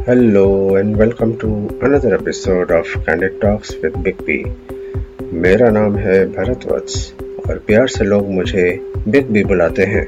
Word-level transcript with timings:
Hello 0.00 0.76
and 0.76 0.96
welcome 0.96 1.38
to 1.40 1.48
another 1.82 2.14
episode 2.14 2.70
of 2.70 2.86
Candid 3.04 3.40
Talks 3.40 3.74
with 3.82 4.02
Big 4.06 4.24
B. 4.28 4.36
मेरा 5.44 5.68
नाम 5.70 5.96
है 6.04 6.14
भरत 6.36 6.64
वत्स 6.70 6.96
और 7.48 7.58
प्यार 7.66 7.88
से 7.94 8.04
लोग 8.04 8.30
मुझे 8.34 8.64
बिग 9.08 9.26
बी 9.36 9.42
बुलाते 9.52 9.84
हैं 9.92 10.04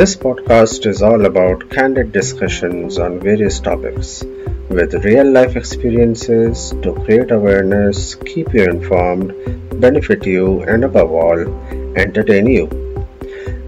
This 0.00 0.14
podcast 0.24 0.86
is 0.92 1.02
all 1.10 1.26
about 1.30 1.64
candid 1.74 2.12
discussions 2.18 2.98
on 3.06 3.18
various 3.26 3.58
topics 3.68 4.12
with 4.80 4.94
real 5.08 5.32
life 5.38 5.56
experiences 5.62 6.64
to 6.86 6.94
create 7.02 7.36
awareness, 7.40 8.14
keep 8.32 8.54
you 8.58 8.68
informed, 8.74 9.32
benefit 9.86 10.30
you, 10.34 10.60
and 10.74 10.90
above 10.92 11.18
all, 11.24 11.46
entertain 12.06 12.46
you. 12.46 12.68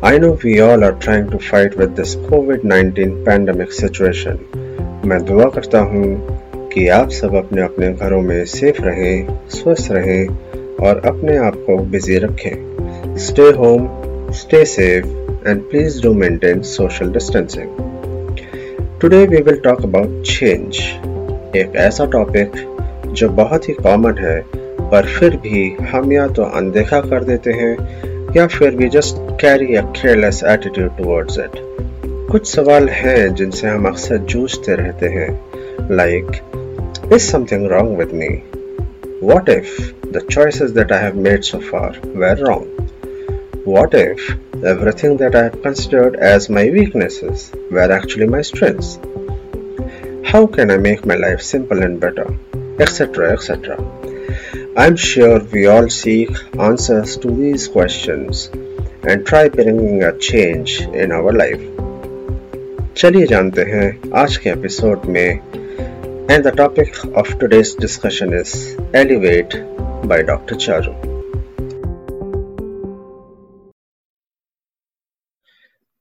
I 0.03 0.17
know 0.19 0.39
we 0.45 0.61
all 0.61 0.82
are 0.85 0.96
trying 1.07 1.30
to 1.30 1.39
fight 1.39 1.77
with 1.77 1.96
this 1.96 2.17
COVID 2.17 2.62
19 2.64 3.25
pandemic 3.25 3.73
situation. 3.73 4.39
मैं 5.06 5.24
दुआ 5.26 5.46
करता 5.50 5.80
हूँ 5.80 6.70
कि 6.70 6.88
आप 6.88 7.10
सब 7.10 7.36
अपने 7.36 7.61
अपने 7.61 7.92
घरों 7.93 8.21
में 8.21 8.46
सेफ़ 8.46 8.82
रहें, 8.82 9.28
स्वस्थ 9.50 9.92
रहें 9.92 10.86
और 10.86 11.02
अपने 11.06 11.36
आप 11.38 11.56
को 11.68 11.78
बिज़ी 11.92 12.18
रखें। 12.18 13.15
Stay 13.18 13.50
home 13.57 13.88
stay 14.32 14.64
safe 14.65 15.06
and 15.48 15.62
please 15.62 16.02
do 16.04 16.14
maintain 16.14 16.62
social 16.62 17.12
distancing 17.12 17.68
today 19.02 19.26
we 19.26 19.42
will 19.42 19.60
talk 19.64 19.84
about 19.84 20.24
change 20.24 20.78
एक 21.57 21.76
ऐसा 21.76 22.06
टॉपिक 22.06 22.51
जो 23.10 23.29
बहुत 23.29 23.70
ही 23.70 23.74
कॉमन 23.74 24.18
है, 24.18 24.40
पर 24.82 25.06
फिर 25.20 25.37
भी 25.37 25.70
हम 25.92 26.12
या 26.14 26.28
तो 26.28 26.43
अनदेखा 26.43 27.00
कर 27.01 27.24
देते 27.24 27.51
हैं 27.51 27.76
या 28.37 28.48
फिर 28.48 28.76
भी 28.76 28.90
just 28.90 29.15
carry 29.42 29.76
a 29.76 29.82
careless 29.93 30.43
attitude 30.48 30.98
towards 30.98 31.40
it 31.40 31.75
कुछ 32.34 32.47
सवाल 32.55 32.89
हैं 32.89 33.34
जिनसे 33.34 33.67
हम 33.67 33.89
अक्सर 33.89 34.19
जूझते 34.33 34.75
रहते 34.83 35.06
हैं 35.17 35.31
like 35.97 36.31
is 37.12 37.20
something 37.31 37.67
wrong 37.70 37.98
with 37.98 38.12
me 38.20 38.28
what 39.33 39.48
if 39.48 39.77
the 40.12 40.27
choices 40.31 40.70
that 40.70 40.93
I 40.93 41.05
have 41.05 41.17
made 41.29 41.43
so 41.51 41.59
far 41.70 42.01
were 42.17 42.45
wrong 42.47 43.67
what 43.67 43.95
if 43.95 44.29
everything 44.62 45.17
that 45.17 45.34
I 45.34 45.45
have 45.45 45.62
considered 45.62 46.17
as 46.17 46.51
my 46.51 46.69
weaknesses 46.69 47.51
were 47.70 47.91
actually 47.91 48.27
my 48.27 48.43
strengths? 48.43 48.98
How 50.31 50.47
can 50.47 50.70
I 50.70 50.77
make 50.77 51.06
my 51.06 51.15
life 51.15 51.41
simple 51.41 51.83
and 51.83 51.98
better? 51.98 52.39
Etc. 52.79 53.33
etc. 53.33 53.79
I'm 54.77 54.97
sure 54.97 55.41
we 55.41 55.67
all 55.67 55.89
seek 55.89 56.31
answers 56.59 57.17
to 57.19 57.31
these 57.31 57.69
questions 57.69 58.51
and 59.03 59.27
try 59.27 59.48
bringing 59.48 60.03
a 60.05 60.17
change 60.19 60.81
in 60.83 61.11
our 61.11 61.33
life. 61.33 61.73
चलिए 62.97 63.27
जानते 63.27 63.62
हैं 63.62 64.12
आज 64.19 64.37
के 64.37 64.51
episode 64.51 65.05
में 65.15 65.27
and 66.31 66.43
the 66.47 66.55
topic 66.56 66.97
of 67.19 67.33
today's 67.41 67.75
discussion 67.81 68.34
is 68.39 68.53
elevate 68.97 69.56
by 70.11 70.23
doctor 70.33 70.56
Charu 70.67 70.93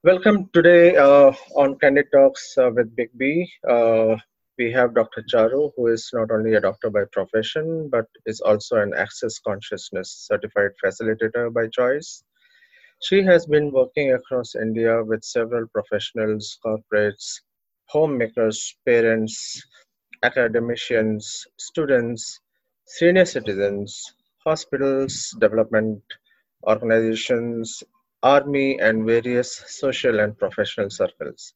Welcome 0.03 0.37
today 0.53 0.95
uh, 0.95 1.31
on 1.55 1.73
Candid 1.79 2.05
Talks 2.13 2.43
uh, 2.57 2.69
with 2.75 2.95
Big 2.95 3.09
B. 3.17 3.31
Uh, 3.67 4.15
we 4.59 4.71
have 4.71 4.93
Dr. 4.93 5.23
Charu, 5.23 5.71
who 5.75 5.87
is 5.87 6.09
not 6.13 6.31
only 6.31 6.53
a 6.55 6.61
doctor 6.61 6.89
by 6.89 7.03
profession, 7.11 7.89
but 7.89 8.05
is 8.25 8.39
also 8.41 8.77
an 8.77 8.93
access 9.05 9.39
consciousness 9.39 10.13
certified 10.29 10.71
facilitator 10.83 11.53
by 11.53 11.67
choice. 11.67 12.23
She 13.00 13.22
has 13.22 13.46
been 13.46 13.70
working 13.70 14.12
across 14.14 14.56
India 14.56 15.04
with 15.04 15.22
several 15.22 15.68
professionals, 15.68 16.58
corporates, 16.64 17.40
homemakers, 17.86 18.76
parents, 18.84 19.62
academicians, 20.24 21.46
students, 21.56 22.40
senior 22.86 23.26
citizens, 23.26 24.14
hospitals, 24.44 25.36
development 25.38 26.02
organizations, 26.66 27.84
army, 28.22 28.80
and 28.80 29.06
various 29.06 29.54
social 29.68 30.18
and 30.18 30.36
professional 30.36 30.90
circles. 30.90 31.54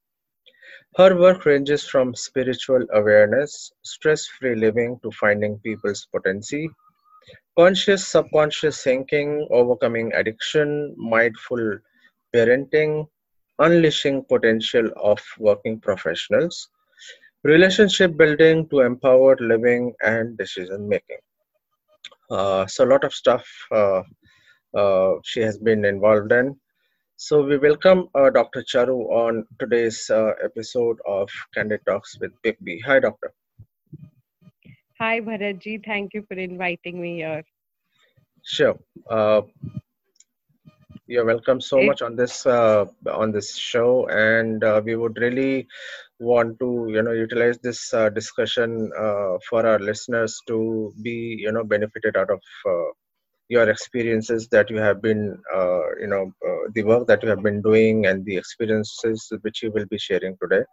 Her 0.97 1.19
work 1.19 1.47
ranges 1.47 1.89
from 1.89 2.15
spiritual 2.15 2.87
awareness, 2.93 3.73
stress 3.83 4.27
free 4.27 4.55
living, 4.55 5.01
to 5.03 5.11
finding 5.13 5.59
people's 5.61 6.07
potency, 6.15 6.69
conscious 7.57 8.07
subconscious 8.07 8.83
thinking, 8.83 9.47
overcoming 9.51 10.13
addiction, 10.15 10.95
mindful 10.97 11.79
parenting, 12.35 13.09
unleashing 13.59 14.25
potential 14.25 14.89
of 14.97 15.19
working 15.39 15.81
professionals, 15.81 16.69
relationship 17.45 18.17
building 18.17 18.69
to 18.69 18.81
empowered 18.81 19.41
living 19.41 19.93
and 20.03 20.37
decision 20.39 20.89
making. 20.89 21.19
Uh, 22.31 22.67
so, 22.67 22.85
a 22.85 22.91
lot 22.93 23.05
of 23.05 23.15
stuff 23.15 23.47
uh, 23.73 24.03
uh, 24.77 25.15
she 25.25 25.41
has 25.41 25.59
been 25.59 25.85
involved 25.85 26.31
in. 26.31 26.55
So, 27.17 27.43
we 27.43 27.59
welcome 27.59 28.09
uh, 28.15 28.31
Dr. 28.31 28.63
Charu 28.63 29.09
on 29.11 29.47
today's 29.59 30.09
uh, 30.11 30.33
episode 30.45 30.99
of 31.07 31.29
Candid 31.55 31.81
Talks 31.87 32.19
with 32.21 32.31
Big 32.43 32.57
B. 32.63 32.81
Hi, 32.87 33.01
Doctor. 33.01 33.33
Hi, 35.01 35.21
Bharatji. 35.21 35.85
Thank 35.85 36.15
you 36.15 36.23
for 36.29 36.35
inviting 36.35 37.01
me 37.01 37.17
here. 37.17 37.45
Sure. 38.43 38.79
Uh, 39.09 39.43
you're 41.07 41.25
welcome 41.25 41.61
so 41.61 41.83
much 41.83 42.03
on 42.03 42.17
this 42.17 42.47
uh, 42.47 42.85
on 43.13 43.33
this 43.33 43.57
show, 43.57 44.07
and 44.09 44.63
uh, 44.65 44.81
we 44.85 44.97
would 44.97 45.19
really 45.19 45.67
want 46.19 46.59
to 46.61 46.87
you 46.91 47.03
know 47.03 47.13
utilize 47.13 47.59
this 47.59 47.93
uh, 47.95 48.09
discussion 48.11 48.91
uh, 48.99 49.39
for 49.49 49.67
our 49.67 49.79
listeners 49.79 50.41
to 50.47 50.93
be 51.03 51.37
you 51.45 51.53
know 51.53 51.65
benefited 51.65 52.17
out 52.17 52.31
of 52.31 52.41
uh, 52.67 52.91
your 53.49 53.69
experiences 53.69 54.49
that 54.49 54.71
you 54.71 54.79
have 54.79 55.01
been 55.01 55.39
uh, 55.55 55.87
you 56.01 56.09
know 56.09 56.33
the 56.75 56.83
work 56.83 57.07
that 57.07 57.23
you 57.23 57.29
have 57.29 57.43
been 57.43 57.63
doing 57.63 58.07
and 58.07 58.25
the 58.25 58.37
experiences 58.37 59.33
which 59.43 59.63
you 59.63 59.71
will 59.73 59.87
be 59.87 59.99
sharing 59.99 60.37
today 60.43 60.65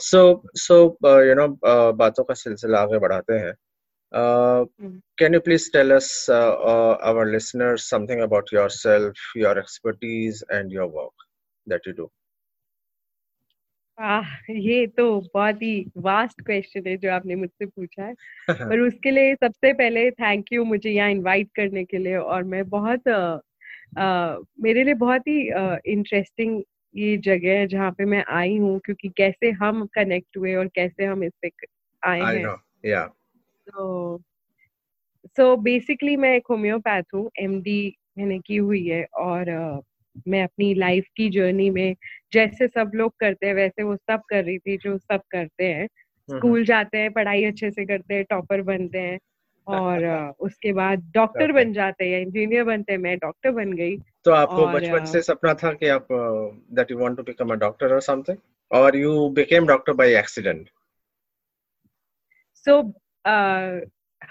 so 0.00 0.42
so 0.56 0.78
you 1.24 1.34
know 1.34 1.48
बातों 1.92 2.24
का 2.24 2.34
सिलसिला 2.34 2.80
आगे 2.80 2.98
बढ़ाते 2.98 3.34
हैं। 3.34 3.54
Can 5.18 5.34
you 5.34 5.40
please 5.40 5.70
tell 5.72 5.90
us 5.90 6.26
our 6.30 7.26
listeners 7.26 7.88
something 7.90 8.20
about 8.20 8.54
yourself 8.54 9.32
your 9.36 9.58
expertise 9.58 10.44
and 10.52 10.72
your 10.72 10.88
work 10.88 11.24
that 11.68 11.88
you 11.88 11.92
do 11.92 12.10
uh, 13.98 14.22
ये 14.50 14.86
तो 14.86 15.20
बहुत 15.34 15.62
ही 15.62 15.90
vast 15.96 16.40
question 16.40 16.86
है 16.86 16.96
जो 16.96 17.10
आपने 17.12 17.34
मुझसे 17.34 17.66
पूछा 17.66 18.04
है। 18.04 18.14
पर 18.68 18.80
उसके 18.80 19.10
लिए 19.10 19.34
सबसे 19.34 19.72
पहले 19.72 20.10
थैंक 20.10 20.52
यू 20.52 20.64
मुझे 20.64 20.90
यहाँ 20.90 21.10
इनवाइट 21.10 21.48
करने 21.56 21.84
के 21.84 21.98
लिए 21.98 22.16
और 22.16 22.42
मैं 22.44 22.68
बहुत 22.68 23.08
आ, 23.08 23.38
आ, 23.98 24.36
मेरे 24.60 24.84
लिए 24.84 24.94
बहुत 24.94 25.28
ही 25.28 25.40
इंटरेस्टिंग 25.92 26.62
ये 26.96 27.16
जगह 27.16 27.50
है 27.50 27.66
जहाँ 27.66 27.90
पे 27.92 28.04
मैं 28.04 28.24
आई 28.28 28.56
हूँ 28.56 28.80
क्योंकि 28.84 29.08
कैसे 29.08 29.50
हम 29.50 29.86
कनेक्ट 29.86 30.36
हुए 30.36 30.54
और 30.54 30.68
कैसे 30.68 31.04
हम 31.04 31.24
इस 31.24 31.32
पे 31.42 31.50
आए 32.04 32.20
हैं। 32.20 32.56
तो 33.66 34.20
सो 35.26 35.56
बेसिकली 35.56 36.16
मैं 36.16 36.36
एक 36.36 36.42
होम्योपैथ 36.50 37.02
हूँ 37.14 37.30
एमडी 37.38 37.96
मैंने 38.18 38.38
की 38.38 38.56
हुई 38.56 38.86
है 38.88 39.04
और 39.04 39.76
uh, 39.76 39.86
मैं 40.28 40.44
अपनी 40.44 40.74
लाइफ 40.74 41.04
की 41.16 41.30
जर्नी 41.30 41.70
में 41.70 41.96
जैसे 42.32 42.68
सब 42.68 42.90
लोग 42.94 43.14
करते 43.20 43.46
हैं 43.46 43.54
वैसे 43.54 43.82
वो 43.82 43.96
सब 43.96 44.20
कर 44.28 44.44
रही 44.44 44.58
थी 44.58 44.76
जो 44.76 44.98
सब 44.98 45.20
करते 45.30 45.64
हैं। 45.64 45.86
स्कूल 46.38 46.64
जाते 46.64 46.98
हैं 46.98 47.12
पढ़ाई 47.12 47.44
अच्छे 47.44 47.70
से 47.70 47.86
करते 47.86 48.14
हैं 48.14 48.24
टॉपर 48.24 48.62
बनते 48.62 48.98
हैं। 48.98 49.18
और 49.66 50.06
उसके 50.40 50.72
बाद 50.72 51.10
डॉक्टर 51.14 51.52
बन 51.52 51.72
जाते 51.72 52.04
हैं 52.04 52.20
इंजीनियर 52.20 52.64
बनते 52.64 52.92
हैं 52.92 52.98
मैं 52.98 53.18
डॉक्टर 53.18 53.50
बन 53.50 53.72
गई। 53.72 53.96
तो 54.24 54.30
आपको 54.30 54.66
बचपन 54.66 55.04
से 55.04 55.22
सपना 55.22 55.54
था 55.54 55.72
कि 55.72 55.88
आप 55.88 56.08
that 56.72 56.90
you 56.90 56.98
want 56.98 57.16
to 57.16 57.22
become 57.22 57.52
a 57.52 57.54
doctor 57.54 57.94
और 57.94 58.00
समथिंग 58.00 58.38
और 58.72 58.96
you 58.96 59.28
became 59.28 59.66
doctor 59.66 59.92
by 59.92 60.16
accident 60.16 60.68
so 62.66 62.80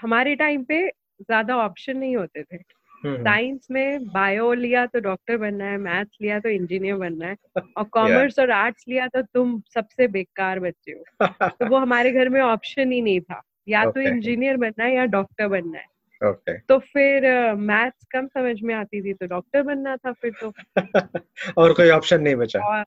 हमारे 0.00 0.34
टाइम 0.36 0.64
पे 0.64 0.88
ज़्यादा 1.20 1.56
ऑप्शन 1.56 1.96
नहीं 1.96 2.16
होते 2.16 2.42
थे। 2.42 2.58
साइंस 3.06 3.66
में 3.70 4.04
बायो 4.04 4.52
लिया 4.52 4.86
तो 4.86 5.00
डॉक्टर 5.00 5.36
बनना 5.36 5.64
है 5.64 5.76
मैथ्स 5.76 6.16
लिया 6.22 6.40
तो 6.40 6.48
इंजीनियर 6.48 6.96
बनना 6.96 7.26
है 7.26 7.36
और 7.76 7.84
कॉमर्स 7.92 8.38
और 8.38 8.50
आर्ट्स 8.50 8.84
लिया 8.88 9.06
तो 9.06 9.22
तुम 9.22 9.60
सबसे 9.74 10.08
बेकार 10.08 10.60
बच्चे 10.60 10.92
हो। 10.92 11.26
तो 11.48 11.66
वो 11.66 11.76
हमारे 11.76 12.12
घर 12.12 12.28
में 12.28 12.40
ऑप्शन 12.40 12.92
ही 12.92 13.02
नहीं 13.02 13.20
था। 13.20 13.42
या 13.68 13.84
तो 13.90 14.00
इंजीनियर 14.00 14.56
बनना 14.56 14.84
है 14.84 14.94
या 14.94 15.04
डॉक्टर 15.04 15.48
बनना 15.48 15.78
है 15.78 15.86
okay. 16.24 16.58
तो 16.68 16.78
फिर 16.78 17.52
मैथ्स 17.54 18.00
uh, 18.00 18.06
कम 18.10 18.26
समझ 18.26 18.62
में 18.62 18.74
आती 18.74 19.02
थी 19.02 19.12
तो 19.12 19.26
डॉक्टर 19.26 19.62
बनना 19.62 19.96
था 19.96 20.12
फिर 20.12 20.32
तो 20.40 20.52
और 21.56 21.72
कोई 21.72 21.90
ऑप्शन 21.90 22.22
नहीं 22.22 22.34
बचा 22.34 22.60
और, 22.60 22.84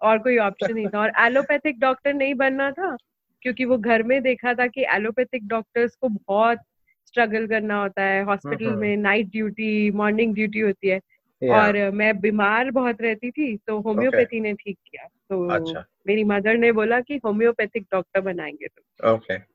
और 0.00 0.18
कोई 0.18 0.38
ऑप्शन 0.38 0.74
नहीं 0.74 0.86
था 0.86 1.00
और 1.00 1.12
एलोपैथिक 1.18 1.80
डॉक्टर 1.80 2.14
नहीं 2.14 2.34
बनना 2.34 2.70
था 2.70 2.96
क्योंकि 3.42 3.64
वो 3.64 3.78
घर 3.78 4.02
में 4.02 4.22
देखा 4.22 4.54
था 4.54 4.66
कि 4.66 4.84
एलोपैथिक 4.90 5.48
डॉक्टर्स 5.48 5.94
को 5.94 6.08
बहुत 6.08 6.58
स्ट्रगल 7.06 7.46
करना 7.46 7.82
होता 7.82 8.02
है 8.02 8.22
हॉस्पिटल 8.22 8.70
में 8.70 8.96
नाइट 8.96 9.26
ड्यूटी 9.26 9.90
मॉर्निंग 9.90 10.34
ड्यूटी 10.34 10.60
होती 10.60 10.88
है 10.88 11.00
yeah. 11.00 11.56
और 11.56 11.90
मैं 11.90 12.20
बीमार 12.20 12.70
बहुत 12.70 13.02
रहती 13.02 13.30
थी 13.30 13.56
तो 13.56 13.80
होम्योपैथी 13.80 14.36
okay. 14.36 14.40
ने 14.40 14.52
ठीक 14.52 14.78
किया 14.86 15.08
तो 15.30 15.48
अच्छा. 15.48 15.84
मेरी 16.06 16.24
मदर 16.24 16.56
ने 16.56 16.72
बोला 16.72 17.00
कि 17.00 17.20
होम्योपैथिक 17.24 17.86
डॉक्टर 17.92 18.20
बनाएँगे 18.20 18.66
तुम 18.66 19.10
ओके 19.10 19.34
okay. 19.34 19.53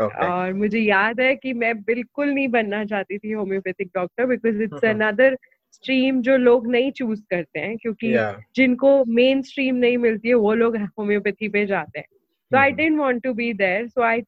और 0.00 0.52
मुझे 0.52 0.78
याद 0.78 1.20
है 1.20 1.34
कि 1.36 1.52
मैं 1.52 1.82
बिल्कुल 1.82 2.28
नहीं 2.28 2.48
बनना 2.48 2.84
चाहती 2.84 3.18
थी 3.18 3.32
homeopathic 3.32 3.90
doctor 3.94 4.26
because 4.26 4.62
it's 4.62 4.84
another 4.84 5.36
stream 5.72 6.20
जो 6.22 6.36
लोग 6.36 6.66
नहीं 6.66 6.90
चूज़ 6.92 7.22
करते 7.30 7.60
हैं 7.60 7.76
क्योंकि 7.76 8.14
yeah. 8.14 8.34
जिनको 8.56 9.04
मेन 9.04 9.42
स्ट्रीम 9.42 9.74
नहीं 9.74 9.98
मिलती 9.98 10.28
है 10.28 10.34
वो 10.34 10.54
लोग 10.54 10.76
होम्योपैथी 10.76 11.48
पे 11.48 11.66
जाते 11.66 11.98
हैं। 11.98 12.06
So 12.50 12.56
I 12.56 12.70
didn't 12.70 12.98
want 12.98 13.22
to 13.22 13.32
be 13.34 13.52
there 13.52 13.88
so 13.88 14.02
I 14.02 14.20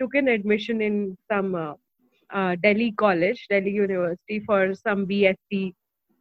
took 0.00 0.16
an 0.16 0.28
admission 0.28 0.82
in 0.82 1.14
some 1.32 1.56
Delhi 2.60 2.90
college 2.90 3.46
Delhi 3.50 3.70
university 3.70 4.38
for 4.38 4.74
some 4.74 5.06
B 5.06 5.22
S 5.24 5.36
C 5.36 5.72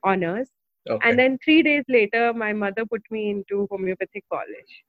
honours 0.03 0.51
and 0.87 1.15
then 1.17 1.37
three 1.37 1.61
days 1.61 1.91
later 1.91 2.31
my 2.33 2.53
mother 2.53 2.83
put 2.83 3.03
me 3.11 3.29
into 3.49 3.63
homeopathic 3.71 4.23
college 4.29 4.81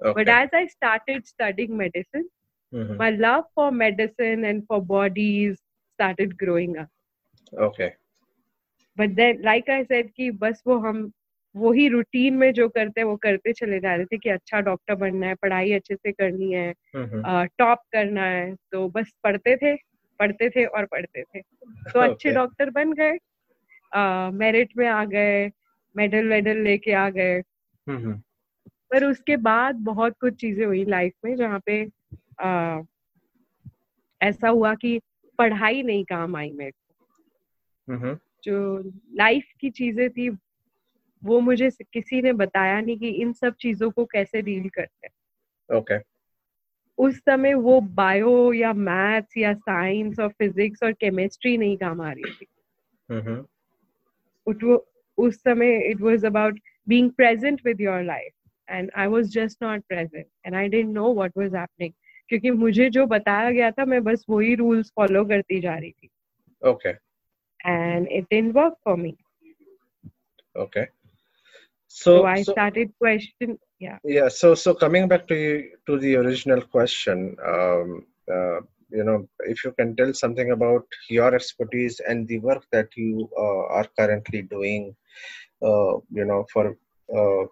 but 0.00 0.28
as 0.28 0.54
I 0.54 0.66
start 0.66 1.10
studying 1.26 1.70
medicine 1.70 2.28
mm-hmm. 2.72 2.96
my 2.96 3.10
love 3.10 3.44
for 3.54 3.70
medicine 3.72 4.44
and 4.44 4.64
for 4.66 4.80
bodies 4.82 5.56
started 5.98 6.36
growing 6.36 6.78
up. 6.78 6.88
Okay. 7.52 7.94
But 8.96 9.14
then, 9.16 9.42
like 9.42 9.68
I 9.68 9.84
said, 9.84 10.10
कि 10.16 10.30
बस 10.30 10.62
वो 10.66 10.78
हम 10.78 11.10
वही 11.54 11.88
routine 11.88 12.34
में 12.34 12.52
जो 12.52 12.68
करते 12.68 13.00
हैं 13.00 13.06
वो 13.06 13.16
करते 13.16 13.52
चले 13.52 13.78
जा 13.80 13.94
रहे 13.94 14.04
थे 14.04 14.18
कि 14.18 14.28
अच्छा 14.30 14.60
डॉक्टर 14.60 14.94
बनना 14.94 15.26
है 15.26 15.34
पढ़ाई 15.34 15.72
अच्छे 15.72 15.94
से 15.94 16.12
करनी 16.12 16.52
है 16.52 16.72
टॉप 17.58 17.78
करना 17.92 18.24
है। 18.24 18.54
तो 18.72 18.88
बस 18.88 19.12
पढ़ते 19.24 19.56
थे 19.56 19.74
पढ़ते 20.20 20.48
थे 20.50 20.64
और 20.64 20.86
पढ़ते 20.86 21.22
थे। 21.22 21.40
तो 21.40 22.00
अच्छे 22.00 22.30
डॉक्टर 22.32 22.70
बन 22.70 22.92
गए। 22.92 23.18
मेरिट 24.38 24.76
में 24.76 24.86
आ 24.88 25.04
गए 25.04 25.50
मेडल 25.96 26.28
वेडल 26.28 26.62
लेके 26.64 26.92
आ 26.92 27.08
गए। 27.10 27.42
पर 27.86 29.04
उसके 29.04 29.36
बाद 29.36 29.76
बहुत 29.84 30.16
कुछ 30.20 30.34
चीज़ें 30.40 30.64
हुई 30.66 30.84
लाइफ 30.84 31.12
में 31.24 31.34
जहाँ 31.36 31.60
पे 31.66 31.84
आ, 32.40 32.82
ऐसा 34.22 34.48
हुआ 34.48 34.74
कि 34.74 35.00
पढ़ाई 35.38 35.82
नहीं 35.82 36.04
काम 36.04 36.36
आई 36.36 36.52
मेरे 36.52 36.70
को। 36.70 36.94
जो 38.44 38.78
लाइफ 39.14 39.44
की 39.60 39.70
चीज़ें 39.70 40.10
थी 40.10 40.28
वो 41.24 41.40
मुझे 41.40 41.70
किसी 41.92 42.22
ने 42.22 42.32
बताया 42.32 42.80
नहीं 42.80 42.98
कि 42.98 43.08
इन 43.08 43.32
सब 43.32 43.54
चीज़ों 43.54 43.90
को 43.90 44.04
कैसे 44.04 44.42
डील 44.42 44.68
करते 44.68 45.06
हैं। 45.06 45.78
Okay 45.78 45.98
okay. 45.98 46.08
उस 46.98 47.18
समय 47.18 47.54
वो 47.54 47.80
बायो 47.80 48.52
या 48.52 48.72
मैथ्स 48.72 49.36
या 49.36 49.54
साइंस 49.54 50.20
और 50.20 50.28
फिजिक्स 50.28 50.82
और 50.82 50.92
केमिस्ट्री 50.92 51.56
नहीं 51.58 51.76
काम 51.76 52.00
आ 52.00 52.12
रही 52.12 52.32
थी। 52.32 52.46
mm-hmm. 53.10 54.78
उस 55.18 55.36
समय 55.42 55.78
it 55.90 56.00
was 56.00 56.24
about 56.24 56.60
being 56.88 57.10
present 57.10 57.60
with 57.64 57.80
your 57.80 58.02
life 58.02 58.32
and 58.70 58.90
I 58.96 59.06
was 59.06 59.24
just 59.24 59.62
not 59.62 59.82
present 59.88 60.26
and 60.46 60.54
I 60.54 60.68
didn't 60.68 60.94
know 60.94 61.14
what 61.14 61.32
was 61.38 61.54
happening 61.54 61.92
क्योंकि 62.29 62.51
मुझे 62.63 62.89
जो 62.89 63.05
बताया 63.05 63.51
गया 63.51 63.71
था 63.71 63.85
मैं 63.85 64.03
बस 64.03 64.25
वही 64.29 64.55
रूल्स 64.55 64.91
फॉलो 64.95 65.25
करती 65.25 65.59
जा 65.61 65.75
रही 65.75 65.91
थी 65.91 66.09
okay 66.69 66.89
and 67.69 68.07
it 68.11 68.23
didn't 68.23 68.55
work 68.55 68.77
for 68.85 68.95
me 68.97 69.15
okay 70.61 70.85
So, 71.95 72.11
so 72.11 72.25
I 72.25 72.41
so, 72.41 72.51
started 72.53 72.91
question. 72.99 73.59
Yeah. 73.79 73.97
Yeah. 74.03 74.27
So 74.27 74.55
so 74.55 74.73
coming 74.73 75.07
back 75.07 75.27
to 75.27 75.35
you, 75.35 75.77
to 75.87 75.99
the 75.99 76.15
original 76.15 76.61
question, 76.61 77.35
um, 77.45 78.07
uh, 78.35 78.61
you 78.89 79.03
know, 79.03 79.29
if 79.41 79.63
you 79.63 79.71
can 79.73 79.95
tell 79.95 80.11
something 80.11 80.51
about 80.51 80.85
your 81.07 81.35
expertise 81.35 81.99
and 81.99 82.27
the 82.27 82.39
work 82.39 82.65
that 82.71 82.89
you 82.95 83.29
uh, 83.37 83.65
are 83.77 83.87
currently 83.99 84.41
doing, 84.41 84.95
uh, 85.61 85.93
you 86.09 86.25
know, 86.25 86.47
for 86.51 86.75
uh, 87.15 87.45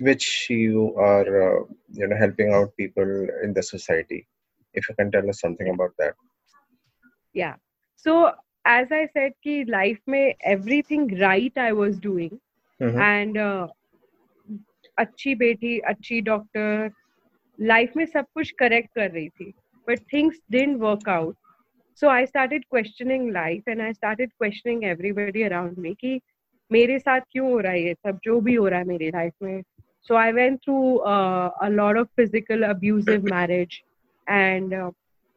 which 0.00 0.46
you 0.50 0.94
are, 0.96 1.26
uh, 1.42 1.64
you 1.92 2.06
know, 2.06 2.16
helping 2.16 2.52
out 2.52 2.76
people 2.76 3.28
in 3.42 3.52
the 3.52 3.62
society. 3.62 4.26
If 4.74 4.88
you 4.88 4.94
can 4.94 5.10
tell 5.10 5.28
us 5.28 5.40
something 5.40 5.68
about 5.68 5.92
that. 5.98 6.14
Yeah. 7.34 7.54
So 7.96 8.32
as 8.64 8.88
I 8.90 9.08
said, 9.12 9.32
ki 9.42 9.64
life 9.64 10.00
में 10.08 10.34
everything 10.44 11.08
right 11.18 11.56
I 11.56 11.72
was 11.72 11.98
doing 11.98 12.38
and 12.80 13.38
uh, 13.38 13.68
अच्छी 14.98 15.34
बेटी 15.34 15.78
अच्छी 15.90 16.20
doctor 16.20 16.90
life 17.58 17.96
में 17.96 18.04
सब 18.06 18.26
कुछ 18.34 18.50
correct 18.58 18.88
कर 18.94 19.10
रही 19.10 19.28
थी 19.28 19.52
but 19.88 20.00
things 20.12 20.40
didn't 20.50 20.78
work 20.80 21.08
out 21.08 21.36
so 22.00 22.08
I 22.08 22.26
started 22.26 22.64
questioning 22.70 23.30
life 23.32 23.68
and 23.68 23.80
I 23.80 23.92
started 23.92 24.30
questioning 24.38 24.84
everybody 24.84 25.42
around 25.42 25.78
me 25.78 25.94
कि 26.00 26.20
मेरे 26.70 26.98
साथ 26.98 27.20
क्यों 27.32 27.50
हो 27.50 27.58
रहा 27.58 27.72
है 27.72 27.82
ये 27.82 27.94
सब 27.94 28.18
जो 28.24 28.40
भी 28.40 28.54
हो 28.54 28.66
रहा 28.68 28.78
है 28.80 28.86
मेरी 28.86 29.10
लाइफ 29.10 29.32
में 29.42 29.62
So 30.06 30.14
I 30.14 30.32
went 30.32 30.62
through 30.62 31.00
uh, 31.00 31.50
a 31.62 31.68
lot 31.68 31.96
of 31.96 32.08
physical 32.14 32.62
abusive 32.62 33.24
marriage, 33.36 33.82
and 34.28 34.72
uh, 34.72 34.90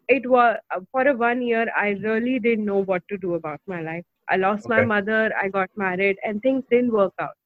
it 0.07 0.29
was 0.29 0.57
uh, 0.75 0.81
for 0.91 1.07
a 1.07 1.15
one 1.15 1.41
year 1.41 1.65
I 1.75 1.89
really 2.03 2.37
didn't 2.37 2.65
know 2.65 2.83
what 2.83 3.01
to 3.09 3.17
do 3.17 3.33
about 3.33 3.59
my 3.65 3.81
life. 3.81 4.05
I 4.29 4.35
lost 4.35 4.67
okay. 4.67 4.75
my 4.75 4.85
mother, 4.85 5.31
I 5.41 5.47
got 5.47 5.69
married, 5.75 6.17
and 6.23 6.39
things 6.43 6.63
didn't 6.69 6.91
work 6.91 7.13
out. 7.19 7.37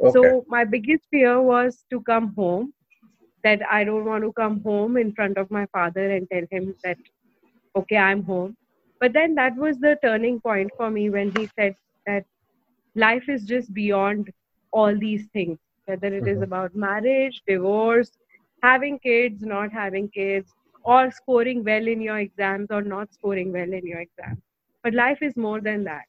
Okay. 0.00 0.12
So 0.12 0.46
my 0.48 0.64
biggest 0.64 1.04
fear 1.10 1.42
was 1.42 1.84
to 1.90 2.00
come 2.00 2.32
home. 2.34 2.72
That 3.44 3.60
I 3.70 3.84
don't 3.84 4.04
want 4.04 4.24
to 4.24 4.32
come 4.32 4.62
home 4.62 4.96
in 4.98 5.14
front 5.14 5.38
of 5.38 5.50
my 5.50 5.66
father 5.66 6.10
and 6.14 6.28
tell 6.30 6.44
him 6.50 6.74
that, 6.84 6.98
okay, 7.74 7.96
I'm 7.96 8.22
home. 8.22 8.54
But 9.00 9.14
then 9.14 9.34
that 9.36 9.56
was 9.56 9.78
the 9.78 9.98
turning 10.02 10.40
point 10.40 10.70
for 10.76 10.90
me 10.90 11.08
when 11.08 11.30
he 11.34 11.48
said 11.58 11.74
that 12.06 12.26
life 12.94 13.30
is 13.30 13.44
just 13.44 13.72
beyond 13.72 14.30
all 14.72 14.94
these 14.94 15.26
things 15.32 15.58
whether 15.90 16.14
it 16.18 16.24
mm-hmm. 16.24 16.36
is 16.36 16.42
about 16.42 16.74
marriage, 16.74 17.42
divorce, 17.46 18.12
having 18.62 18.98
kids, 18.98 19.42
not 19.42 19.72
having 19.72 20.08
kids, 20.08 20.54
or 20.82 21.10
scoring 21.10 21.64
well 21.64 21.86
in 21.86 22.00
your 22.00 22.18
exams 22.18 22.70
or 22.70 22.82
not 22.82 23.12
scoring 23.12 23.52
well 23.52 23.72
in 23.80 23.86
your 23.86 24.00
exams. 24.00 24.42
But 24.82 24.94
life 24.94 25.22
is 25.22 25.36
more 25.36 25.60
than 25.60 25.84
that 25.84 26.04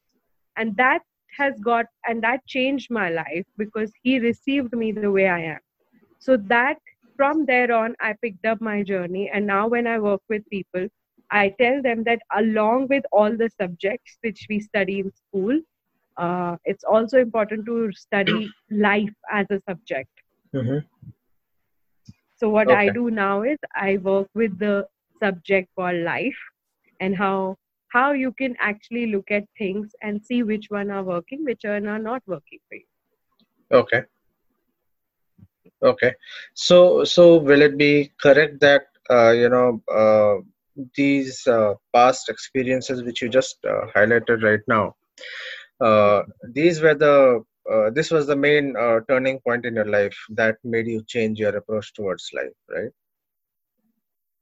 and 0.58 0.76
that 0.78 1.02
has 1.38 1.60
got 1.60 1.86
and 2.08 2.22
that 2.24 2.46
changed 2.46 2.92
my 2.92 3.10
life 3.10 3.46
because 3.58 3.92
he 4.04 4.20
received 4.20 4.74
me 4.74 4.92
the 4.92 5.12
way 5.12 5.28
i 5.28 5.40
am 5.40 5.60
so 6.20 6.38
that 6.38 6.78
from 7.16 7.46
there 7.46 7.72
on 7.72 7.96
i 8.00 8.14
picked 8.22 8.46
up 8.46 8.62
my 8.62 8.84
journey 8.84 9.30
and 9.34 9.46
now 9.46 9.68
when 9.68 9.88
i 9.88 9.98
work 10.00 10.22
with 10.30 10.50
people 10.50 10.88
i 11.32 11.44
tell 11.62 11.82
them 11.82 12.04
that 12.04 12.22
along 12.38 12.88
with 12.90 13.04
all 13.12 13.38
the 13.38 13.50
subjects 13.60 14.18
which 14.22 14.46
we 14.50 14.60
study 14.60 15.00
in 15.00 15.12
school 15.22 15.60
uh, 16.26 16.56
it's 16.66 16.84
also 16.84 17.20
important 17.20 17.66
to 17.66 17.92
study 17.92 18.50
life 18.70 19.14
as 19.32 19.46
a 19.50 19.60
subject 19.70 20.10
mm-hmm. 20.56 20.80
so 22.38 22.50
what 22.50 22.68
okay. 22.68 22.82
i 22.84 22.90
do 23.00 23.10
now 23.12 23.42
is 23.54 23.58
i 23.76 23.98
work 24.10 24.28
with 24.34 24.58
the 24.60 24.76
subject 25.24 25.70
called 25.76 26.02
life 26.12 26.42
and 27.00 27.16
how 27.16 27.56
how 27.92 28.12
you 28.14 28.32
can 28.32 28.56
actually 28.60 29.08
look 29.08 29.32
at 29.32 29.44
things 29.58 29.92
and 30.02 30.24
see 30.26 30.44
which 30.44 30.68
one 30.70 30.90
are 30.90 31.04
working, 31.04 31.44
which 31.44 31.62
one 31.64 31.88
are 31.88 32.00
not 32.00 32.22
working 32.26 32.60
for 32.70 32.76
you. 32.76 32.86
Okay. 33.72 34.04
Okay. 35.84 36.14
So, 36.54 37.04
so 37.04 37.38
will 37.38 37.62
it 37.62 37.78
be 37.78 38.12
correct 38.22 38.60
that 38.62 38.84
uh, 39.10 39.32
you 39.32 39.50
know 39.50 39.82
uh, 39.92 40.42
these 40.96 41.46
uh, 41.48 41.74
past 41.94 42.30
experiences 42.30 43.04
which 43.04 43.22
you 43.22 43.30
just 43.30 43.58
uh, 43.66 43.88
highlighted 43.96 44.44
right 44.44 44.62
now, 44.68 44.96
these 46.54 46.82
were 46.82 46.96
the 46.96 47.44
uh, 47.72 47.90
this 47.92 48.12
was 48.12 48.28
the 48.28 48.36
main 48.36 48.74
turning 49.08 49.40
point 49.40 49.66
in 49.66 49.76
your 49.76 49.86
life 49.86 50.18
that 50.30 50.58
made 50.64 50.88
you 50.88 51.04
change 51.04 51.40
your 51.40 51.56
approach 51.56 51.94
towards 51.94 52.30
life, 52.34 52.54
right? 52.70 52.92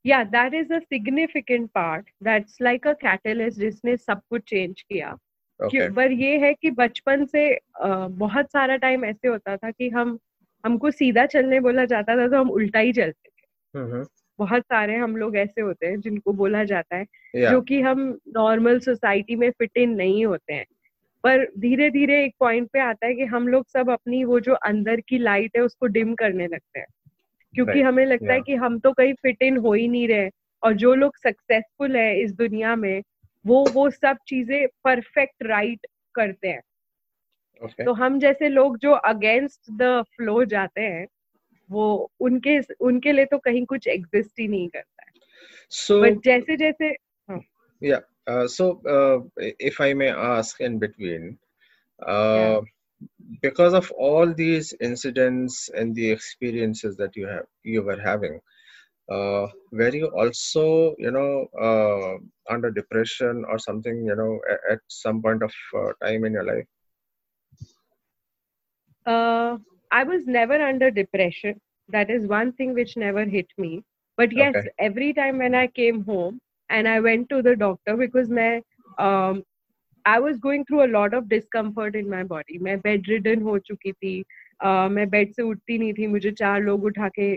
yeah 0.04 0.24
that 0.24 0.54
is 0.54 0.70
a 0.72 0.82
significant 0.94 1.74
part 1.74 2.06
that's 2.22 2.60
like 2.60 2.86
a 2.86 2.96
catalyst 2.96 3.60
जिसने 3.60 3.98
सब 3.98 4.22
कुछ 4.30 4.42
change 4.48 4.82
किया 4.82 5.18
okay. 5.60 5.96
पर 5.96 6.12
ये 6.12 6.38
है 6.38 6.54
कि 6.54 6.72
बचपन 6.72 7.26
से 7.26 7.60
बहुत 8.08 8.52
सारा 8.52 8.76
टाइम 8.76 9.06
ऐसे 9.06 9.28
होता 9.28 9.58
था 9.58 9.72
कि 9.72 9.90
हम 9.90 10.20
हमको 10.66 10.92
सीधा 10.92 11.26
चलने 11.26 11.60
बोला 11.60 11.86
जाता 11.86 12.18
था 12.18 12.28
तो 12.28 12.38
हम 12.38 12.52
उल्टा 12.52 12.80
ही 12.80 12.94
चलते 12.94 13.30
थे 13.30 13.48
mm-hmm. 13.80 14.08
बहुत 14.40 14.62
सारे 14.62 14.96
हम 14.96 15.18
लोग 15.18 15.38
ऐसे 15.38 15.62
होते 15.62 15.88
हैं 15.88 16.00
जिनको 16.02 16.34
बोला 16.34 16.64
जाता 16.64 16.96
है 16.96 17.06
yeah. 17.38 17.52
जो 17.52 17.62
कि 17.62 17.82
हम 17.82 18.20
नॉर्मल 18.28 18.80
सोसाइटी 18.80 19.36
में 19.36 19.52
फिट 19.52 19.78
इन 19.78 19.90
नहीं 19.90 20.26
होते 20.26 20.54
हैं 20.54 20.66
पर 21.24 21.52
धीरे 21.58 21.90
धीरे 21.90 22.26
एक 22.26 22.36
पॉइंट 22.40 22.70
पे 22.70 22.80
आता 22.80 23.08
है 23.08 23.16
कि 23.16 23.26
हम 23.26 23.48
लोग 23.48 23.68
सब 23.68 23.90
अपनी 23.90 24.24
वो 24.24 24.40
जो 24.40 24.54
अंदर 24.54 25.00
की 25.00 25.18
लाइट 25.18 25.52
है 25.58 25.64
उसको 25.64 25.86
डिम 25.86 26.16
करने 26.16 26.48
लगते 26.48 26.80
हैं। 26.80 26.88
क्योंकि 27.56 27.82
हमें 27.82 28.06
लगता 28.06 28.34
है 28.34 28.42
कि 28.42 28.56
हम 28.56 28.80
तो 28.80 28.94
कहीं 28.94 29.14
फिट 29.14 29.38
इन 29.42 29.58
हो 29.58 29.74
ही 29.74 29.88
नहीं 29.88 30.08
रहे 30.08 30.30
और 30.64 30.74
जो 30.74 30.94
लोग 30.94 31.18
सक्सेसफुल 31.18 31.96
है 31.96 32.22
इस 32.22 32.34
दुनिया 32.34 32.76
में 32.76 33.04
वो 33.48 33.66
वो 33.74 33.90
सब 33.90 34.18
चीज़ें 34.28 34.68
परफेक्ट 34.84 35.44
राइट 35.44 35.88
करते 36.16 36.48
हैं। 36.48 36.62
Okay. 37.64 37.86
तो 37.86 37.94
हम 37.94 38.20
जैसे 38.20 38.50
लोग 38.50 38.78
जो 38.78 38.92
अगेंस्ट 38.92 39.72
द 39.72 40.02
फ्लो 40.02 40.46
जाते 40.46 40.82
हैं 40.82 41.08
वो 41.72 42.12
उनके 42.20 42.60
उनके 42.80 43.12
लिए 43.12 43.26
तो 43.26 43.38
कहीं 43.38 43.66
कुछ 43.66 43.88
एग्जिस्ट 43.88 44.40
ही 44.40 44.48
नहीं 44.48 44.70
करता 44.70 45.04
है। 45.04 45.12
So 45.72 46.04
But 46.04 46.24
जैसे 46.24 46.58
जैसे 46.58 46.86
हाँ. 47.30 47.40
Uh, 48.28 48.48
so 48.48 48.82
uh, 48.88 49.44
if 49.60 49.80
i 49.82 49.94
may 49.94 50.10
ask 50.10 50.60
in 50.62 50.80
between 50.80 51.38
uh, 52.08 52.36
yeah. 52.36 52.60
because 53.42 53.74
of 53.74 53.92
all 53.92 54.34
these 54.34 54.74
incidents 54.82 55.70
and 55.76 55.96
the 55.96 56.10
experiences 56.10 56.96
that 56.98 57.16
you 57.16 57.28
have 57.28 57.46
you 57.64 57.82
were 57.82 58.00
having 58.00 58.40
uh, 59.12 59.48
were 59.72 59.96
you 59.96 60.08
also 60.08 60.96
you 60.98 61.12
know 61.12 61.48
uh, 61.60 62.18
under 62.54 62.72
depression 62.72 63.46
or 63.50 63.58
something 63.58 64.06
you 64.06 64.16
know 64.16 64.40
at, 64.50 64.60
at 64.74 64.80
some 64.88 65.22
point 65.22 65.44
of 65.44 65.54
uh, 65.76 65.92
time 66.04 66.26
in 66.26 66.34
your 66.34 66.44
life 66.44 66.68
uh, 69.06 69.58
i 69.92 70.04
was 70.04 70.28
never 70.28 70.62
under 70.62 70.92
depression 70.92 71.60
that 71.90 72.10
is 72.10 72.28
one 72.28 72.52
thing 72.54 72.74
which 72.74 72.96
never 72.98 73.26
hit 73.26 73.48
me 73.58 73.84
but 74.18 74.32
yes 74.32 74.56
okay. 74.56 74.70
every 74.78 75.14
time 75.14 75.38
when 75.40 75.56
i 75.56 75.66
came 75.68 76.04
home 76.04 76.40
and 76.70 76.88
i 76.88 77.00
went 77.00 77.30
to 77.30 77.42
the 77.42 77.56
doctor 77.56 77.96
because 77.98 78.30
my 78.30 78.50
um, 78.98 79.44
I 80.06 80.20
was 80.20 80.40
going 80.40 80.64
through 80.66 80.78
a 80.78 80.86
lot 80.86 81.14
of 81.16 81.26
discomfort 81.26 81.96
in 81.96 82.10
my 82.10 82.24
body 82.24 82.58
मैं 82.58 82.78
bed 82.80 83.08
ridden 83.10 83.42
हो 83.42 83.58
चुकी 83.60 83.92
थी 83.92 84.22
uh, 84.66 84.90
मैं 84.92 85.10
bed 85.10 85.34
से 85.34 85.42
उठती 85.42 85.78
नहीं 85.78 85.94
थी 85.94 86.08
मुझे 86.08 86.32
चार 86.32 86.62
लोग 86.62 86.84
उठा 86.84 87.10
के 87.10 87.34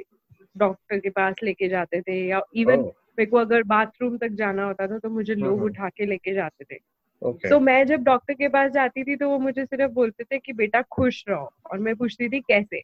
डॉक्टर 0.57 0.99
के 0.99 1.11
पास 1.11 1.35
लेके 1.43 1.69
जाते 1.69 2.01
थे 2.01 2.27
या 2.29 2.41
इवन 2.55 2.77
oh. 2.77 2.91
मेरे 3.19 3.27
को 3.27 3.37
अगर 3.37 3.63
बाथरूम 3.63 4.17
तक 4.19 4.29
जाना 4.33 4.65
होता 4.65 4.87
था 4.87 4.99
तो 4.99 5.11
मुझे 5.11 5.35
लोग 5.35 5.53
uh-huh. 5.53 5.71
उठा 5.71 5.89
के 5.89 6.07
लेके 6.07 6.35
जाते 6.35 6.65
थे 6.65 6.79
okay. 7.23 7.51
तो 7.51 7.61
मैं 7.61 7.85
जब 7.87 8.03
डॉक्टर 8.03 8.35
के 8.35 8.49
पास 8.49 8.71
जाती 8.73 9.05
थी 9.05 9.17
तो 9.17 9.29
वो 9.29 9.39
मुझे 9.39 9.65
सिर्फ़ 9.65 9.93
बोलते 9.93 10.25
थे 10.25 10.39
कि 10.39 10.53
बेटा 10.53 10.83
खुश 10.91 11.25
रहो 11.29 11.53
और 11.73 11.79
मैं 11.79 11.95
पूछती 11.97 12.29
थी 12.29 12.41
कैसे 12.41 12.83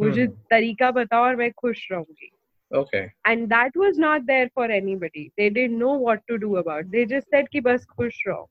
मुझे 0.00 0.26
hmm. 0.26 0.36
तरीका 0.50 0.90
बताओ 0.90 1.24
और 1.24 1.36
मैं 1.36 1.50
खुश 1.52 1.88
रहूँगी 1.92 2.30
okay 2.72 3.12
and 3.24 3.48
that 3.48 3.74
was 3.76 3.98
not 3.98 4.26
there 4.26 4.50
for 4.54 4.64
anybody 4.70 5.30
they 5.38 5.48
didn't 5.50 5.78
know 5.78 5.94
what 5.94 6.22
to 6.28 6.38
do 6.38 6.56
about 6.56 6.90
they 6.90 7.04
just 7.06 7.28
said 7.30 7.48
कि 7.48 7.60
बस 7.60 7.84
खुश 7.96 8.22
रहो 8.26 8.48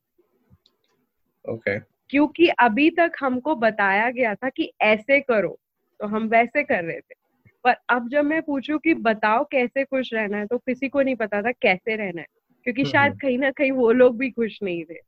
okay. 1.46 1.80
क्योंकि 2.10 2.48
अभी 2.60 2.90
तक 2.90 3.12
हमको 3.20 3.56
बताया 3.56 4.10
गया 4.12 4.34
था 4.36 4.50
कि 4.50 4.72
ऐसे 4.82 5.20
करो 5.22 5.58
तो 6.00 6.08
हम 6.08 6.28
वैसे 6.28 6.64
कर 6.64 6.84
रहे 6.84 7.00
थे 7.00 7.16
पर 7.64 7.76
अब 7.90 8.10
जब 8.10 8.26
मैं 8.26 8.42
पूछूँ 8.42 8.78
कि 8.80 8.94
बताओ 9.08 9.44
कैसे 9.52 9.84
खुश 9.84 10.14
रहना 10.14 10.38
है 10.38 10.46
तो 10.48 10.58
किसी 10.58 10.90
को 10.90 11.02
नहीं 11.02 11.16
पता 11.16 11.42
था 11.42 11.52
कैसे 11.52 11.96
रहना 11.96 12.22
है 12.22 12.28
क्योंकि 12.66 12.82
हम्म, 12.82 12.92
शायद 12.92 13.12
हम्म। 13.12 13.20
कहीं 13.22 13.38
ना 13.38 13.52
कहीं 13.52 13.72
वो 13.72 13.92
लोग 13.92 14.18
भी 14.18 14.30
खुश 14.30 14.60
नहीं 14.64 14.84
थे 14.86 15.00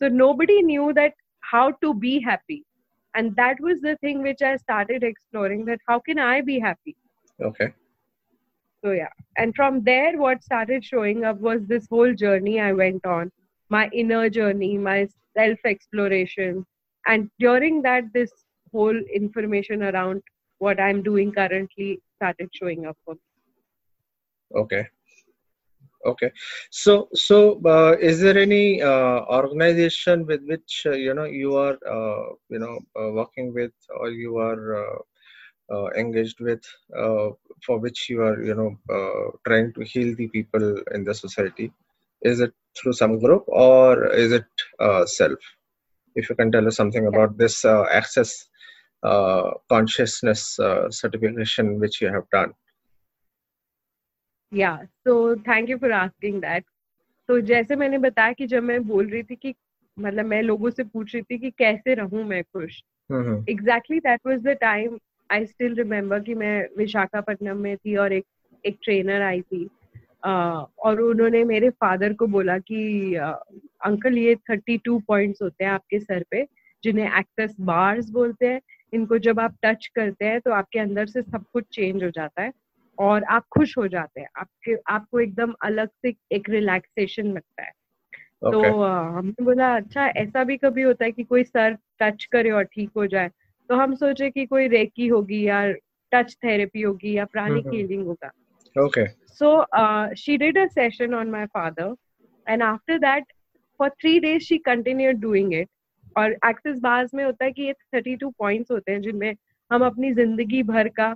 so 0.00 0.08
nobody 0.08 0.62
knew 0.62 0.92
that 0.92 1.12
how 1.42 1.70
to 1.84 1.92
be 1.94 2.18
happy 2.20 2.62
and 3.14 3.36
that 3.36 3.60
was 3.60 3.80
the 3.80 3.96
thing 3.96 4.22
which 4.22 4.42
i 4.42 4.56
started 4.56 5.02
exploring 5.02 5.64
that 5.64 5.80
how 5.90 5.98
can 6.00 6.20
i 6.26 6.40
be 6.40 6.58
happy 6.58 6.94
okay 7.38 7.68
so 8.82 8.92
yeah. 8.92 9.08
And 9.36 9.54
from 9.54 9.82
there 9.84 10.18
what 10.18 10.42
started 10.42 10.84
showing 10.84 11.24
up 11.24 11.38
was 11.38 11.66
this 11.66 11.86
whole 11.88 12.14
journey 12.14 12.60
i 12.60 12.72
went 12.72 13.04
on 13.06 13.30
my 13.68 13.88
inner 13.92 14.28
journey 14.28 14.76
my 14.78 15.08
self 15.36 15.58
exploration 15.64 16.64
and 17.06 17.30
during 17.38 17.82
that 17.82 18.04
this 18.12 18.30
whole 18.72 18.96
information 19.14 19.82
around 19.82 20.22
what 20.58 20.80
i'm 20.80 21.02
doing 21.02 21.32
currently 21.32 22.00
started 22.20 22.48
showing 22.52 22.86
up 22.86 22.96
for 23.04 23.14
me. 23.14 23.20
Okay. 24.62 24.86
Okay. 26.06 26.30
So 26.70 27.08
so 27.14 27.60
uh, 27.64 27.96
is 28.00 28.20
there 28.20 28.38
any 28.38 28.82
uh, 28.82 29.20
organization 29.38 30.26
with 30.26 30.42
which 30.44 30.82
uh, 30.86 30.92
you 30.92 31.14
know 31.14 31.24
you 31.24 31.56
are 31.56 31.76
uh, 31.96 32.24
you 32.48 32.58
know 32.58 32.78
uh, 33.00 33.10
working 33.12 33.54
with 33.54 33.72
or 33.98 34.10
you 34.10 34.36
are 34.38 34.62
uh, 34.82 34.98
engaged 35.95 36.39
with 36.39 36.63
for 37.65 37.77
which 37.79 38.09
you 38.09 38.21
are 38.21 38.41
you 38.43 38.55
know 38.59 38.71
trying 39.47 39.73
to 39.73 39.81
heal 39.83 40.15
the 40.15 40.27
people 40.27 40.65
in 40.93 41.03
the 41.03 41.13
society 41.13 41.71
is 42.21 42.39
it 42.39 42.53
through 42.77 42.93
some 42.93 43.19
group 43.19 43.43
or 43.47 44.07
is 44.13 44.31
it 44.31 44.45
uh, 44.79 45.05
self 45.05 45.39
if 46.15 46.29
you 46.29 46.35
can 46.35 46.51
tell 46.51 46.67
us 46.67 46.75
something 46.75 47.07
about 47.07 47.37
this 47.37 47.63
uh, 47.65 47.85
access 47.91 48.47
uh, 49.03 49.51
consciousness 49.69 50.59
uh, 50.59 50.89
certification 50.89 51.79
which 51.79 52.01
you 52.01 52.07
have 52.07 52.29
done 52.31 52.53
yeah 54.51 54.79
so 55.05 55.35
thank 55.45 55.69
you 55.69 55.77
for 55.77 55.91
asking 55.91 56.41
that 56.47 56.63
तो 57.29 57.39
जैसे 57.41 57.75
मैंने 57.75 57.97
बताया 57.97 58.33
कि 58.33 58.45
जब 58.47 58.63
मैं 58.63 58.83
बोल 58.87 59.07
रही 59.09 59.23
थी 59.23 59.35
कि 59.35 59.53
मतलब 59.99 60.25
मैं 60.25 60.41
लोगों 60.41 60.69
से 60.69 60.83
पूछ 60.83 61.13
रही 61.15 61.23
थी 61.23 61.37
कि 61.37 61.49
कैसे 61.57 61.93
रहूं 61.95 62.23
मैं 62.23 62.43
खुश 62.43 62.81
exactly 63.49 63.99
that 63.99 64.19
was 64.27 64.41
the 64.43 64.55
time 64.61 64.97
I 65.30 65.46
still 65.46 65.74
remember 65.74 66.20
कि 66.20 66.34
मैं 66.34 66.68
विशाखापट्टनम 66.78 67.56
में 67.56 67.76
थी 67.76 67.96
और 67.96 68.12
एक 68.12 68.24
एक 68.64 68.78
ट्रेनर 68.82 69.22
आई 69.22 69.40
थी। 69.40 69.68
और 70.24 71.00
उन्होंने 71.00 71.42
मेरे 71.44 71.70
फादर 71.70 72.12
को 72.12 72.26
बोला 72.26 72.58
कि 72.58 73.14
अंकल 73.14 74.18
ये 74.18 74.34
थर्टी 74.50 74.76
टू 74.78 74.98
पॉइंट्स 74.98 75.42
होते 75.42 75.64
हैं 75.64 75.70
आपके 75.70 76.00
सर 76.00 76.24
पे 76.30 76.46
जिन्हें 76.84 77.18
एक्सेस 77.18 77.54
बार्स 77.60 78.10
बोलते 78.10 78.46
हैं। 78.46 78.60
इनको 78.92 79.18
जब 79.18 79.40
आप 79.40 79.56
टच 79.64 79.86
करते 79.86 80.24
हैं 80.24 80.40
तो 80.40 80.52
आपके 80.52 80.78
अंदर 80.78 81.06
से 81.06 81.22
सब 81.22 81.44
कुछ 81.52 81.64
चेंज 81.72 82.04
हो 82.04 82.10
जाता 82.10 82.42
है 82.42 82.52
और 82.98 83.24
आप 83.24 83.44
खुश 83.50 83.76
हो 83.78 83.86
जाते 83.88 84.20
हैं। 84.20 84.28
आपके 84.36 84.76
आपको 84.88 85.20
एकदम 85.20 85.54
अलग 85.62 85.88
से 85.88 86.14
एक 86.32 86.50
रिलैक्सेशन 86.50 87.26
लगता 87.26 87.62
है। 87.62 87.70
तो, 87.70 88.50
okay. 88.50 88.72
तो 88.72 88.82
हमने 88.82 89.44
बोला 89.44 89.74
अच्छा 89.76 90.06
ऐसा 90.06 90.44
भी 90.44 90.56
कभी 90.56 90.82
होता 90.82 91.04
है 91.04 91.12
कि 91.12 91.22
कोई 91.24 91.44
सर 91.44 91.76
टच 92.00 92.24
करे 92.24 92.50
और 92.50 92.64
ठीक 92.64 92.90
हो 92.96 93.06
जाए 93.06 93.30
तो 93.70 93.76
हम 93.76 93.94
सोचे 93.94 94.30
कि 94.30 94.44
कोई 94.46 94.68
रेकी 94.68 95.06
होगी 95.08 95.42
या 95.46 95.64
टच 96.12 96.36
थेरेपी 96.44 96.82
होगी 96.82 97.16
या 97.16 97.24
प्राणिक 97.24 97.66
हीलिंग 97.74 98.06
होगा 98.06 98.30
Okay. 98.76 99.06
So 99.26 99.64
uh, 99.72 100.08
she 100.14 100.36
did 100.36 100.56
a 100.56 100.68
session 100.70 101.14
on 101.14 101.30
my 101.30 101.46
father, 101.46 101.94
and 102.46 102.62
after 102.62 102.98
that, 103.00 103.24
for 103.80 103.90
three 104.00 104.20
days 104.20 104.42
she 104.42 104.58
continued 104.60 105.20
doing 105.20 105.52
it. 105.52 105.68
और 106.16 106.32
एक्सेस 106.46 106.78
बार्स 106.78 107.14
में 107.14 107.24
होता 107.24 107.44
है 107.44 107.52
कि 107.52 107.62
ये 107.62 107.72
थर्टी 107.72 108.14
टू 108.16 108.30
पॉइंट्स 108.38 108.70
होते 108.70 108.92
हैं 108.92 109.00
जिनमें 109.00 109.34
हम 109.70 109.84
अपनी 109.86 110.12
ज़िंदगी 110.14 110.62
भर 110.62 110.88
का 110.88 111.14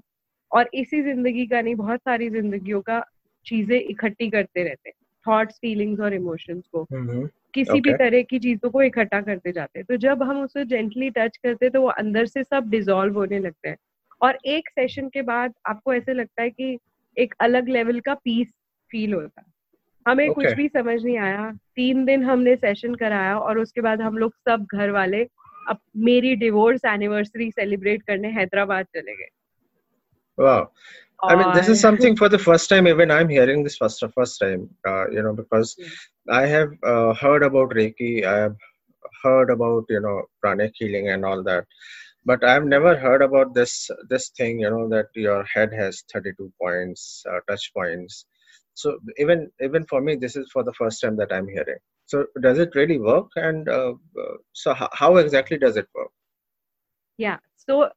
और 0.52 0.70
इसी 0.74 1.02
ज़िंदगी 1.02 1.46
का 1.46 1.60
नहीं 1.60 1.74
बहुत 1.74 2.00
सारी 2.00 2.28
जिंदगियों 2.30 2.80
का 2.80 3.00
चीज़ें 3.46 3.78
इकट्ठी 3.80 4.30
करते 4.30 4.62
रहते 4.64 4.88
हैं 4.88 4.94
थॉट्स 5.26 5.58
फीलिंग्स 5.60 6.00
और 6.00 6.14
इमोशंस 6.14 6.66
को. 6.72 6.86
किसी 7.54 7.70
okay. 7.70 7.82
भी 7.82 7.92
तरह 7.92 8.22
की 8.22 8.38
चीज़ों 8.38 8.70
को 8.70 8.82
इकट्ठा 8.82 9.20
करते 9.20 9.52
जाते 9.52 9.78
हैं। 9.78 9.86
तो 9.88 9.96
जब 9.96 10.22
हम 10.22 10.42
उसे 10.42 10.64
जेंटली 10.64 11.10
टच 11.10 11.36
करते 11.36 11.66
हैं 11.66 11.72
तो 11.72 11.80
वो 11.80 11.88
अंदर 11.88 12.26
से 12.26 12.44
सब 12.44 12.70
डिजोल्व 12.70 13.14
होने 13.14 13.38
लगते 13.38 13.68
हैं। 13.68 13.76
और 14.22 14.38
एक 14.44 14.68
सेशन 14.68 15.08
के 15.08 15.22
बाद 15.22 15.54
आपको 15.66 15.94
ऐसे 15.94 16.14
लगता 16.14 16.42
है 16.42 16.50
कि 16.50 16.78
एक 17.18 17.34
अलग 17.40 17.68
लेवल 17.68 18.00
का 18.00 18.14
पीस 18.14 18.48
फील 18.90 19.14
होता 19.14 19.40
है। 19.40 19.46
हमें 20.08 20.28
okay. 20.28 20.34
कुछ 20.34 20.52
भी 20.52 20.68
समझ 20.68 21.04
नहीं 21.04 21.18
आया 21.18 21.52
तीन 21.76 22.04
दिन 22.04 22.24
हमने 22.24 22.56
सेशन 22.56 22.94
कराया 22.94 23.38
और 23.38 23.58
उसके 23.58 23.80
बाद 23.80 24.00
हम 24.00 24.18
लोग 24.18 24.34
सब 24.34 24.66
घर 24.72 24.90
वाले 24.90 25.24
अब 25.68 25.78
मेरी 25.96 26.36
डिवोर्स 26.36 26.84
एनिवर्सरी 26.84 27.50
सेलिब्रेट 27.50 28.02
करने 28.02 28.28
हैदराबाद 28.28 28.86
चले 28.86 29.16
गए। 29.16 29.28
Wow. 30.42 30.62
I 31.22 31.34
mean 31.36 31.52
this 31.54 31.68
is 31.68 31.80
something 31.80 32.16
for 32.16 32.28
the 32.28 32.38
first 32.38 32.68
time 32.70 32.86
even 32.88 33.10
i'm 33.10 33.28
hearing 33.28 33.60
this 33.62 33.76
first 33.82 34.04
first 34.14 34.40
time 34.42 34.62
uh, 34.84 35.04
you 35.10 35.22
know 35.22 35.32
because 35.32 35.70
i 36.30 36.46
have 36.46 36.70
uh, 36.92 37.12
heard 37.14 37.42
about 37.42 37.70
reiki 37.80 38.24
i 38.24 38.36
have 38.44 38.56
heard 39.22 39.50
about 39.50 39.84
you 39.88 40.00
know 40.00 40.22
pranic 40.42 40.72
healing 40.74 41.08
and 41.10 41.24
all 41.24 41.42
that 41.42 41.64
but 42.24 42.42
I've 42.42 42.64
never 42.64 42.96
heard 42.96 43.22
about 43.22 43.54
this 43.54 43.90
this 44.08 44.30
thing. 44.30 44.60
You 44.60 44.70
know 44.70 44.88
that 44.88 45.08
your 45.14 45.44
head 45.44 45.72
has 45.74 46.02
32 46.12 46.52
points, 46.60 47.22
uh, 47.30 47.40
touch 47.48 47.70
points. 47.74 48.26
So 48.74 48.98
even 49.18 49.50
even 49.60 49.84
for 49.86 50.00
me, 50.00 50.16
this 50.16 50.36
is 50.36 50.50
for 50.52 50.64
the 50.64 50.72
first 50.72 51.00
time 51.00 51.16
that 51.16 51.32
I'm 51.32 51.48
hearing. 51.48 51.78
So 52.06 52.26
does 52.40 52.58
it 52.58 52.74
really 52.74 52.98
work? 52.98 53.28
And 53.36 53.68
uh, 53.68 53.94
uh, 54.18 54.36
so 54.52 54.74
how, 54.74 54.88
how 54.92 55.16
exactly 55.16 55.58
does 55.58 55.76
it 55.76 55.88
work? 55.94 56.10
Yeah. 57.18 57.38
So 57.56 57.90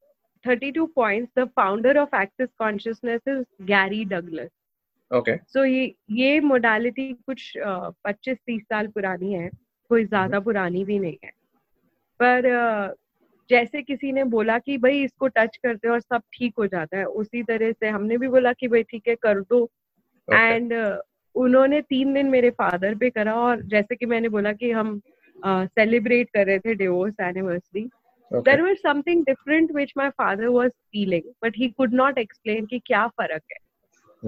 32 0.43 0.87
points. 0.89 1.31
The 1.35 1.49
founder 1.55 1.99
of 1.99 2.09
Access 2.13 2.49
Consciousness 2.57 3.21
is 3.25 3.45
Gary 3.65 4.05
Douglas. 4.05 4.51
Okay. 5.11 5.37
So 5.47 5.65
ये 5.65 5.93
ये 6.11 6.39
modality 6.41 7.11
कुछ 7.27 7.51
पच्चीस 7.57 8.37
तीस 8.37 8.61
साल 8.63 8.87
पुरानी 8.87 9.33
है 9.33 9.49
कोई 9.91 10.05
ज़्यादा 10.05 10.39
पुरानी 10.39 10.83
भी 10.85 10.99
नहीं 10.99 11.17
है। 11.23 11.31
पर 12.19 12.95
जैसे 13.49 13.81
किसी 13.81 14.11
ने 14.11 14.23
बोला 14.23 14.57
कि 14.59 14.77
भाई 14.77 15.03
इसको 15.03 15.27
टच 15.27 15.57
करते 15.57 15.89
और 15.89 15.99
सब 15.99 16.21
ठीक 16.33 16.53
हो 16.59 16.67
जाता 16.67 16.97
है 16.97 17.05
उसी 17.21 17.43
तरह 17.43 17.71
से 17.71 17.89
हमने 17.89 18.17
भी 18.17 18.27
बोला 18.27 18.53
कि 18.53 18.67
भाई 18.67 18.83
ठीक 18.83 19.07
है 19.07 19.15
कर 19.15 19.39
दो। 19.41 19.63
And 20.27 20.73
okay. 20.73 20.97
उन्होंने 21.35 21.81
तीन 21.81 22.13
दिन 22.13 22.29
मेरे 22.29 22.49
फादर 22.51 22.95
पे 22.95 23.09
करा 23.09 23.33
और 23.35 23.61
जैसे 23.71 23.95
कि 23.95 24.05
मैंने 24.05 24.29
बोला 24.29 24.51
कि 24.53 24.71
हम 24.71 24.99
सेलिब्रेट 25.45 26.27
uh, 26.27 26.33
कर 26.33 26.45
रहे 26.45 26.59
थे 26.59 26.73
divorce 26.75 27.19
anniversary 27.21 27.89
there 28.31 28.61
was 28.61 28.77
something 28.77 29.23
different 29.25 29.71
which 29.75 29.93
my 29.97 30.09
father 30.09 30.47
was 30.47 30.71
feeling 30.91 31.31
but 31.43 31.57
he 31.57 31.67
could 31.69 31.93
not 31.93 32.17
explain 32.17 32.65
कि 32.65 32.79
क्या 32.85 33.05
फ़र्क 33.07 33.43
है। 33.51 33.59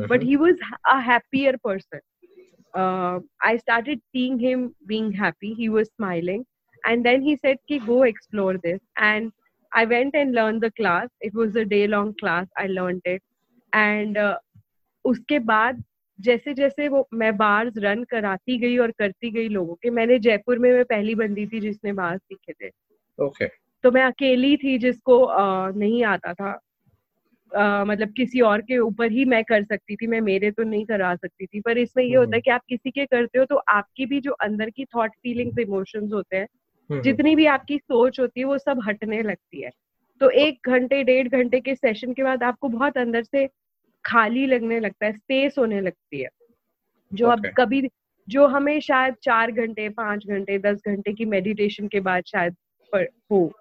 But 0.08 0.24
he 0.24 0.36
was 0.36 0.58
a 0.86 0.98
happier 1.10 1.56
person 1.68 2.00
I 3.46 3.58
started 3.58 4.00
seeing 4.00 4.42
him 4.42 4.68
being 4.88 5.14
happy 5.14 5.54
he 5.54 5.68
was 5.68 5.88
smiling 5.88 6.46
and 6.84 7.06
then 7.06 7.22
he 7.22 7.36
said 7.36 7.58
ki 7.68 7.80
go 7.80 8.04
explore 8.04 8.58
this. 8.58 8.80
And 8.98 9.32
i 9.72 9.86
went 9.86 10.16
and 10.16 10.34
learned 10.34 10.62
the 10.62 10.72
class. 10.72 11.08
It 11.22 11.34
was 11.34 11.56
a 11.56 11.66
day 11.66 11.88
long 11.88 12.14
class. 12.20 12.48
I 12.58 12.68
learned 12.68 13.02
it. 13.06 13.22
And 13.74 14.18
uh, 14.18 14.36
उसके 15.06 15.40
बाद 15.40 15.84
जैसे 16.20 16.54
जैसे 16.54 16.88
वो 16.88 17.08
मैं 17.14 17.38
bars 17.38 17.74
run 17.78 18.04
कराती 18.04 18.58
गई 18.58 18.78
और 18.78 18.92
करती 18.92 19.30
गई 19.32 19.50
लोगों 19.50 19.76
के 19.76 19.90
मैंने 19.90 20.20
जयपुर 20.20 20.60
में 20.60 20.72
मैं 20.74 20.84
पहली 20.86 21.16
बंदी 21.16 21.46
थी 21.48 21.60
जिसने 21.60 21.94
बार्स 21.94 22.22
सीखे 22.22 22.54
थे। 22.54 22.72
Okay. 23.20 23.48
तो 23.84 23.92
मैं 23.92 24.04
अकेली 24.04 24.58
थी 24.58 24.78
जिसको 24.78 25.20
uh, 25.26 25.78
नहीं 25.78 26.04
आता 26.04 26.34
था। 26.34 26.60
Uh, 27.58 27.88
मतलब 27.88 28.14
किसी 28.14 28.42
और 28.42 28.62
के 28.62 28.78
ऊपर 28.78 29.12
ही 29.12 29.26
मैं 29.26 29.44
कर 29.44 29.64
सकती 29.64 29.96
थी 29.96 30.08
मैं 30.08 30.22
मेरे 30.22 30.52
तो 30.52 30.64
नहीं 30.64 30.86
करा 30.86 31.16
सकती 31.16 31.46
थी। 31.46 31.62
पर 31.62 31.78
इसमें 31.78 32.04
ये 32.04 32.16
होता 32.16 32.36
है 32.36 32.42
कि 32.42 32.52
आप 32.52 32.62
किसी 32.70 32.92
के 32.92 33.06
करते 33.06 33.40
हो 33.40 33.46
तो 33.46 33.56
आपकी 33.56 34.06
भी 34.06 34.20
जो 34.22 34.32
अंदर 34.32 34.70
की 34.70 34.86
थॉट 34.86 35.12
फीलिंग्स 35.24 35.60
इमोशंस 35.60 36.14
होते 36.14 36.38
हैं 36.38 37.02
जितनी 37.02 37.36
भी 37.36 37.46
आपकी 37.46 37.78
सोच 37.78 38.20
होती 38.20 38.40
है 38.40 38.46
वो 38.46 38.58
सब 38.58 38.82
हटने 38.86 39.22
लगती 39.22 39.62
है। 39.62 39.72
तो 40.22 40.30
एक 40.30 40.60
घंटे 40.66 41.04
डेढ़ 41.04 41.28
घंटे 41.28 41.60
के 41.60 41.76
सेशन 41.76 42.14
के 42.14 42.24
बाद 42.24 42.44
आपको 42.44 42.70
बहुत 42.70 42.98
अंदर 42.98 43.24
से 43.24 43.48
खाली 44.06 44.46
लगने 44.46 44.80
लगता 44.80 45.06
है 45.06 45.14
स्पेस 45.14 45.56
होने 45.60 45.82
लगती 45.82 46.22
है। 46.22 46.30
जो 47.14 47.28
okay. 47.28 47.48
अब 47.48 47.54
कभी 47.58 47.90
जो 48.28 48.48
हमें 48.48 48.80
शायद 48.80 49.16
चार 49.24 49.52
घंटे 49.52 49.90
पाँच 49.90 50.28
घंटे 50.28 50.58
दस 50.60 50.82
घंटे 50.88 51.14
की 51.14 51.26
मेडिटेशन 51.26 51.88
के 51.88 52.00
बाद 52.00 52.24
शायद 52.28 52.56
पर 52.94 53.08
हो 53.32 53.52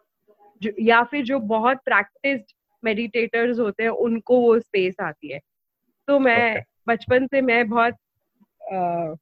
जो 0.62 0.70
या 0.80 1.02
फिर 1.02 1.24
जो 1.24 1.38
बहुत 1.38 1.76
प्रैक्टिस 1.84 2.40
मेडिटेटर्स 2.84 3.58
होते 3.58 3.82
हैं 3.82 3.90
उनको 3.90 4.40
वो 4.40 4.58
स्पेस 4.58 4.94
आती 5.00 5.32
है। 5.32 5.40
तो 6.08 6.18
मैं 6.18 6.54
okay. 6.54 6.64
बचपन 6.88 7.26
से 7.26 7.40
मैं 7.40 7.68
बहुत 7.68 7.94
आ, 8.72 9.14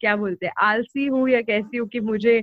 क्या 0.00 0.16
बोलते 0.16 0.46
हैं 0.46 0.52
आलसी 0.58 1.06
हूँ 1.06 1.28
या 1.30 1.40
कैसी 1.42 1.76
हूँ 1.76 1.88
कि 1.88 2.00
मुझे 2.00 2.42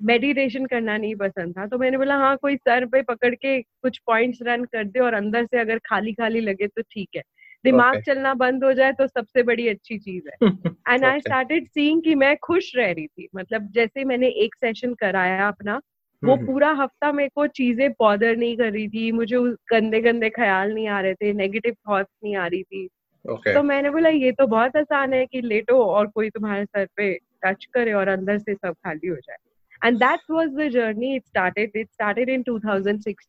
मेडिटेशन 0.00 0.66
करना 0.66 0.96
नहीं 0.96 1.14
पसंद 1.16 1.56
था। 1.58 1.66
तो 1.66 1.78
मैंने 1.78 1.98
बोला 1.98 2.16
हाँ 2.16 2.36
कोई 2.36 2.56
सर 2.56 2.86
पे 2.86 3.02
पकड़ 3.02 3.34
के 3.34 3.60
कुछ 3.62 3.98
पॉइंट्स 4.06 4.38
रन 4.42 4.64
कर 4.64 4.84
दे 4.84 5.00
और 5.00 5.14
अंदर 5.14 5.46
से 5.46 5.58
अगर 5.58 5.78
खाली 5.78 6.12
खाली 6.12 6.40
लगे 6.40 6.66
तो 6.66 6.82
ठीक 6.82 7.08
है। 7.16 7.22
दिमाग 7.64 7.94
okay. 7.94 8.04
चलना 8.06 8.34
बंद 8.34 8.64
हो 8.64 8.72
जाए 8.72 8.92
तो 8.92 9.06
सबसे 9.06 9.42
बड़ी 9.42 9.68
अच्छी 9.68 9.98
चीज़ 9.98 10.28
है। 10.28 10.50
एंड 10.88 11.04
आई 11.04 11.20
स्टार्टेड 11.20 11.68
सीइंग 11.68 12.02
कि 12.02 12.14
मैं 12.14 12.36
खुश 12.36 12.72
रह 12.76 12.90
रही 12.92 13.06
थी। 13.06 13.28
मतलब 13.36 13.70
जैसे 13.70 14.04
मैंने 14.04 14.28
एक 14.28 14.54
सेशन 14.54 14.94
कराया 14.94 15.48
अपना 15.48 15.80
वो 16.24 16.32
हम्म, 16.32 16.40
हम्म। 16.40 16.46
पूरा 16.46 16.70
हफ़्ता 16.72 17.12
मेरे 17.12 17.28
को 17.34 17.46
चीज़ें 17.46 17.90
बॉदर 17.90 18.36
नहीं 18.36 18.56
कर 18.56 18.72
रही 18.72 18.88
थी 18.88 19.10
मुझे 19.12 19.38
गंदे 19.72 20.00
गंदे 20.00 20.30
ख्याल 20.30 20.74
नहीं 20.74 20.88
आ 20.88 21.00
रहे 21.00 21.14
थे 21.14 21.32
नेगेटिव 21.32 21.74
थॉट्स 21.88 22.10
नहीं 22.24 22.36
आ 22.36 22.46
रही 22.46 22.62
थी 22.62 22.88
okay. 23.24 23.54
तो 23.54 23.62
मैंने 23.62 23.90
बोला 23.90 24.08
ये 24.08 24.32
तो 24.32 24.46
बहुत 24.46 24.76
आसान 24.76 25.14
है 25.14 25.24
कि 25.26 25.40
लेटो 25.40 25.84
और 25.84 26.06
कोई 26.06 26.30
तुम्हारे 26.30 26.64
सर 26.64 26.86
पे 26.96 27.12
टच 27.44 27.64
करे 27.74 27.92
और 27.92 28.08
अंदर 28.08 28.38
से 28.38 28.54
सब 28.54 28.74
खाली 28.86 29.08
हो 29.08 29.16
जाए 29.16 29.88
and 29.88 29.98
that 29.98 30.30
was 30.30 30.50
the 30.50 30.68
journey 30.72 31.14
it 31.16 31.26
started 31.26 31.76
it 31.76 31.88
started 31.92 32.28
in 32.28 32.42
two 32.42 32.58
thousand 32.58 33.00
six 33.00 33.28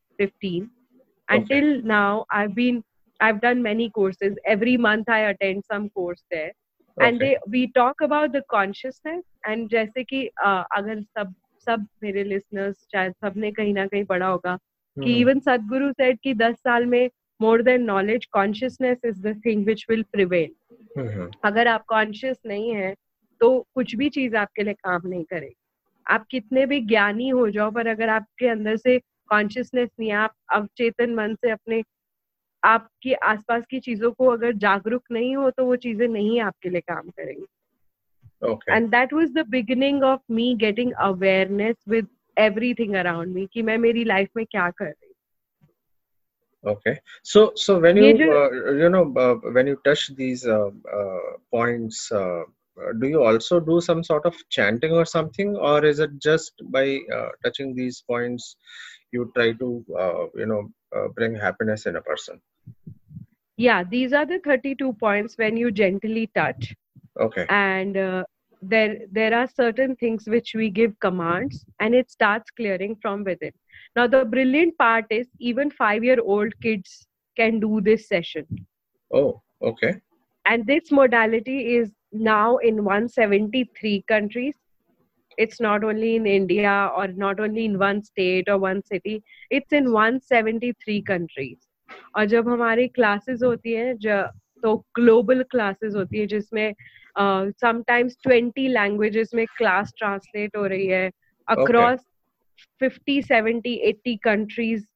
now 1.85 2.23
I 2.33 2.47
been 2.59 2.83
I've 3.19 3.41
done 3.41 3.61
many 3.61 3.89
courses. 3.89 4.37
Every 4.45 4.77
month 4.77 5.09
I 5.09 5.19
attend 5.19 5.63
some 5.65 5.89
course 5.89 6.23
there. 6.29 6.51
Okay. 6.97 7.07
And 7.07 7.19
they, 7.19 7.37
we 7.47 7.71
talk 7.71 8.01
about 8.01 8.31
the 8.31 8.41
consciousness. 8.49 9.23
And 9.45 9.69
Jessica, 9.69 10.29
uh, 10.43 10.63
agar 10.75 11.01
sab 11.17 11.33
सब 11.69 11.85
मेरे 12.03 12.23
listeners 12.23 12.75
शायद 12.91 13.13
सबने 13.13 13.51
कहीं 13.51 13.73
ना 13.73 13.85
कहीं 13.87 14.03
पढ़ा 14.05 14.27
होगा 14.27 14.57
कि 14.97 15.19
इवन 15.21 15.39
सदगुरु 15.39 15.91
सेड 15.93 16.19
कि 16.23 16.33
10 16.33 16.55
साल 16.55 16.85
में 16.85 17.09
more 17.39 17.61
than 17.63 17.83
knowledge 17.83 18.25
consciousness 18.31 18.97
is 19.05 19.21
the 19.21 19.41
thing 19.45 19.65
which 19.65 19.85
will 19.89 20.03
prevail 20.03 20.49
अगर 21.43 21.67
आप 21.67 21.83
कॉन्शियस 21.87 22.37
नहीं 22.47 22.75
है 22.75 22.93
तो 23.41 23.49
कुछ 23.75 23.95
भी 23.95 24.09
चीज़ 24.09 24.35
आपके 24.35 24.63
लिए 24.63 24.73
काम 24.73 25.07
नहीं 25.07 25.23
करेगी। 25.23 25.55
आप 26.05 26.25
कितने 26.31 26.65
भी 26.65 26.79
ज्ञानी 26.81 27.29
हो 27.29 27.49
जाओ 27.49 27.71
पर 27.71 27.87
अगर 27.87 28.09
आपके 28.09 28.47
अंदर 28.47 28.77
से 28.77 28.97
कॉन्शियसनेस 29.29 29.89
नहीं 29.99 30.09
है 30.09 30.15
आप 30.15 30.33
अवचेतन 30.53 31.15
मन 31.15 31.35
से 31.35 31.51
अपने 31.51 31.81
आपके 32.63 33.13
आसपास 33.25 33.63
की 33.69 33.79
चीज़ों 33.79 34.11
को 34.11 34.27
अगर 34.27 34.53
जागरूक 34.57 35.03
नहीं 35.11 35.35
हो 35.35 35.49
तो 35.51 35.65
वो 35.65 35.75
चीज़ें 35.77 36.07
नहीं 36.07 36.39
आपके 36.41 36.69
लिए 36.69 36.81
काम 36.81 37.09
करेंगी। 37.09 37.45
and 38.70 38.88
that 38.90 39.12
was 39.12 39.30
the 39.34 39.46
beginning 39.50 40.02
of 40.04 40.20
me 40.30 40.54
getting 40.60 40.92
awareness 41.08 41.76
with 41.88 42.08
everything 42.38 42.94
around 42.96 43.34
me 43.34 43.46
कि 43.52 43.62
मैं 43.62 43.78
मेरी 43.78 44.04
लाइफ 44.04 44.28
में 44.36 44.44
क्या 44.46 44.70
कर 44.70 44.84
रही 44.84 45.10
okay 46.64 46.98
so 47.22 47.52
so 47.56 47.78
when 47.78 47.96
you 47.96 48.32
uh, 48.32 48.50
you 48.80 48.88
know 48.90 49.12
uh, 49.16 49.34
when 49.52 49.66
you 49.66 49.76
touch 49.84 50.08
these 50.16 50.46
uh, 50.46 50.70
uh, 50.92 51.30
points 51.50 52.12
uh, 52.12 52.42
uh, 52.80 52.92
do 53.00 53.08
you 53.08 53.22
also 53.22 53.60
do 53.60 53.80
some 53.80 54.04
sort 54.04 54.26
of 54.26 54.34
chanting 54.50 54.92
or 54.92 55.04
something 55.04 55.56
or 55.56 55.84
is 55.84 56.00
it 56.00 56.10
just 56.18 56.52
by 56.70 56.98
uh, 57.14 57.28
touching 57.44 57.74
these 57.74 58.02
points 58.02 58.56
you 59.12 59.30
try 59.34 59.52
to 59.52 59.84
uh, 59.98 60.26
you 60.34 60.46
know 60.46 60.70
uh, 60.94 61.08
bring 61.08 61.34
happiness 61.34 61.86
in 61.86 61.96
a 61.96 62.02
person 62.02 62.40
yeah 63.56 63.82
these 63.82 64.12
are 64.12 64.26
the 64.26 64.38
32 64.40 64.92
points 64.94 65.38
when 65.38 65.56
you 65.56 65.70
gently 65.70 66.30
touch 66.34 66.74
okay 67.18 67.46
and 67.48 67.96
uh, 67.96 68.24
there 68.62 68.98
there 69.10 69.34
are 69.34 69.48
certain 69.48 69.96
things 69.96 70.26
which 70.26 70.54
we 70.54 70.68
give 70.70 70.98
commands 71.00 71.64
and 71.80 71.94
it 71.94 72.10
starts 72.10 72.50
clearing 72.50 72.96
from 73.02 73.24
within 73.24 73.52
now 73.96 74.06
the 74.06 74.24
brilliant 74.24 74.76
part 74.78 75.06
is 75.10 75.26
even 75.38 75.70
5 75.70 76.04
year 76.04 76.18
old 76.22 76.52
kids 76.60 77.06
can 77.36 77.60
do 77.60 77.80
this 77.80 78.08
session 78.08 78.46
oh 79.12 79.40
okay 79.62 79.94
and 80.46 80.66
this 80.66 80.90
modality 80.90 81.74
is 81.76 81.90
now 82.12 82.56
in 82.58 82.84
173 82.84 84.04
countries 84.08 84.54
it's 85.38 85.60
not 85.60 85.84
only 85.84 86.16
in 86.16 86.26
india 86.26 86.90
or 86.96 87.08
not 87.08 87.40
only 87.40 87.64
in 87.64 87.78
one 87.78 88.02
state 88.02 88.48
or 88.48 88.58
one 88.58 88.82
city 88.84 89.22
it's 89.50 89.72
in 89.72 89.92
173 89.92 91.02
countries 91.02 91.58
और 92.16 92.24
जब 92.26 92.48
हमारी 92.48 92.86
classes 92.88 93.42
होती 93.42 93.72
हैं 93.72 93.96
तो 94.62 94.76
global 94.94 95.42
classes 95.42 95.94
होती 95.94 96.18
है 96.18 96.26
जिसमें 96.26 96.74
sometimes 97.18 98.16
twenty 98.22 98.68
languages 98.68 99.30
में 99.34 99.46
क्लास 99.56 99.92
ट्रांसलेट 99.98 100.56
हो 100.56 100.66
रही 100.66 100.86
है 100.86 101.10
across 101.48 102.00
fifty 102.80 103.22
seventy 103.22 103.74
eighty 103.90 104.16
countries 104.16 104.86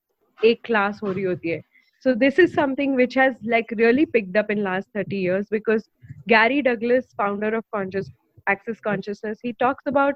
एक 0.44 0.60
क्लास 0.64 1.00
हो 1.02 1.12
रही 1.12 1.24
होती 1.24 1.48
है 1.48 1.60
so 2.04 2.14
this 2.14 2.38
is 2.38 2.52
something 2.52 2.94
which 2.96 3.14
has 3.14 3.34
like 3.42 3.70
really 3.78 4.04
picked 4.04 4.36
up 4.36 4.50
in 4.50 4.62
last 4.62 4.88
30 4.94 5.16
years 5.16 5.46
because 5.50 5.84
gary 6.32 6.60
douglas 6.66 7.06
founder 7.20 7.54
of 7.58 7.64
conscious 7.76 8.10
access 8.46 8.82
consciousness 8.88 9.38
he 9.42 9.52
talks 9.54 9.86
about 9.86 10.14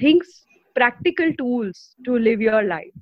things 0.00 0.32
practical 0.74 1.32
tools 1.42 1.94
to 2.04 2.18
live 2.18 2.42
your 2.46 2.62
life 2.62 2.96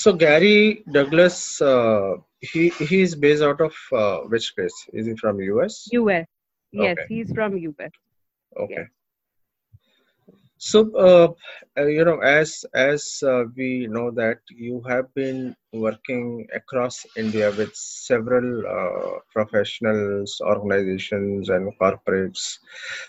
so 0.00 0.12
gary 0.24 0.84
douglas 0.98 1.38
uh, 1.62 2.12
he 2.52 2.68
he 2.90 3.00
is 3.06 3.16
based 3.24 3.42
out 3.50 3.64
of 3.68 3.80
uh, 4.02 4.18
which 4.34 4.52
place 4.54 4.78
is 4.92 5.06
he 5.06 5.16
from 5.24 5.42
us 5.64 5.80
us 5.96 6.22
yes 6.71 6.97
okay. 6.97 7.05
he's 7.07 7.31
from 7.31 7.53
us 7.55 7.91
okay 8.57 8.75
yes. 8.77 8.87
So, 10.59 10.89
uh, 10.95 11.27
uh, 11.79 11.85
you 11.85 12.03
know, 12.03 12.19
as 12.19 12.65
as 12.73 13.21
uh, 13.23 13.43
we 13.55 13.85
know 13.87 14.09
that 14.11 14.39
you 14.49 14.81
have 14.89 15.13
been 15.13 15.55
working 15.71 16.47
across 16.53 17.05
India 17.15 17.51
with 17.51 17.75
several 17.75 18.65
uh, 18.65 19.19
professionals, 19.31 20.41
organizations, 20.41 21.49
and 21.49 21.71
corporates. 21.79 22.57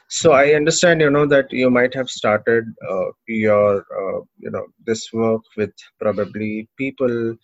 So, 0.08 0.32
I 0.32 0.52
understand, 0.52 1.00
you 1.00 1.10
know, 1.10 1.26
that 1.26 1.50
you 1.50 1.70
might 1.70 1.94
have 1.94 2.10
started 2.10 2.64
uh, 2.86 3.10
your, 3.26 3.78
uh, 3.78 4.20
you 4.38 4.50
know, 4.50 4.66
this 4.84 5.10
work 5.14 5.42
with 5.56 5.72
probably 5.98 6.68
people 6.76 7.34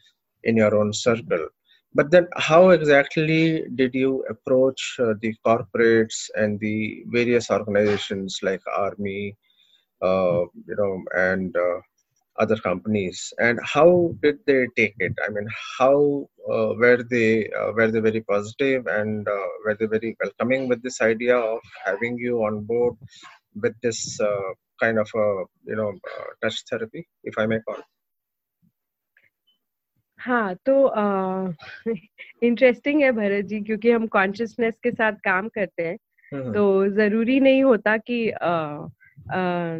in 0.45 0.57
your 0.59 0.77
own 0.77 0.93
circle. 0.93 1.49
But 1.95 2.11
then, 2.11 2.27
how 2.37 2.71
exactly 2.71 3.65
did 3.75 3.95
you 3.95 4.25
approach 4.29 4.97
the 4.99 5.35
corporates 5.47 6.29
and 6.35 6.59
the 6.59 7.05
various 7.07 7.51
organizations 7.51 8.41
like 8.43 8.63
Army? 8.77 9.37
uh, 10.03 10.45
you 10.69 10.77
know, 10.79 11.03
and 11.15 11.57
uh, 11.57 11.81
other 12.39 12.57
companies. 12.57 13.33
And 13.39 13.59
how 13.63 14.15
did 14.23 14.39
they 14.47 14.67
take 14.77 14.95
it? 14.99 15.15
I 15.27 15.31
mean, 15.31 15.49
how 15.79 16.29
uh, 16.51 16.75
were 16.81 17.03
they 17.09 17.49
uh, 17.51 17.73
were 17.73 17.91
they 17.91 18.01
very 18.01 18.21
positive 18.21 18.87
and 18.87 19.27
uh, 19.27 19.49
were 19.65 19.77
they 19.79 19.87
very 19.87 20.17
welcoming 20.23 20.69
with 20.69 20.83
this 20.83 21.01
idea 21.01 21.37
of 21.37 21.61
having 21.85 22.19
you 22.19 22.45
on 22.45 22.65
board 22.65 22.95
with 23.55 23.75
this 23.83 24.21
uh, 24.21 24.53
kind 24.81 24.99
of 24.99 25.09
you 25.65 25.77
know 25.77 25.93
touch 26.43 26.63
therapy, 26.69 27.07
if 27.23 27.39
I 27.39 27.47
may 27.47 27.61
call? 27.61 27.83
हाँ 30.25 30.55
तो 30.67 30.75
interesting 32.43 33.03
है 33.05 33.11
भरत 33.13 33.45
जी 33.45 33.61
क्योंकि 33.61 33.91
हम 33.91 34.07
consciousness 34.09 34.75
के 34.83 34.91
साथ 34.93 35.13
काम 35.25 35.49
करते 35.49 35.83
हैं। 35.83 35.97
तो 36.55 36.65
ज़रूरी 36.91 37.41
नहीं 37.41 37.63
होता 37.65 37.97
कि 37.99 38.29
आ, 38.31 38.49
आ, 39.31 39.79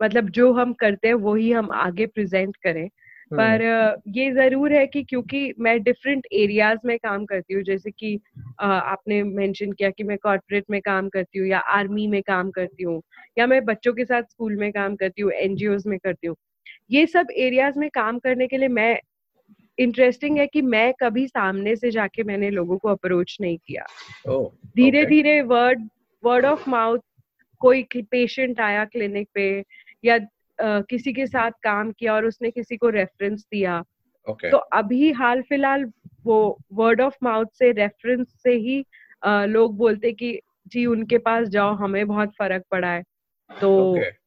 मतलब 0.00 0.30
जो 0.32 0.52
हम 0.54 0.72
करते 0.74 1.08
हैं 1.08 1.14
वही 1.16 1.50
हम 1.52 1.70
आगे 1.76 2.06
प्रेजेंट 2.06 2.56
करें। 2.56 2.88
पर 3.30 3.62
ये 4.10 4.30
ज़रूर 4.32 4.72
है 4.72 4.86
कि 4.86 5.02
क्योंकि 5.04 5.52
मैं 5.60 5.82
डिफरेंट 5.82 6.26
एरियाज़ 6.34 6.78
में 6.86 6.98
काम 6.98 7.24
करती 7.26 7.54
हूँ 7.54 7.62
जैसे 7.64 7.90
कि 7.90 8.18
आपने 8.62 9.22
मेंशन 9.24 9.72
किया 9.72 9.90
कि 9.90 10.04
मैं 10.04 10.18
कॉर्पोरेट 10.18 10.64
में 10.70 10.80
काम 10.82 11.08
करती 11.08 11.38
हूँ 11.38 11.48
या 11.48 11.58
आर्मी 11.70 12.06
में 12.08 12.22
काम 12.22 12.50
करती 12.50 12.82
हूँ 12.82 13.02
या 13.38 13.46
मैं 13.46 13.64
बच्चों 13.64 13.92
के 13.94 14.04
साथ 14.04 14.22
स्कूल 14.24 14.56
में 14.56 14.70
काम 14.72 14.96
करती 14.96 15.22
हूँ 15.22 15.32
एनजीओ 15.34 15.76
में 15.86 15.98
करती 15.98 16.26
हूँ। 16.26 16.36
ये 16.90 17.06
सब 17.06 17.28
एरियाज़ 17.38 17.78
में 17.78 17.88
काम 17.90 18.18
करने 18.18 18.46
के 18.48 18.56
लिए 18.58 18.68
मैं 18.70 18.94
इंटरेस्टिंग 19.80 20.38
है 20.38 20.46
कि 20.46 20.62
मैं 20.62 20.92
कभी 21.00 21.26
सामने 21.28 21.76
से 21.76 21.90
जाके 21.90 22.22
मैंने 22.22 22.50
लोगों 22.50 22.78
को 22.78 22.88
अप्रोच 22.88 23.36
नहीं 23.40 23.58
किया 23.58 23.86
धीरे 24.76 25.04
धीरे 25.06 25.42
वर्ड 25.42 25.88
वर्ड 26.24 26.44
ऑफ़ 26.44 26.70
माउथ 26.70 26.98
कोई 27.60 27.86
पेशेंट 28.10 28.60
आया 28.60 28.84
क्लिनिक 28.84 29.28
पे 29.34 29.64
या 30.04 30.16
uh, 30.16 30.82
किसी 30.90 31.12
के 31.12 31.26
साथ 31.26 31.50
काम 31.62 31.92
किया 31.92 32.14
और 32.14 32.24
उसने 32.24 32.50
किसी 32.50 32.76
को 32.76 32.88
रेफरेंस 32.88 33.46
दिया 33.52 33.82
okay. 34.26 34.50
तो 34.50 34.56
अभी 34.56 35.10
हाल 35.12 35.42
फ़िलहाल 35.42 35.84
वो 36.24 36.58
वर्ड 36.72 37.00
ऑफ़ 37.00 37.16
माउथ 37.22 37.46
से 37.54 37.72
रेफरेंस 37.72 38.26
से 38.42 38.52
ही 38.58 38.80
uh, 39.26 39.46
लोग 39.46 39.76
बोलते 39.76 40.12
कि 40.12 40.38
जी 40.68 40.86
उनके 40.86 41.18
पास 41.18 41.48
जाओ 41.48 41.74
हमें 41.74 42.06
बहुत 42.06 42.34
फ़र्क 42.38 42.64
पड़ा 42.70 42.88
है 42.88 43.02
तो 43.50 43.94
okay. 43.94 44.19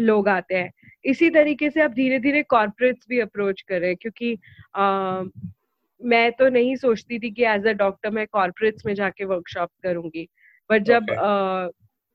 लोग 0.00 0.28
आते 0.28 0.54
हैं 0.54 0.70
इसी 1.04 1.30
तरीके 1.30 1.70
से 1.70 1.80
आप 1.80 1.90
धीरे 1.90 2.18
धीरे 2.18 2.42
कॉर्पोरेट्स 2.42 3.06
भी 3.08 3.20
अप्रोच 3.20 3.60
करें 3.60 3.94
क्योंकि 3.96 4.36
आ, 4.76 5.22
मैं 6.00 6.30
तो 6.32 6.48
नहीं 6.48 6.76
सोचती 6.76 7.18
थी 7.18 7.30
कि 7.30 7.44
एज 7.44 7.66
अ 7.66 7.72
डॉक्टर 7.72 8.10
मैं 8.10 8.26
कॉर्पोरेट्स 8.26 8.86
में 8.86 8.94
जाके 8.94 9.24
वर्कशॉप 9.24 9.70
करूँगी 9.82 10.28
बट 10.70 10.82
जब 10.82 11.02
okay. 11.02 11.18
आ, 11.18 11.68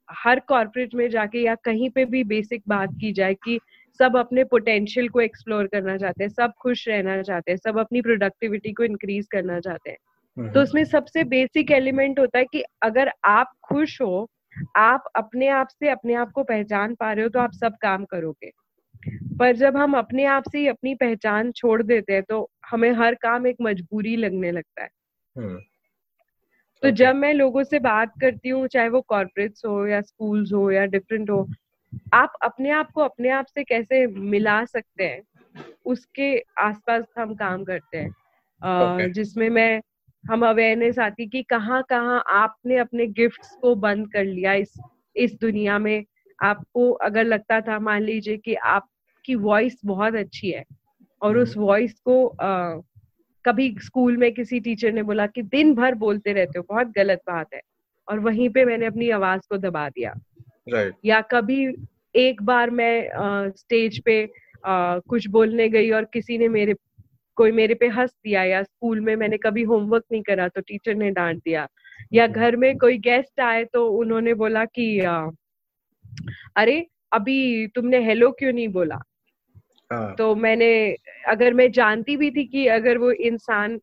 हर 0.10 0.40
कॉर्पोरेट 0.40 0.94
में 0.96 1.10
जाके 1.10 1.40
या 1.40 1.56
कहीं 1.56 1.90
पे 1.90 2.06
भी 2.06 2.24
बेसिक 2.24 2.64
बात 2.68 2.90
की 3.02 3.12
जाए 3.14 3.34
कि 3.34 3.60
सब 4.00 4.18
अपने 4.18 4.44
पोटेंशियल 4.44 5.10
को 5.10 5.22
एक्सप्लोर 5.22 5.68
करना 5.68 5.98
चाहते 5.98 6.24
हैं 6.24 6.30
सब 6.30 6.54
खुश 6.62 6.88
रहना 6.88 7.22
चाहते 7.22 7.52
हैं 7.52 7.58
सब 7.58 7.80
अपनी 7.80 8.02
प्रोडक्टिविटी 8.02 8.72
को 8.72 8.84
इंक्रीज 8.84 9.28
करना 9.32 9.60
चाहते 9.60 9.90
हैं 9.90 9.98
हम्म, 10.38 10.48
तो 10.48 10.60
हम्म। 10.60 10.64
उसमें 10.64 10.84
सबसे 10.84 11.24
बेसिक 11.24 11.72
एलिमेंट 11.72 12.20
होता 12.20 12.40
है 12.40 12.46
कि 12.46 12.64
अगर 12.82 13.12
आप 13.26 13.52
खुश 13.64 14.02
हो 14.02 14.30
आप 14.76 15.04
अपने 15.16 15.48
आप 15.48 15.68
से 15.68 15.90
अपने 15.90 16.14
आप 16.14 16.32
को 16.32 16.44
पहचान 16.44 16.96
पा 16.96 17.12
रहे 17.14 17.24
हो 17.24 17.30
तो 17.30 17.40
आप 17.40 17.52
सब 17.54 17.76
काम 17.82 18.06
करोगे 18.06 18.52
पर 19.38 19.56
जब 19.56 19.78
हम 19.78 19.98
अपने 19.98 20.26
आप 20.26 20.44
से 20.52 20.60
ही 20.60 20.68
अपनी 20.68 20.96
पहचान 20.96 21.52
छोड़ 21.52 21.82
देते 21.84 22.14
हैं 22.14 22.24
तो 22.24 22.50
हमें 22.66 22.92
हर 22.92 23.16
काम 23.16 23.48
एक 23.48 23.58
मजबूरी 23.62 24.16
लगने 24.16 24.52
लगता 24.52 24.84
है 24.84 24.90
हम्म। 25.36 25.60
तो 26.84 26.88
okay. 26.88 26.98
जब 26.98 27.16
मैं 27.16 27.34
लोगों 27.34 27.64
से 27.64 27.80
बात 27.80 28.14
करती 28.22 28.50
हूँ 28.50 28.68
चाहे 28.68 28.90
वो 28.90 29.02
कॉर्पोरेट्स 29.02 29.66
हो 29.66 29.86
या 29.88 30.02
स्कूल्स 30.02 30.54
हो 30.54 30.70
या 30.72 30.86
डिफरेंट 30.86 31.30
हो 31.30 31.48
आप 32.14 32.34
अपने 32.42 32.70
आप 32.70 32.92
को 32.92 33.02
अपने 33.02 33.30
आप 33.30 33.46
से 33.46 33.64
कैसे 33.64 34.06
मिला 34.08 34.64
सकते 34.66 35.04
हैं 35.04 35.22
उसके 35.86 36.38
आसपास 36.60 37.06
हम 37.18 37.36
काम 37.36 37.64
करते 37.64 37.98
हैं 37.98 38.10
okay. 38.62 39.14
जिसमें 39.14 39.50
मैं 39.50 39.82
हम 40.28 40.48
अवेयरनेस 40.48 41.00
आती 41.00 41.28
कि 41.28 41.44
कहाँ 41.44 41.84
कहाँ 41.90 42.24
आपने 42.28 42.78
अपने 42.78 43.08
गिफ्ट्स 43.08 43.50
को 43.62 43.76
बंद 43.76 44.12
कर 44.14 44.24
लिया 44.24 44.54
इस 44.54 44.74
इस 45.16 45.40
दुनिया 45.42 45.80
में। 45.80 46.06
आपको 46.44 46.92
अगर 46.92 47.24
लगता 47.24 47.62
था 47.62 47.80
मान 47.80 48.02
लीजिए 48.02 48.38
कि 48.38 48.54
आपकी 48.56 49.36
वॉइस 49.36 49.82
बहुत 49.86 50.16
अच्छी 50.16 50.52
है 50.52 50.64
और 51.22 51.38
उस 51.38 51.58
वॉइस 51.58 52.00
को 52.00 52.28
आ, 52.28 52.80
कभी 53.46 53.76
स्कूल 53.80 54.18
में 54.18 54.34
किसी 54.34 54.60
टीचर 54.60 54.92
ने 54.92 55.04
बोला 55.04 55.28
कि 55.28 55.42
दिन 55.42 55.76
भर 55.76 55.96
बोलते 55.96 56.34
रहते 56.34 56.60
हो 56.60 56.66
बहुत 56.70 56.88
गलत 56.88 57.18
बात 57.18 57.48
है 57.54 57.62
और 58.08 58.20
वहीं 58.20 58.50
पे 58.50 58.66
मैंने 58.66 58.86
अपनी 58.86 59.10
आवाज़ 59.10 59.42
को 59.50 59.58
दबा 59.58 59.90
दिया। 59.90 60.14
Right. 60.74 60.94
या 61.06 61.22
कभी 61.22 61.76
एक 62.16 62.42
बार 62.42 62.70
मैं 62.70 63.10
आ, 63.10 63.50
स्टेज 63.50 64.04
पे 64.04 64.30
आ, 64.66 65.00
कुछ 65.00 65.28
बोलने 65.28 65.70
गई 65.70 65.92
और 65.92 66.06
किसी 66.06 66.38
ने 66.38 66.48
मेरे 66.48 66.74
कोई 67.40 67.52
मेरे 67.52 67.74
पे 67.74 67.88
हंस 67.88 68.10
दिया 68.24 68.44
या 68.44 68.62
स्कूल 68.64 69.00
में 69.00 69.16
मैंने 69.16 69.38
कभी 69.38 69.64
होमवर्क 69.64 70.04
नहीं 70.12 70.22
करा 70.22 70.48
तो 70.48 70.62
टीचर 70.62 70.96
ने 70.96 71.12
डांट 71.12 71.38
दिया 71.38 71.68
या 72.14 72.24
हम्म। 72.24 72.34
घर 72.34 72.56
में 72.56 72.78
कोई 72.78 72.98
गेस्ट 72.98 73.40
आए 73.40 73.64
तो 73.66 73.88
उन्होंने 73.98 74.34
बोला 74.34 74.66
कि 74.66 74.88
आ, 75.00 75.20
अरे 76.58 76.86
अभी 77.14 77.68
तुमने 77.68 78.04
हेलो 78.06 78.32
क्यों 78.32 78.52
नहीं 78.54 78.68
बोला 78.70 79.00
हाँ। 79.92 80.16
तो 80.16 80.34
मैंने 80.36 80.72
अगर 81.28 81.54
मैं 81.54 81.72
जानती 81.72 82.18
भी 82.18 82.32
थी 82.32 82.46
कि 82.46 82.68
अगर 82.70 82.98
वो 82.98 83.12
इंसान 83.12 83.80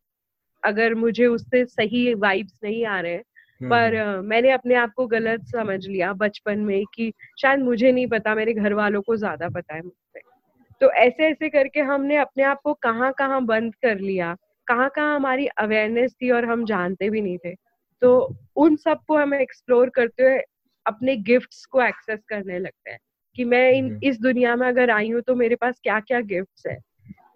अगर 0.63 0.95
मुझे 0.95 1.27
उससे 1.27 1.65
सही 1.65 2.13
वाइब्स 2.17 2.59
नहीं 2.65 2.85
आ 2.87 3.01
रहे 3.01 3.15
हम्म, 3.15 3.71
पर 3.71 3.97
हम्म। 3.97 4.27
मैंने 4.27 4.51
अपने 4.51 4.75
आप 4.75 4.93
को 4.97 5.07
गलत 5.07 5.45
समझ 5.47 5.87
लिया 5.87 6.13
बचपन 6.17 6.59
में 6.61 6.85
कि 6.95 7.13
शायद 7.43 7.61
मुझे 7.61 7.93
नहीं 7.93 8.07
पता 8.07 8.35
मेरे 8.35 8.55
घर 8.55 8.73
वालों 8.73 9.03
को 9.03 9.17
ज़्यादा 9.17 9.49
पता 9.49 9.75
है 9.75 9.83
मुझसे 9.83 10.26
तो 10.81 10.91
ऐसे 10.91 11.27
ऐसे 11.27 11.49
करके 11.49 11.81
हमने 11.81 12.17
अपने 12.17 12.43
आप 12.43 12.61
को 12.65 12.75
कहाँ 12.75 13.13
कहाँ 13.13 13.45
बंद 13.45 13.75
कर 13.75 13.99
लिया 13.99 14.35
कहाँ 14.67 14.89
कहाँ 14.91 15.15
हमारी 15.17 15.47
अवेयरनेस 15.59 16.15
थी 16.23 16.31
और 16.31 16.45
हम 16.45 16.65
जानते 16.65 17.11
भी 17.11 17.21
नहीं 17.21 17.39
थे 17.39 17.55
तो 18.03 18.13
उन 18.57 18.77
सबको 18.77 19.17
हम 19.19 19.35
एक्सप्लोर 19.35 19.91
करते 19.91 20.23
हुए 20.23 20.39
अपने 20.87 21.17
गिफ्ट्स 21.17 21.65
को 21.67 21.83
एक्सेस 21.83 22.21
करने 22.29 22.59
लगते 22.59 22.91
हैं 22.91 22.99
कि 23.37 23.45
मैं 23.45 23.71
इन 23.73 23.85
हम्म। 23.85 23.99
इस 24.03 24.21
दुनिया 24.21 24.57
में 24.57 24.67
अगर 24.69 24.91
आई 24.91 25.11
हूँ 25.11 25.21
तो 25.21 25.35
मेरे 25.35 25.57
पास 25.57 25.81
क्या 25.83 26.01
क्या 26.01 26.21
गिफ्ट्स 26.27 26.67
है 26.67 26.79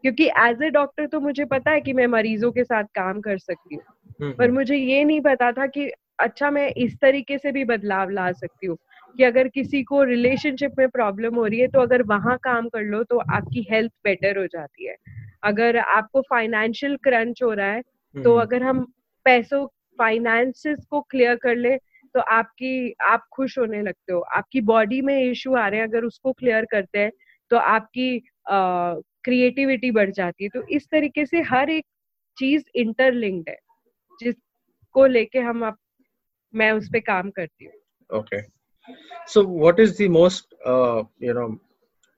क्योंकि 0.03 0.29
एज 0.39 0.63
ए 0.63 0.71
डॉक्टर 0.71 1.07
तो 1.07 1.21
मुझे 1.21 1.45
पता 1.45 1.71
है 1.71 1.81
कि 1.81 1.93
मैं 1.93 2.07
मरीजों 2.07 2.51
के 2.53 2.65
साथ 2.65 2.85
काम 2.95 3.21
कर 3.21 3.39
सकती 3.39 3.75
हूँ 3.75 3.83
हम्म, 4.23 4.33
पर 4.33 4.45
हम्म। 4.45 4.55
मुझे 4.55 4.77
ये 4.77 5.03
नहीं 5.05 5.21
पता 5.21 5.51
था 5.53 5.67
कि 5.67 5.91
अच्छा 6.19 6.51
मैं 6.51 6.69
इस 6.77 6.97
तरीके 7.01 7.39
से 7.39 7.53
भी 7.53 7.65
बदलाव 7.65 8.11
ला 8.11 8.31
सकती 8.33 8.67
हूँ 8.67 8.77
कि 9.17 9.25
अगर 9.25 9.49
किसी 9.49 9.83
को 9.83 10.03
रिलेशनशिप 10.03 10.79
में 10.79 10.89
प्रॉब्लम 10.89 11.35
हो 11.35 11.45
रही 11.47 11.61
है 11.61 11.69
तो 11.69 11.81
अगर 11.81 12.03
वहाँ 12.03 12.37
काम 12.39 12.69
कर 12.69 12.83
लो 12.83 13.03
तो 13.05 13.19
आपकी 13.33 13.67
हेल्थ 13.71 13.93
बेटर 14.05 14.39
हो 14.39 14.47
जाती 14.47 14.89
है 14.89 14.97
अगर 15.43 15.77
आपको 15.79 16.21
फाइनेंशियल 16.21 16.97
क्रंच 16.97 17.43
हो 17.43 17.53
रहा 17.53 17.73
है 17.73 17.83
तो 17.83 18.31
हम्म। 18.31 18.41
अगर 18.41 18.63
हम 18.63 18.85
पैसों 19.27 19.67
फाइनेंसेस 19.99 20.85
को 20.91 21.01
क्लियर 21.01 21.37
कर 21.37 21.57
ले 21.57 21.77
तो 22.15 22.21
आपकी 22.33 22.93
आप 23.07 23.27
खुश 23.33 23.59
होने 23.59 23.83
लगते 23.83 24.13
हो 24.13 24.21
आपकी 24.37 24.61
बॉडी 24.71 25.01
में 25.01 25.19
इश्यू 25.21 25.55
आ 25.55 25.67
रहे 25.69 25.81
हैं 25.81 25.87
अगर 25.89 26.05
उसको 26.05 26.33
क्लियर 26.33 26.65
करते 26.65 26.99
हैं 26.99 27.11
तो 27.51 27.57
आपकी 27.57 28.09
क्रिएटिविटी 29.25 29.91
बढ़ 29.91 30.11
जाती 30.11 30.45
है 30.45 30.51
तो 30.51 30.63
इस 30.69 30.87
तरीके 30.91 31.27
से 31.27 31.41
हर 31.43 31.71
एक 31.71 31.85
चीज़ 32.37 32.65
इंटरलिंक्ड 32.77 33.49
है 33.49 33.57
जिसको 34.21 35.07
लेके 35.09 35.39
हम 35.41 35.65
आप 35.65 35.77
मैं 36.55 36.71
उस 36.73 36.89
पर 36.89 37.01
काम 37.07 37.31
करती 37.31 37.65
हूँ 37.65 38.19
okay 38.19 38.37
okay. 38.37 38.60
So, 39.27 39.45
what 39.45 39.79
is 39.79 39.97
the 39.97 40.09
most 40.09 40.55
uh, 40.65 41.03
you 41.19 41.35
know 41.35 41.59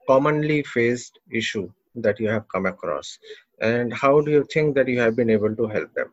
commonly 0.06 0.62
faced 0.62 1.18
issue 1.30 1.70
that 1.96 2.18
you 2.18 2.28
have 2.28 2.48
come 2.48 2.66
across, 2.66 3.18
and 3.60 3.92
how 3.92 4.20
do 4.20 4.30
you 4.30 4.44
think 4.52 4.74
that 4.76 4.88
you 4.88 5.00
have 5.00 5.16
been 5.16 5.30
able 5.30 5.54
to 5.54 5.66
help 5.66 5.92
them? 5.94 6.12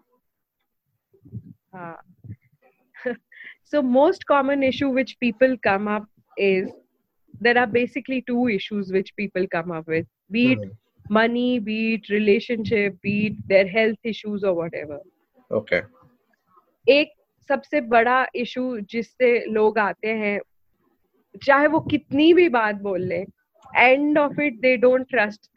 Uh, 1.74 1.94
so, 3.64 3.82
most 3.82 4.26
common 4.26 4.64
issue 4.64 4.90
which 4.90 5.18
people 5.20 5.56
come 5.64 5.88
up 5.88 6.06
is 6.38 6.70
there 7.42 7.58
are 7.58 7.68
basically 7.68 8.24
two 8.28 8.48
issues 8.48 8.92
which 8.92 9.16
people 9.16 9.46
come 9.48 9.72
up 9.72 9.88
with, 9.88 10.06
be 10.32 10.54
it 10.54 10.60
mm-hmm. 10.60 11.14
money, 11.14 11.60
be 11.60 11.96
it 11.96 12.10
relationship, 12.10 13.00
be 13.02 13.28
it 13.28 13.48
their 13.48 13.68
health 13.68 13.98
issues 14.04 14.44
or 14.44 14.54
whatever. 14.54 15.00
Okay. 15.52 15.82
एक 16.88 17.10
सबसे 17.50 17.82
बड़ा 17.82 18.28
issue 18.36 18.80
जिससे 18.80 19.46
लोग 19.46 19.80
आते 19.80 20.08
हैं 20.08 20.42
चाहे 21.46 21.68
वो 21.68 21.80
कितनी 21.80 22.34
भी 22.34 22.50
बात 22.50 22.76
बोल 22.76 23.02
ले 23.02 23.26
end 23.76 24.18
of 24.18 24.42
it 24.42 24.60
they 24.60 24.78
don't 24.78 25.10
trust 25.10 25.52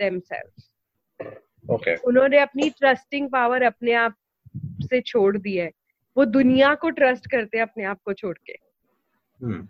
okay 1.70 1.96
उन्होंने 1.96 2.38
अपनी 2.38 2.70
ट्रस्टिंग 2.70 3.30
पावर 3.30 3.62
अपने 3.62 3.92
आप 3.92 4.14
से 4.58 5.00
छोड़ 5.00 5.38
दी 5.38 5.56
है। 5.56 5.70
वो 6.16 6.24
दुनिया 6.24 6.74
को 6.74 6.90
ट्रस्ट 6.90 7.30
करते 7.30 7.56
हैं 7.56 7.62
अपने 7.62 7.84
आप 7.84 7.98
को 8.04 8.12
छोड़ 8.12 8.38
के। 8.50 8.54
Hmm. 9.46 9.66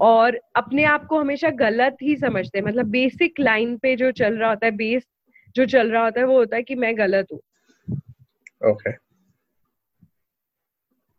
और 0.00 0.40
अपने 0.56 0.84
आप 0.84 1.06
को 1.06 1.20
हमेशा 1.20 1.50
गलत 1.50 1.96
ही 2.02 2.16
समझते 2.16 2.58
हैं। 2.58 2.66
मतलब 2.66 2.86
बेसिक 2.86 3.40
लाइन 3.40 3.78
पे 3.78 3.96
जो 3.96 4.10
चल 4.10 4.38
रहा 4.38 4.48
होता 4.50 4.66
है 4.66 4.72
बेस 4.72 5.06
जो 5.56 5.66
चल 5.66 5.90
रहा 5.90 6.04
होता 6.04 6.20
है 6.20 6.26
वो 6.26 6.38
होता 6.38 6.56
है 6.56 6.62
कि 6.62 6.74
मैं 6.74 6.98
गलत 6.98 7.26
हूँ। 7.32 7.40
Okay 8.70 8.90
okay. 8.90 9.07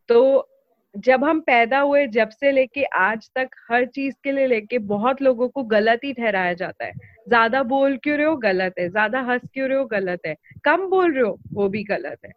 तो 0.09 0.47
जब 0.95 1.23
हम 1.23 1.39
पैदा 1.41 1.79
हुए 1.79 2.05
जब 2.07 2.29
से 2.29 2.51
लेके 2.51 2.83
आज 2.97 3.29
तक 3.35 3.49
हर 3.71 3.85
चीज़ 3.85 4.15
के 4.23 4.31
लिए 4.31 4.47
लेके 4.47 4.77
बहुत 4.87 5.21
लोगों 5.21 5.47
को 5.49 5.63
गलत 5.65 5.99
ही 6.03 6.13
ठहराया 6.13 6.53
जाता 6.53 6.85
है। 6.85 6.91
ज़्यादा 7.27 7.61
बोल 7.63 7.97
क्यों 7.97 8.17
रहे 8.17 8.25
हो? 8.25 8.35
गलत 8.37 8.73
है। 8.79 8.87
ज़्यादा 8.89 9.21
हंस 9.21 9.41
क्यों 9.53 9.67
रहे 9.69 9.77
हो? 9.77 9.85
गलत 9.85 10.21
है। 10.25 10.35
कम 10.65 10.87
बोल 10.89 11.13
रहे 11.13 11.23
हो? 11.23 11.37
वो 11.53 11.67
भी 11.69 11.83
गलत 11.83 12.17
है। 12.25 12.31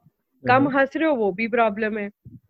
कम 0.44 0.54
हम्म। 0.54 0.78
हंस 0.78 0.96
रहे 0.96 1.08
हो? 1.08 1.14
वो 1.16 1.30
भी 1.32 1.48
प्रॉब्लम 1.48 1.98
है। 1.98 2.08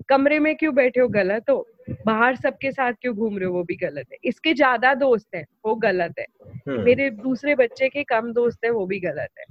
कमरे 0.09 0.39
में 0.39 0.55
क्यों 0.57 0.75
बैठे 0.75 1.01
हो? 1.01 1.09
गलत 1.09 1.51
हो। 1.51 1.67
बाहर 2.07 2.37
सबके 2.37 2.73
साथ 2.73 2.93
क्यों 2.93 3.15
घूम 3.17 3.39
रहे 3.39 3.49
हो? 3.49 3.55
वो 3.55 3.63
भी 3.65 3.77
गलत 3.77 4.07
है। 4.13 4.19
इसके 4.25 4.55
ज़्यादा 4.55 4.95
दोस्त 4.97 5.35
है। 5.35 5.45
वो 5.67 5.75
गलत 5.79 6.19
है। 6.19 6.27
हम्म। 6.69 6.83
मेरे 6.83 7.11
दूसरे 7.11 7.55
बच्चे 7.55 7.89
के 7.89 8.05
कम 8.05 8.33
दोस्त 8.33 8.65
है। 8.65 8.71
वो 8.71 8.87
भी 8.87 9.01
गलत 9.01 9.31
है। 9.41 9.45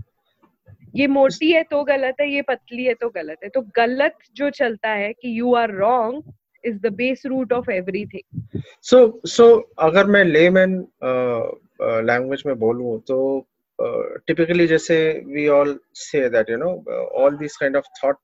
ये 0.96 1.08
मोटी 1.08 1.52
है 1.52 1.64
तो 1.64 1.84
गलत 1.84 2.16
है, 2.22 2.30
ये 2.30 2.42
पतली 2.42 2.84
है 2.86 2.94
तो 2.94 3.10
गलत 3.10 3.38
है। 3.44 3.50
तो 3.50 3.62
गलत 3.76 4.18
जो 4.36 4.50
चलता 4.50 4.90
है 4.90 5.12
कि 5.14 5.40
you 5.40 5.54
are 5.56 5.72
wrong 5.76 6.34
is 6.64 6.78
the 6.78 6.94
base 6.96 7.26
root 7.26 7.54
of 7.54 7.72
everything 7.72 8.62
so 8.84 9.22
so 9.28 9.48
अगर 9.80 10.06
मैं 10.08 10.24
लेमैन 10.26 10.76
लैंग्वेज 12.08 12.44
में 12.46 12.58
बोलूँ 12.60 13.00
तो 13.08 13.20
टिपिकली 14.28 14.68
जैसे 14.68 14.98
we 15.28 15.48
all 15.50 15.78
say 15.98 16.28
that 16.30 16.50
you 16.50 16.58
know 16.58 16.74
all 17.24 17.38
this 17.38 17.58
kind 17.58 17.76
of 17.78 17.86
thought 18.04 18.18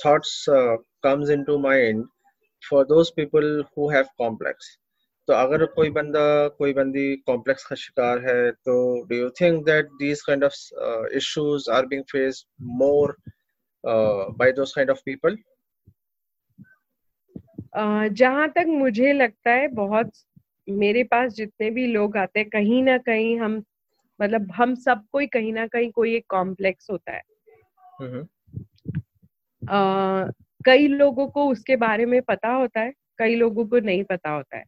thoughts 0.00 0.44
comes 0.48 1.30
into 1.30 1.58
mind 1.58 2.04
for 2.62 2.84
those 2.86 3.12
people 3.16 3.64
who 3.78 3.88
have 3.90 4.04
complex 4.18 4.76
तो 5.28 5.32
अगर 5.32 5.64
कोई 5.66 5.90
बंदा 5.90 6.48
कोई 6.48 6.72
बंदी 6.72 7.16
कॉम्प्लेक्स 7.16 7.66
का 7.66 7.76
शिकार 7.76 8.18
है 8.18 8.50
तो 8.50 9.04
do 9.04 9.16
you 9.16 9.30
think 9.30 9.64
that 9.64 9.86
these 9.86 10.20
kind 10.20 10.44
of 10.44 10.52
issues 11.16 11.70
are 11.70 11.86
being 11.86 12.04
faced 12.04 12.46
more 12.62 13.16
by 14.36 14.52
those 14.52 14.72
kind 14.74 14.90
of 14.90 14.98
people 15.04 15.36
जहाँ 18.08 18.48
तक 18.48 18.64
मुझे 18.68 19.12
लगता 19.12 19.50
है 19.50 19.68
बहुत 19.68 20.12
मेरे 20.68 21.02
पास 21.04 21.32
जितने 21.32 21.70
भी 21.70 21.86
लोग 21.86 22.16
आते 22.16 22.40
हैं 22.40 22.48
कहीं 22.48 22.82
ना 22.82 22.98
कहीं 22.98 23.38
हम 23.40 23.62
मतलब 24.22 24.52
हम 24.52 24.74
सबको 24.74 25.18
ही 25.18 25.26
कहीं 25.26 25.52
ना 25.52 25.66
कहीं 25.66 25.90
कोई 25.90 26.16
एक 26.16 26.24
कॉम्प्लेक्स 26.28 26.90
होता 26.90 27.12
है। 27.12 27.22
आ, 29.68 30.24
कई 30.64 30.88
लोगों 30.88 31.28
को 31.28 31.48
उसके 31.48 31.76
बारे 31.76 32.06
में 32.06 32.22
पता 32.22 32.48
होता 32.48 32.80
है 32.80 32.92
कई 33.18 33.34
लोगों 33.34 33.66
को 33.66 33.78
नहीं 33.78 34.04
पता 34.04 34.30
होता 34.30 34.56
है। 34.56 34.64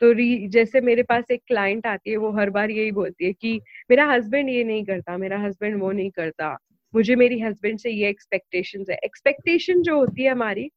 तो 0.00 0.10
री 0.12 0.48
जैसे 0.48 0.80
मेरे 0.80 1.02
पास 1.02 1.30
एक 1.30 1.42
क्लाइंट 1.46 1.86
आती 1.86 2.10
है 2.10 2.16
वो 2.16 2.30
हर 2.32 2.50
बार 2.50 2.70
यही 2.70 2.92
बोलती 2.92 3.24
है 3.24 3.32
कि 3.32 3.60
मेरा 3.90 4.04
हस्बैंड 4.06 4.48
ये 4.50 4.64
नहीं 4.64 4.84
करता 4.84 5.16
मेरा 5.18 5.38
हस्बैंड 5.38 5.80
वो 5.82 5.90
नहीं 5.92 6.10
करता। 6.10 6.56
मुझे 6.94 7.16
मेरी 7.16 7.40
हस्बैंड 7.40 7.78
से 7.78 7.90
ये 7.90 8.08
एक्सपेक्टेशन 8.08 8.84
है। 8.90 8.96
एक्सपेक्टेशन 9.04 9.82
जो 9.82 9.96
होती 9.98 10.22
है 10.22 10.30
हमारी 10.30 10.70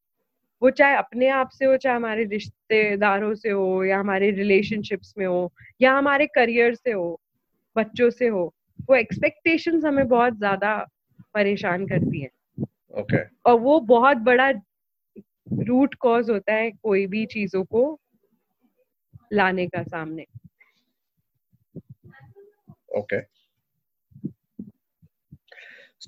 वो 0.62 0.70
चाहे 0.72 0.96
अपने 0.98 1.28
आप 1.32 1.50
से 1.50 1.66
हो 1.66 1.78
चाहे 1.78 1.96
हमारे 1.96 2.24
रिश्तेदारों 2.26 3.34
से 3.36 3.50
हो 3.50 3.84
या 3.86 4.00
हमारे 4.00 4.32
रिलेशनशिप्स 4.32 5.14
में 5.18 5.26
हो 5.26 5.52
या 5.82 5.94
हमारे 5.94 6.26
करियर 6.28 6.76
से 6.76 6.92
हो 6.92 7.20
बच्चों 7.76 8.10
से 8.10 8.28
हो 8.28 8.44
वो 8.90 8.96
एक्सपेक्टेशन 8.96 9.82
हमें 9.86 10.08
बहुत 10.08 10.38
ज़्यादा 10.38 10.76
परेशान 11.36 11.88
करती 11.88 12.22
है। 12.22 12.30
Okay. 12.94 13.24
और 13.46 13.60
वो 13.60 13.80
बहुत 13.88 14.18
बड़ा 14.24 14.50
रूट 15.64 15.96
कॉज 15.96 16.30
होता 16.30 16.54
है 16.54 16.72
कोई 16.74 17.06
भी 17.08 17.26
चीज़ों 17.28 17.64
को 17.66 17.84
लाने 19.33 19.66
का 19.75 19.83
सामने 19.83 20.27
okay 22.99 23.21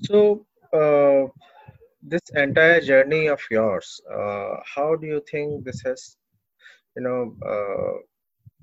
so 0.02 0.22
this 2.12 2.30
entire 2.42 2.80
journey 2.80 3.26
of 3.32 3.42
yours 3.50 3.88
uh, 4.18 4.56
how 4.74 4.96
do 5.00 5.06
you 5.06 5.18
think 5.30 5.64
this 5.64 5.82
has 5.86 6.16
you 6.96 7.02
know 7.06 7.18
uh, 7.54 7.92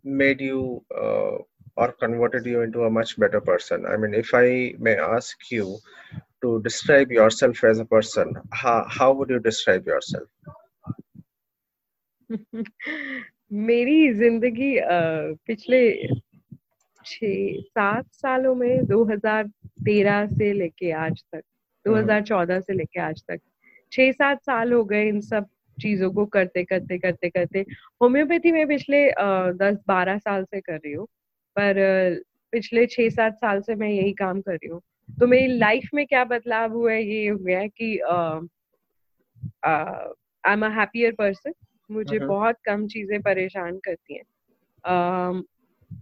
made 0.04 0.42
you 0.42 0.84
uh, 1.02 1.38
or 1.76 1.92
converted 2.04 2.46
you 2.46 2.62
into 2.62 2.84
a 2.86 2.90
much 2.90 3.18
better 3.20 3.42
person 3.42 3.86
i 3.86 3.96
mean 3.98 4.14
if 4.14 4.34
i 4.34 4.74
may 4.80 4.96
ask 4.96 5.52
you 5.52 5.78
to 6.42 6.62
describe 6.64 7.12
yourself 7.12 7.64
as 7.64 7.80
a 7.80 7.86
person 7.86 8.34
how, 8.52 8.86
how 8.90 9.12
would 9.14 9.30
you 9.30 9.40
describe 9.40 9.86
yourself 9.86 10.28
मेरी 13.53 14.13
ज़िंदगी 14.15 14.75
पिछले 15.47 15.81
छ 17.07 17.19
सात 17.69 18.05
सालों 18.13 18.55
में 18.55 18.83
2013 18.87 20.27
से 20.29 20.53
लेके 20.53 20.91
आज 20.97 21.23
तक 21.35 21.43
2014 21.87 22.61
से 22.61 22.73
लेके 22.73 23.01
आज 23.01 23.23
तक 23.29 23.41
छह 23.93 24.13
सात 24.13 24.39
साल 24.43 24.73
हो 24.73 24.85
गए 24.85 25.09
इन 25.09 25.21
सब 25.21 25.47
चीज़ों 25.79 26.11
को 26.11 26.25
करते 26.27 26.63
करते 26.65 26.99
करते 26.99 27.29
करते। 27.31 27.65
होम्योपैथी 28.03 28.53
में 28.53 28.67
पिछले 28.69 29.05
दस 29.59 29.77
बारह 29.89 30.19
साल 30.19 30.45
से 30.45 30.61
कर 30.61 30.77
रही 30.77 30.93
हूँ 30.93 31.07
पर 31.57 31.75
पिछले 32.53 32.87
छह 32.87 33.09
सात 33.09 33.35
साल 33.35 33.61
से 33.61 33.75
मैं 33.75 33.89
यही 33.89 34.13
काम 34.13 34.41
कर 34.41 34.53
रही 34.53 34.69
हूँ। 34.69 34.81
तो 35.09 35.27
मेरी 35.27 35.59
लाइफ 35.59 35.89
में 35.95 36.07
क्या 36.07 36.25
बदलाव 36.25 36.73
हुआ 36.73 36.93
है 36.93 37.05
ये 37.05 37.29
हुआ 37.29 37.59
है 37.59 37.69
कि 37.69 37.99
I 39.67 40.53
am 40.53 40.67
a 40.67 40.71
happier 40.79 41.13
person 41.19 41.53
मुझे 41.91 42.19
बहुत 42.19 42.57
कम 42.65 42.87
चीज़ें 42.87 43.23
परेशान 43.23 43.79
करती 43.79 44.15
हैं। 44.15 44.23
uh, 44.85 45.43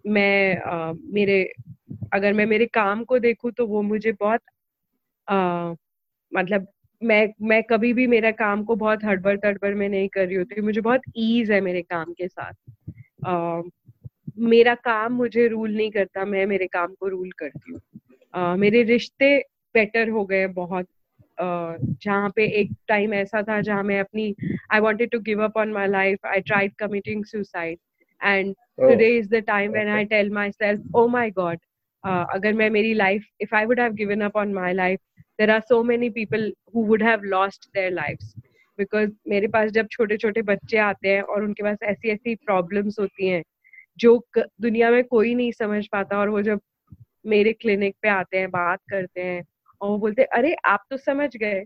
मैं 0.07 0.63
uh, 0.63 0.99
मेरे 1.05 1.53
अगर 2.13 2.33
मैं 2.33 2.47
मेरे 2.47 2.67
काम 2.67 3.05
को 3.05 3.19
देखूँ 3.19 3.51
तो 3.51 3.67
वो 3.67 3.83
मुझे 3.83 4.13
बहुत 4.13 4.41
uh, 5.33 5.77
मतलब 6.35 6.67
मैं 7.03 7.33
मैं 7.43 7.63
कभी 7.63 7.93
भी 7.93 8.07
मेरा 8.07 8.31
काम 8.31 8.65
को 8.65 8.77
बहुत 8.77 9.05
हड़बड़ 9.05 9.37
तड़बड़ 9.37 9.75
में 9.75 9.89
नहीं 9.89 10.09
कर 10.09 10.27
रही 10.27 10.35
होती 10.35 10.61
मुझे 10.61 10.81
बहुत 10.81 11.01
ईज 11.17 11.51
है 11.51 11.61
मेरे 11.61 11.83
काम 11.83 12.13
के 12.13 12.29
साथ। 12.29 12.53
uh, 13.27 13.71
मेरा 14.39 14.75
काम 14.75 15.13
मुझे 15.13 15.49
रूल 15.49 15.77
नहीं 15.77 15.91
करता 15.91 16.25
मैं 16.25 16.47
मेरे 16.47 16.67
काम 16.67 16.95
को 16.95 17.09
रूल 17.09 17.31
करती 17.31 17.73
हूँ। 17.73 17.81
uh, 18.37 18.59
मेरे 18.59 18.83
रिश्ते 18.83 19.39
बेटर 19.75 20.09
हो 20.09 20.25
गए 20.25 20.47
बहुत। 20.47 20.87
जहाँ 21.41 22.31
पे 22.37 22.47
एक 22.61 22.73
टाइम 22.89 23.15
ऐसा 23.15 23.43
था 23.43 23.61
जहाँ 23.61 23.83
मैं 23.83 24.01
अपनी 24.01 24.35
I 24.73 24.81
wanted 24.81 25.11
to 25.11 25.21
give 25.21 25.43
up 25.45 25.57
on 25.57 25.73
my 25.73 25.89
life 25.89 26.27
I 26.27 26.41
tried 26.41 26.75
committing 26.79 27.25
suicide 27.25 27.79
and 28.21 28.55
today 28.81 29.09
is 29.19 29.29
the 29.29 29.43
time 29.47 29.73
when 29.73 29.89
I 29.89 30.05
tell 30.05 30.31
my 30.31 30.51
self 30.51 30.95
oh 30.95 31.07
my 31.09 31.31
God 31.31 31.59
अगर 32.05 32.53
मैं 32.53 32.71
मेरी 32.71 32.95
life 32.95 33.25
if 33.41 33.55
I 33.57 33.65
would 33.65 33.81
have 33.81 33.93
given 33.95 34.21
up 34.21 34.37
on 34.37 34.53
my 34.55 34.73
life 34.73 35.01
there 35.39 35.51
are 35.51 35.61
so 35.61 35.83
many 35.85 36.11
people 36.11 36.53
who 36.75 36.85
would 36.85 37.03
have 37.03 37.23
lost 37.27 37.69
their 37.75 37.93
lifes 37.93 38.35
because 38.79 39.11
मेरे 39.29 39.49
पास 39.49 39.71
जब 39.71 39.89
छोटे 39.91 40.17
छोटे 40.17 40.43
बच्चे 40.43 40.79
आते 40.79 41.09
हैं 41.09 41.23
और 41.23 41.45
उनके 41.45 41.63
पास 41.63 41.79
ऐसी 41.83 42.11
ऐसी 42.11 42.35
प्रॉब्लम्स 42.35 42.99
होती 43.01 43.29
हैं 43.29 43.43
जो 43.99 44.23
दुनिया 44.37 44.91
में 44.91 45.03
कोई 45.05 45.35
नहीं 45.35 45.53
समझ 45.53 45.87
पाता 45.87 46.19
और 46.19 46.29
वो 46.29 46.43
जब 46.43 46.61
मेरे 47.27 47.53
क्लिनिक 47.53 47.97
पे 48.03 48.09
आते 48.09 48.39
हैं 48.39 48.51
बात 48.51 48.81
करते 48.91 49.23
हैं 49.23 49.43
और 49.83 49.91
वो 49.91 49.99
बोलते 49.99 50.23
अरे 50.23 50.57
आप 50.65 50.85
तो 50.91 50.97
समझ 50.97 51.37
गए। 51.37 51.65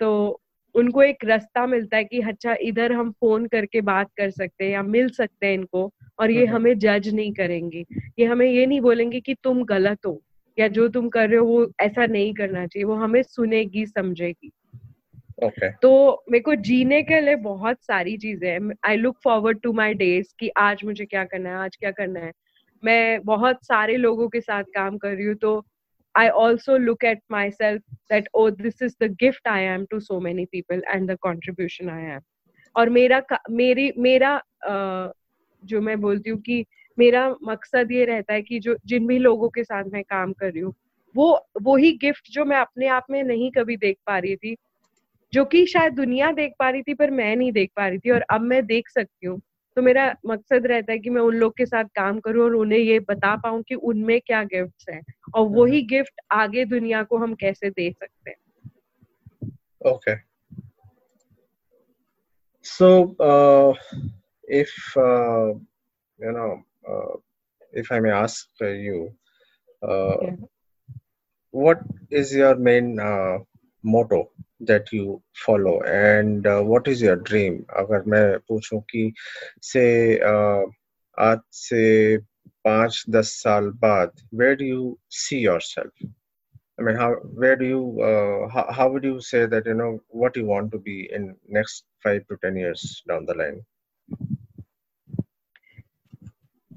तो 0.00 0.40
उनको 0.74 1.02
एक 1.02 1.24
रास्ता 1.24 1.66
मिलता 1.66 1.96
है 1.96 2.04
कि 2.04 2.20
अच्छा 2.20 2.56
इधर 2.60 2.92
हम 2.92 3.10
फ़ोन 3.10 3.46
करके 3.46 3.80
बात 3.80 4.08
कर 4.16 4.30
सकते 4.30 4.64
हैं 4.64 4.72
या 4.72 4.82
मिल 4.82 5.08
सकते 5.08 5.46
हैं 5.46 5.54
इनको 5.54 5.92
और 6.18 6.30
ये 6.30 6.46
हमें 6.46 6.78
जज 6.78 7.08
नहीं 7.14 7.32
करेंगे। 7.32 7.84
ये 8.18 8.24
हमें 8.24 8.46
ये 8.46 8.66
नहीं 8.66 8.80
बोलेंगे 8.80 9.20
कि 9.20 9.34
तुम 9.34 9.64
गलत 9.64 9.98
हो 10.06 10.22
या 10.58 10.68
जो 10.68 10.88
तुम 10.88 11.08
कर 11.08 11.28
रहे 11.28 11.38
हो 11.38 11.46
वो 11.46 11.72
ऐसा 11.80 12.06
नहीं 12.06 12.34
करना 12.34 12.66
चाहिए। 12.66 12.84
वो 12.84 12.94
हमें 12.94 13.22
सुनेगी 13.22 13.86
समझेगी। 13.86 14.50
Okay. 15.44 15.70
तो 15.82 16.24
मेरे 16.30 16.42
को 16.42 16.54
जीने 16.54 17.02
के 17.02 17.20
लिए 17.20 17.36
बहुत 17.36 17.76
सारी 17.82 18.16
चीज़ें 18.16 18.50
हैं। 18.50 18.74
I 18.86 18.96
look 18.96 19.16
forward 19.24 19.60
to 19.60 19.72
my 19.72 19.94
days 19.94 20.34
कि 20.40 20.48
आज 20.48 20.84
मुझे 20.84 21.06
क्या 21.06 21.24
करना 21.24 21.50
है 21.50 21.56
आज 21.56 21.76
क्या 21.76 21.90
करना 21.90 22.20
है। 22.20 22.32
मैं 22.84 23.20
बहुत 23.22 23.56
सारे 23.64 23.96
लोगों 23.96 24.28
के 24.28 24.40
साथ 24.40 24.62
काम 24.62 24.98
कर 24.98 25.10
रही 25.10 25.26
हूँ 25.26 25.34
तो 25.34 25.66
I 26.18 26.30
also 26.30 26.76
look 26.78 27.04
at 27.04 27.18
myself 27.30 27.80
that 28.10 28.26
oh 28.34 28.50
this 28.50 28.82
is 28.82 28.94
the 29.00 29.08
gift 29.08 29.46
I 29.46 29.60
am 29.62 29.86
to 29.92 30.00
so 30.00 30.18
many 30.20 30.46
people 30.46 30.80
and 30.92 31.08
the 31.08 31.16
contribution 31.26 31.88
I 31.90 32.00
am. 32.16 32.22
और 32.76 32.90
मेरा 32.90 33.22
मेरी, 33.50 33.92
मेरा 33.98 34.40
जो 35.62 35.80
मैं 35.80 36.00
बोलती 36.00 36.30
हूँ 36.30 36.40
कि 36.40 36.64
मेरा 36.98 37.28
मकसद 37.44 37.92
ये 37.92 38.04
रहता 38.04 38.34
है 38.34 38.42
कि 38.42 38.58
जो, 38.60 38.76
जिन 38.86 39.06
भी 39.06 39.18
लोगों 39.18 39.48
के 39.48 39.64
साथ 39.64 39.84
मैं 39.92 40.02
काम 40.04 40.32
कर 40.32 40.52
रही 40.52 40.62
हूँ, 40.62 40.74
वो 41.14 41.48
वो 41.62 41.76
ही 41.76 41.92
गिफ्ट 42.02 42.30
जो 42.32 42.44
मैं 42.44 42.56
अपने 42.56 42.86
आप 42.88 43.04
में 43.10 43.22
नहीं 43.24 43.50
कभी 43.50 43.76
देख 43.76 43.96
पा 44.06 44.18
रही 44.18 44.36
थी, 44.36 44.56
जो 45.32 45.44
कि 45.44 45.64
शायद 45.66 45.92
दुनिया 45.94 46.30
देख 46.32 46.52
पा 46.58 46.70
रही 46.70 46.82
थी 46.82 46.94
पर 46.94 47.10
मैं 47.10 47.34
नहीं 47.36 47.52
देख 47.52 47.70
पा 47.76 47.88
रही 47.88 47.98
थी 47.98 48.10
और 48.10 48.24
अब 48.30 48.40
मैं 48.40 48.64
देख 48.66 48.88
सकती 48.88 49.26
हूँ 49.26 49.40
तो 49.78 49.82
मेरा 49.82 50.14
मकसद 50.26 50.66
रहता 50.66 50.92
है 50.92 50.98
कि 50.98 51.10
मैं 51.10 51.22
उन 51.22 51.34
लोग 51.34 51.56
के 51.56 51.66
साथ 51.66 51.84
काम 51.84 52.20
करूँ 52.20 52.44
और 52.44 52.54
उन्हें 52.54 52.78
ये 52.78 53.00
बता 53.00 53.36
पाऊँ 53.36 53.62
कि 53.62 53.74
उनमें 53.74 54.20
क्या 54.20 54.42
गिफ्ट्स 54.44 54.86
हैं 54.90 55.02
और 55.34 55.46
वही 55.48 55.82
गिफ्ट 55.82 56.20
आगे 56.32 56.64
दुनिया 56.64 57.02
को 57.02 57.18
हम 57.18 57.34
कैसे 57.34 57.70
दे 57.70 57.90
सकते 57.92 58.30
हैं। 58.30 58.38
Okay 59.86 60.16
so 62.62 62.88
if 64.48 64.72
uh, 64.96 65.54
you 66.18 66.32
know 66.38 66.50
uh, 66.88 67.14
if 67.72 67.92
i 67.92 68.00
may 68.00 68.10
ask 68.10 68.66
you 68.80 68.98
uh, 69.88 70.16
yeah. 70.22 70.36
what 71.54 71.78
is 72.10 72.34
your 72.34 72.56
main 72.56 72.98
uh, 72.98 73.38
motto? 73.84 74.20
that 74.59 74.91
you 74.91 75.21
follow 75.45 75.81
and 75.83 76.47
uh, 76.47 76.61
what 76.61 76.87
is 76.87 77.01
your 77.01 77.15
dream 77.15 77.65
अगर 77.77 78.03
मैं 78.13 78.39
पूछूं 78.47 78.79
कि 78.91 79.11
से 79.71 79.85
uh, 80.31 80.63
आज 81.19 81.39
से 81.51 82.17
पाँच 82.65 83.03
दस 83.09 83.31
साल 83.43 83.69
बाद 83.85 84.11
where 84.31 84.55
do 84.55 84.65
you 84.65 84.97
see 85.09 85.39
yourself 85.39 85.91
I 86.79 86.83
mean 86.83 86.95
how 86.95 87.11
where 87.41 87.55
do 87.55 87.65
you 87.65 87.81
uh, 88.01 88.47
how, 88.49 88.65
how 88.71 88.89
would 88.91 89.03
you 89.03 89.19
say 89.21 89.45
that 89.45 89.65
you 89.65 89.73
know 89.73 89.99
what 90.07 90.35
you 90.35 90.45
want 90.45 90.71
to 90.71 90.79
be 90.79 91.09
in 91.11 91.35
next 91.47 91.85
five 92.03 92.25
to 92.29 92.37
ten 92.41 92.55
years 92.55 93.03
down 93.07 93.25
the 93.25 93.35
line 93.35 93.61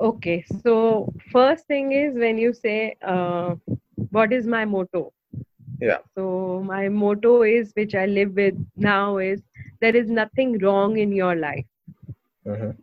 okay 0.00 0.44
so 0.62 1.12
first 1.32 1.66
thing 1.66 1.92
is 1.92 2.14
when 2.14 2.36
you 2.36 2.52
say 2.52 2.96
uh, 3.02 3.54
what 4.10 4.32
is 4.32 4.46
my 4.46 4.64
motto 4.64 5.12
Yeah. 5.81 5.99
So 6.15 6.61
my 6.65 6.89
motto 6.89 7.43
is 7.43 7.73
which 7.75 7.95
i 7.95 8.05
live 8.05 8.33
with 8.35 8.55
now 8.77 9.17
is 9.17 9.41
there 9.81 9.95
is 9.95 10.09
nothing 10.09 10.57
wrong 10.59 10.97
in 10.97 11.11
your 11.13 11.35
life. 11.35 11.65
Uh-huh. 12.47 12.73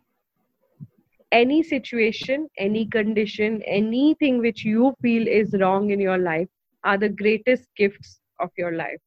any 1.31 1.63
situation 1.63 2.49
any 2.57 2.85
condition 2.87 3.61
anything 3.63 4.39
which 4.39 4.65
you 4.65 4.93
feel 5.01 5.27
is 5.27 5.55
wrong 5.61 5.91
in 5.91 5.99
your 5.99 6.17
life 6.19 6.49
are 6.83 6.97
the 6.97 7.09
greatest 7.09 7.67
gifts 7.75 8.21
of 8.39 8.49
your 8.57 8.71
life. 8.73 9.01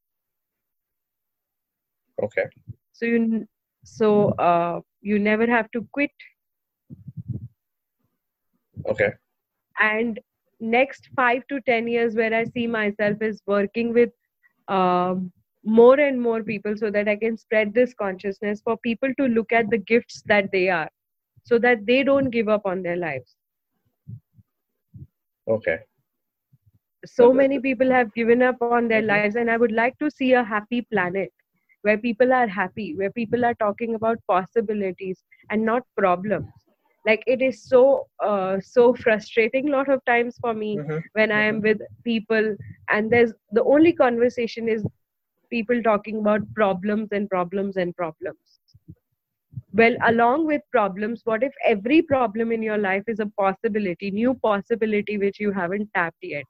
Okay. 2.23 2.45
So 2.93 3.07
you 3.07 3.47
so 3.85 4.31
uh, 4.39 4.81
you 5.01 5.19
never 5.19 5.47
have 5.47 5.71
to 5.73 5.87
quit. 5.93 6.13
Okay. 8.87 9.13
And 9.81 10.21
next 10.63 11.09
five 11.17 11.43
to 11.49 11.61
ten 11.63 11.87
years 11.89 12.15
where 12.15 12.35
i 12.35 12.45
see 12.45 12.67
myself 12.67 13.21
is 13.21 13.43
working 13.47 13.93
with 13.93 14.11
um, 14.69 15.31
more 15.65 15.99
and 16.01 16.21
more 16.21 16.43
people 16.43 16.77
so 16.77 16.91
that 16.91 17.09
i 17.09 17.17
can 17.17 17.37
spread 17.37 17.75
this 17.75 17.95
consciousness 17.95 18.61
for 18.65 18.77
people 18.79 19.15
to 19.19 19.27
look 19.27 19.53
at 19.53 19.71
the 19.71 19.79
gifts 19.79 20.23
that 20.27 20.51
they 20.53 20.69
are 20.69 20.89
so 21.45 21.59
that 21.59 21.87
they 21.87 22.03
don't 22.03 22.31
give 22.31 22.49
up 22.49 22.63
on 22.65 22.83
their 22.83 22.97
lives. 22.97 23.37
Okay. 25.49 25.79
So 27.05 27.33
many 27.33 27.59
people 27.59 27.91
have 27.91 28.15
given 28.15 28.43
up 28.43 28.63
on 28.63 28.87
their 28.87 29.01
mm-hmm. 29.01 29.23
lives 29.23 29.35
and 29.35 29.51
i 29.51 29.57
would 29.57 29.73
like 29.73 29.99
to 29.99 30.09
see 30.09 30.35
a 30.35 30.45
happy 30.45 30.83
planet 30.83 31.33
where 31.83 31.99
people 31.99 32.33
are 32.33 32.47
happy 32.47 32.95
where 32.97 33.11
people 33.11 33.45
are 33.45 33.55
talking 33.55 33.97
about 33.97 34.19
possibilities 34.29 35.25
and 35.51 35.65
not 35.65 35.83
problems 35.97 36.62
like 37.07 37.23
it 37.27 37.43
is 37.43 37.63
so 37.63 38.07
uh, 38.25 38.59
so 38.61 38.95
frustrating 38.95 39.69
a 39.69 39.73
lot 39.73 39.89
of 39.89 40.05
times 40.05 40.39
for 40.41 40.55
me 40.55 40.77
mm-hmm. 40.77 40.99
when 41.13 41.33
i 41.33 41.43
am 41.43 41.57
mm-hmm. 41.57 41.69
with 41.69 41.83
people 42.05 42.57
and 42.91 43.11
there's 43.11 43.33
the 43.53 43.65
only 43.65 43.93
conversation 43.93 44.69
is 44.69 44.85
people 45.51 45.83
talking 45.83 46.19
about 46.19 46.41
problems 46.55 47.09
and 47.13 47.29
problems 47.29 47.77
and 47.77 47.97
problems 47.97 48.61
well 49.81 49.95
along 50.07 50.47
with 50.47 50.63
problems 50.71 51.23
what 51.25 51.43
if 51.43 51.55
every 51.67 52.01
problem 52.03 52.53
in 52.53 52.63
your 52.63 52.79
life 52.79 53.05
is 53.07 53.21
a 53.21 53.31
possibility 53.43 54.11
new 54.11 54.35
possibility 54.35 55.19
which 55.19 55.41
you 55.41 55.51
haven't 55.51 55.89
tapped 55.95 56.23
yet 56.23 56.45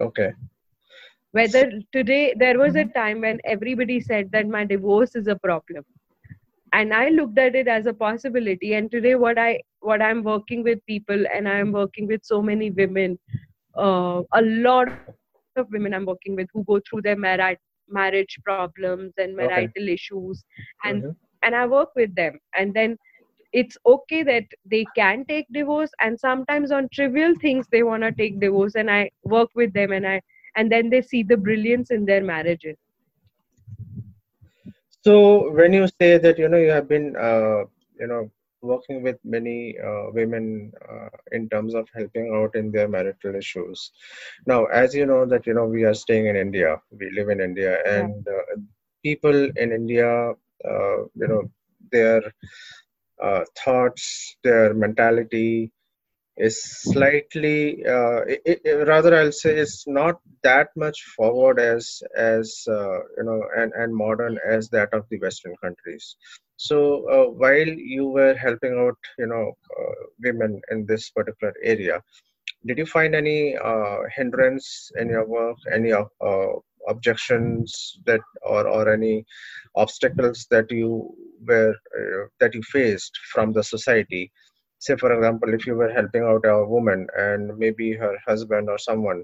okay 0.00 0.32
whether 1.32 1.62
today 1.92 2.32
there 2.38 2.58
was 2.58 2.76
a 2.76 2.84
mm-hmm. 2.84 2.98
time 2.98 3.20
when 3.20 3.40
everybody 3.44 4.00
said 4.00 4.30
that 4.30 4.46
my 4.46 4.64
divorce 4.64 5.16
is 5.16 5.26
a 5.26 5.36
problem 5.36 5.84
and 6.78 6.94
i 6.94 7.08
looked 7.08 7.38
at 7.38 7.54
it 7.54 7.68
as 7.68 7.86
a 7.86 7.94
possibility 8.02 8.74
and 8.74 8.90
today 8.90 9.14
what 9.14 9.38
i 9.38 9.58
what 9.80 10.02
i'm 10.02 10.22
working 10.22 10.62
with 10.62 10.84
people 10.86 11.24
and 11.34 11.48
i'm 11.48 11.72
working 11.72 12.06
with 12.06 12.24
so 12.24 12.42
many 12.42 12.70
women 12.70 13.18
uh, 13.76 14.22
a 14.32 14.42
lot 14.42 14.88
of 15.56 15.70
women 15.70 15.94
i'm 15.94 16.06
working 16.06 16.36
with 16.36 16.48
who 16.52 16.64
go 16.64 16.80
through 16.88 17.02
their 17.02 17.16
marriage 17.16 17.58
marriage 17.88 18.38
problems 18.44 19.12
and 19.18 19.36
marital 19.36 19.82
okay. 19.82 19.92
issues 19.92 20.44
and 20.84 21.02
mm-hmm. 21.02 21.10
and 21.42 21.54
i 21.54 21.66
work 21.66 21.90
with 21.94 22.14
them 22.14 22.38
and 22.58 22.74
then 22.74 22.96
it's 23.52 23.76
okay 23.86 24.22
that 24.24 24.44
they 24.64 24.84
can 24.96 25.24
take 25.26 25.46
divorce 25.52 25.90
and 26.00 26.18
sometimes 26.18 26.72
on 26.72 26.88
trivial 26.92 27.34
things 27.40 27.68
they 27.70 27.82
want 27.82 28.02
to 28.02 28.12
take 28.12 28.40
divorce 28.40 28.74
and 28.74 28.90
i 28.90 29.08
work 29.24 29.50
with 29.54 29.72
them 29.74 29.92
and 29.92 30.06
i 30.06 30.20
and 30.56 30.72
then 30.72 30.88
they 30.88 31.02
see 31.02 31.22
the 31.22 31.36
brilliance 31.36 31.90
in 31.90 32.04
their 32.04 32.22
marriages 32.22 32.76
so 35.04 35.52
when 35.52 35.72
you 35.74 35.86
say 35.88 36.18
that 36.18 36.38
you 36.38 36.48
know 36.48 36.58
you 36.58 36.70
have 36.70 36.88
been 36.88 37.14
uh, 37.16 37.62
you 38.00 38.06
know 38.08 38.30
working 38.62 39.02
with 39.02 39.18
many 39.24 39.76
uh, 39.88 40.04
women 40.12 40.72
uh, 40.90 41.08
in 41.32 41.48
terms 41.48 41.74
of 41.74 41.88
helping 41.94 42.32
out 42.34 42.54
in 42.56 42.70
their 42.72 42.88
marital 42.88 43.34
issues. 43.36 43.92
Now 44.46 44.64
as 44.66 44.94
you 44.94 45.06
know 45.06 45.26
that 45.26 45.46
you 45.46 45.54
know 45.54 45.66
we 45.66 45.84
are 45.84 45.94
staying 45.94 46.26
in 46.26 46.36
india. 46.36 46.80
We 46.98 47.10
live 47.10 47.28
in 47.28 47.40
india. 47.40 47.78
And 47.86 48.26
uh, 48.28 48.56
people 49.04 49.38
in 49.56 49.72
india 49.72 50.10
uh, 50.70 50.98
you 51.20 51.28
know 51.32 51.42
their 51.92 52.22
uh, 53.22 53.44
thoughts, 53.64 54.36
their 54.44 54.74
mentality 54.74 55.70
is 56.36 56.62
slightly, 56.62 57.84
uh, 57.86 58.20
it, 58.26 58.60
it, 58.64 58.88
rather 58.88 59.14
I'll 59.14 59.32
say, 59.32 59.56
it's 59.56 59.86
not 59.86 60.20
that 60.42 60.68
much 60.76 61.02
forward 61.16 61.60
as 61.60 62.02
as 62.16 62.64
uh, 62.68 62.98
you 63.16 63.24
know 63.24 63.40
and 63.56 63.72
and 63.74 63.94
modern 63.94 64.38
as 64.46 64.68
that 64.70 64.92
of 64.92 65.04
the 65.10 65.18
Western 65.20 65.54
countries. 65.62 66.16
So 66.56 67.08
uh, 67.10 67.30
while 67.30 67.66
you 67.66 68.08
were 68.08 68.34
helping 68.34 68.74
out, 68.78 68.98
you 69.18 69.26
know, 69.26 69.52
uh, 69.78 69.94
women 70.22 70.60
in 70.70 70.86
this 70.86 71.10
particular 71.10 71.54
area, 71.62 72.02
did 72.66 72.78
you 72.78 72.86
find 72.86 73.14
any 73.14 73.56
uh, 73.56 73.98
hindrance 74.14 74.90
in 74.98 75.08
your 75.08 75.26
work? 75.26 75.56
Any 75.72 75.92
objections 76.88 77.98
that 78.06 78.20
or 78.42 78.66
or 78.68 78.92
any 78.92 79.24
obstacles 79.74 80.46
that 80.50 80.70
you 80.70 81.14
were 81.46 81.74
uh, 81.98 82.26
that 82.40 82.54
you 82.54 82.62
faced 82.62 83.18
from 83.32 83.52
the 83.52 83.62
society 83.62 84.30
say 84.83 84.95
for 84.95 85.11
example 85.13 85.53
if 85.53 85.65
you 85.67 85.75
were 85.75 85.91
helping 85.91 86.23
out 86.23 86.45
a 86.45 86.65
woman 86.65 87.07
and 87.17 87.57
maybe 87.57 87.93
her 87.93 88.17
husband 88.25 88.69
or 88.69 88.77
someone 88.77 89.23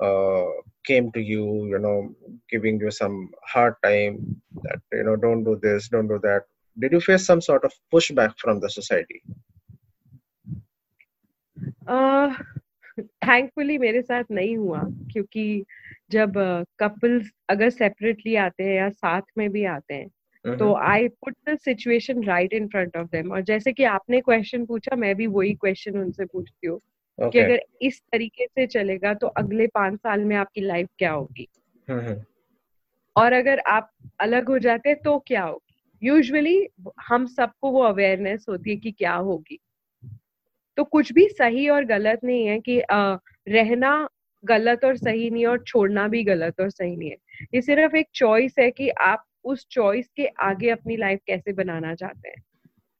uh, 0.00 0.44
came 0.84 1.10
to 1.12 1.20
you 1.20 1.66
you 1.66 1.78
know 1.78 2.14
giving 2.50 2.78
you 2.80 2.90
some 2.90 3.30
hard 3.44 3.74
time 3.82 4.14
that 4.62 4.80
you 4.92 5.04
know 5.04 5.16
don't 5.16 5.44
do 5.44 5.58
this 5.62 5.88
don't 5.88 6.08
do 6.08 6.18
that 6.22 6.44
did 6.78 6.92
you 6.92 7.00
face 7.00 7.24
some 7.24 7.40
sort 7.40 7.64
of 7.64 7.72
pushback 7.92 8.34
from 8.38 8.60
the 8.60 8.70
society 8.70 9.22
uh, 11.86 12.34
thankfully 13.00 13.76
मेरे 13.78 14.00
साथ 14.02 14.24
नहीं 14.30 14.56
हुआ 14.56 14.80
क्योंकि 15.12 15.64
जब 16.10 16.32
couples 16.80 17.30
अगर 17.50 17.70
separately 17.70 18.34
आते 18.36 18.64
हैं 18.64 18.76
या 18.76 18.88
साथ 18.90 19.22
में 19.38 19.50
भी 19.52 19.64
आते 19.74 19.94
हैं 19.94 20.08
तो 20.45 20.73
I 20.75 21.07
put 21.07 21.35
the 21.49 21.57
situation 21.57 22.23
right 22.23 22.53
in 22.53 22.67
front 22.67 22.97
of 22.97 23.07
them 23.07 23.31
और 23.31 23.41
जैसे 23.41 23.73
कि 23.73 23.83
आपने 23.83 24.21
क्वेश्चन 24.21 24.65
पूछा 24.65 24.95
मैं 24.95 25.15
भी 25.15 25.27
वही 25.27 25.53
क्वेश्चन 25.53 25.99
उनसे 25.99 26.25
पूछती 26.25 26.67
हूँ 26.67 26.79
okay. 27.19 27.31
कि 27.31 27.39
अगर 27.39 27.61
इस 27.81 28.01
तरीके 28.11 28.45
से 28.45 28.67
चलेगा 28.67 29.13
तो 29.13 29.27
अगले 29.27 29.67
पाँच 29.67 29.99
साल 29.99 30.23
में 30.23 30.35
आपकी 30.35 30.61
लाइफ 30.61 30.87
क्या 30.97 31.11
होगी? 31.11 31.47
और 33.15 33.33
अगर 33.33 33.59
आप 33.59 33.91
अलग 34.19 34.47
हो 34.47 34.59
जाते 34.59 34.95
तो 34.95 35.19
क्या 35.19 35.43
होगी? 35.43 36.07
यूजुअली 36.07 36.67
हम 37.01 37.25
सबको 37.25 37.71
वो 37.71 37.81
अवेयरनेस 37.81 38.45
होती 38.49 38.69
है 38.69 38.75
कि 38.75 38.91
क्या 38.91 39.13
होगी। 39.13 39.59
तो 40.77 40.83
कुछ 40.83 41.13
भी 41.13 41.29
सही 41.29 41.69
और 41.69 41.85
गलत 41.85 42.19
नहीं 42.23 42.47
है 42.47 42.59
कि 42.59 42.79
आ, 42.79 43.17
रहना 43.47 44.09
गलत 44.43 44.85
और 44.85 44.97
सही 44.97 45.29
नहीं 45.29 45.43
है 45.43 45.49
और 45.49 45.63
छोड़ना 45.63 46.07
भी 46.07 46.23
गलत 46.23 46.61
और 46.61 46.69
सही 46.69 46.95
नहीं 46.95 47.09
है। 47.09 47.17
ये 47.53 47.61
सिर्फ़ 47.61 47.95
एक 47.95 48.07
चॉइस 48.13 48.55
है 48.59 48.71
कि 48.71 48.89
आप 48.89 49.25
उस 49.45 49.65
चॉइस 49.71 50.07
के 50.17 50.25
आगे 50.41 50.69
अपनी 50.69 50.97
लाइफ 50.97 51.19
कैसे 51.27 51.53
बनाना 51.53 51.93
चाहते 51.95 52.29
हैं? 52.29 52.43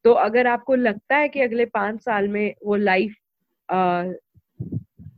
तो 0.05 0.11
अगर 0.13 0.47
आपको 0.47 0.75
लगता 0.75 1.17
है 1.17 1.29
कि 1.29 1.41
अगले 1.41 1.65
पाँच 1.67 2.01
साल 2.01 2.27
में 2.27 2.53
वो 2.65 2.75
लाइफ 2.75 3.15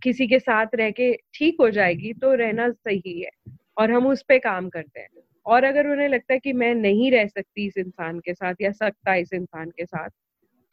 किसी 0.04 0.28
के 0.28 0.40
साथ 0.40 0.76
रह 0.76 0.92
के 0.92 1.13
ठीक 1.34 1.58
हो 1.62 1.70
जाएगी 1.72 2.13
तो 2.13 2.34
रहना 2.36 2.70
सही 2.72 3.22
है 3.22 3.30
और 3.78 3.92
हम 3.92 4.08
उस 4.08 4.24
पर 4.24 4.38
काम 4.40 4.70
करते 4.70 5.00
हैं। 5.00 5.10
और 5.46 5.63
अगर 5.63 5.88
उन्हें 5.88 6.08
लगता 6.10 6.34
है 6.34 6.40
कि 6.40 6.54
मैं 6.54 6.74
नहीं 6.76 7.12
रह 7.12 7.28
सकती 7.28 7.68
इस 7.68 7.78
इंसान 7.78 8.20
के 8.20 8.34
साथ 8.34 8.56
या 8.62 8.72
सकता 8.72 9.16
इस 9.16 9.34
इंसान 9.34 9.70
के 9.70 9.86
साथ 9.86 10.10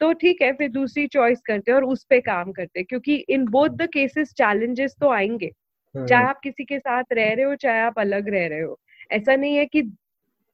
तो 0.01 0.11
ठीक 0.13 0.41
है 0.41 0.51
फिर 0.53 0.69
दूसरी 0.71 1.07
चॉइस 1.07 1.41
करते 1.45 1.71
हैं 1.71 1.77
और 1.77 1.85
उस 1.85 2.03
पे 2.09 2.19
काम 2.21 2.51
करते 2.51 2.79
हैं। 2.79 2.85
क्योंकि 2.89 3.15
in 3.29 3.45
both 3.47 3.69
the 3.71 3.87
cases 3.93 4.33
challenges 4.33 4.95
तो 5.01 5.09
आएँगे। 5.11 5.51
हम्म। 5.95 6.05
चाहे 6.07 6.25
आप 6.25 6.39
किसी 6.43 6.65
के 6.65 6.79
साथ 6.79 7.03
रह 7.13 7.33
रहे 7.33 7.45
हो 7.45 7.55
चाहे 7.57 7.81
आप 7.81 7.99
अलग 7.99 8.29
रह 8.29 8.47
रहे 8.47 8.61
हो। 8.61 8.79
ऐसा 9.11 9.35
नहीं 9.35 9.55
है 9.57 9.65
कि 9.65 9.81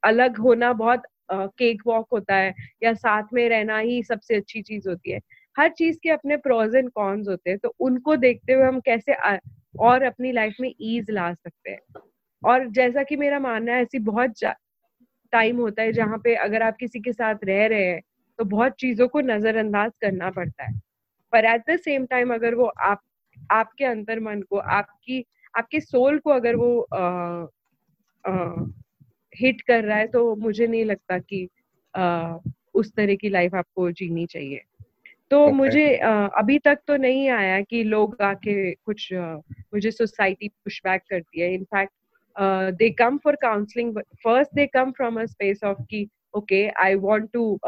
अलग 0.04 0.38
होना 0.40 0.72
बहुत 0.76 1.04
केक 1.34 1.82
वॉक 1.88 2.08
होता 2.14 2.36
है 2.36 2.54
या 2.84 2.94
साथ 2.96 3.34
में 3.34 3.48
रहना 3.50 3.78
ही 3.80 4.02
सबसे 4.04 4.36
अच्छी 4.36 4.62
चीज़ 4.62 4.90
होती 4.90 5.12
है। 5.12 5.20
हर 5.56 5.70
चीज़ 5.72 5.98
के 6.04 6.10
अपने 6.10 6.38
प्रोज 6.38 6.76
एंड 6.76 6.90
कॉन्स 6.92 7.28
होते 7.30 7.50
हैं 7.50 7.60
तो 7.60 7.74
उनको 7.80 8.16
देखते 8.18 8.54
हुए 8.54 8.64
हम 8.64 8.80
कैसे 8.80 9.16
और 9.80 10.04
अपनी 10.04 10.32
लाइफ 10.32 10.56
में 10.62 10.74
ईज 10.82 11.12
ला 11.12 11.34
सकते 11.34 11.72
हैं। 11.72 12.02
और 12.44 12.68
जैसा 12.70 13.04
कि 13.04 13.16
मेरा 13.16 13.40
मानना 13.40 13.74
है 13.74 13.82
ऐसी 13.82 14.00
बहुत 14.02 14.34
टाइम 15.34 15.58
होता 15.58 15.84
है 15.84 15.92
जहाँ 15.94 16.18
पे 16.24 16.36
अगर 16.38 16.64
आप 16.64 16.76
किसी 16.80 17.00
के 17.00 17.14
साथ 17.14 17.46
रह 17.46 17.66
रहे 17.68 17.86
हैं 17.86 18.02
तो 18.40 18.46
बहुत 18.48 18.74
चीज़ों 18.80 19.08
को 19.08 19.22
नजरअंदाज 19.22 19.92
करना 20.02 20.30
पड़ता 20.32 20.64
है। 20.64 20.80
पर 21.34 21.46
एट 21.46 21.64
द 21.70 21.78
सेम 21.80 22.06
टाइम 22.06 22.34
अगर 22.34 22.56
वो 22.56 22.66
आप 22.82 23.02
आपके 23.52 23.86
अंतर 23.86 24.20
मन 24.20 24.42
को 24.42 24.58
आपकी 24.58 25.24
आपके 25.54 25.80
सोल 25.80 26.20
को 26.20 26.30
अगर 26.32 26.56
वो 26.56 26.80
आ, 26.82 27.02
आ, 28.24 28.66
हिट 29.36 29.62
कर 29.62 29.84
रहा 29.84 29.98
है 29.98 30.08
तो 30.08 30.36
मुझे 30.36 30.67
नहीं 30.67 30.86
लगता 30.86 31.20
कि 31.20 31.48
uh, 31.98 32.54
उस 32.74 32.94
तरह 32.96 33.15
की 33.15 33.30
लाइफ 33.30 33.56
आपको 33.56 33.91
जीनी 33.91 34.26
चाहिए। 34.26 34.62
तो 35.32 35.46
okay. 35.46 35.56
मुझे 35.56 36.00
uh, 36.04 36.30
अभी 36.38 36.60
तक 36.60 36.80
तो 36.88 36.96
नहीं 36.96 37.30
आया 37.30 37.62
कि 37.62 37.84
लोग 37.84 38.22
आके 38.22 38.72
कुछ 38.72 39.13
uh, 39.13 39.41
मुझे 39.74 39.91
सोसाइटी 39.91 40.48
पुशबैक 40.48 41.02
करती 41.10 41.41
है। 41.41 41.54
In fact 41.54 41.94
they 42.78 42.89
come 42.89 43.17
for 43.17 43.36
counselling 43.36 43.98
first 44.24 44.56
they 44.56 44.65
come 44.67 44.91
from 44.91 45.22
a 45.22 45.26
space 45.26 45.63
of 45.63 45.82
की 45.82 46.10
okay 46.36 46.67
I 46.67 46.96
want 46.96 47.32
to 47.34 47.60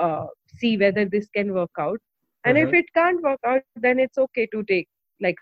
see 0.56 0.78
whether 0.78 1.06
this 1.06 1.30
can 1.30 1.50
work 1.50 1.80
out 1.80 2.02
and 2.48 2.58
if 2.58 2.76
it 2.76 2.90
can't 2.90 3.20
work 3.26 3.46
out 3.46 3.64
then 3.80 4.00
it's 4.00 4.20
okay 4.20 4.46
to 4.46 4.62
take 4.62 4.88
like 5.22 5.40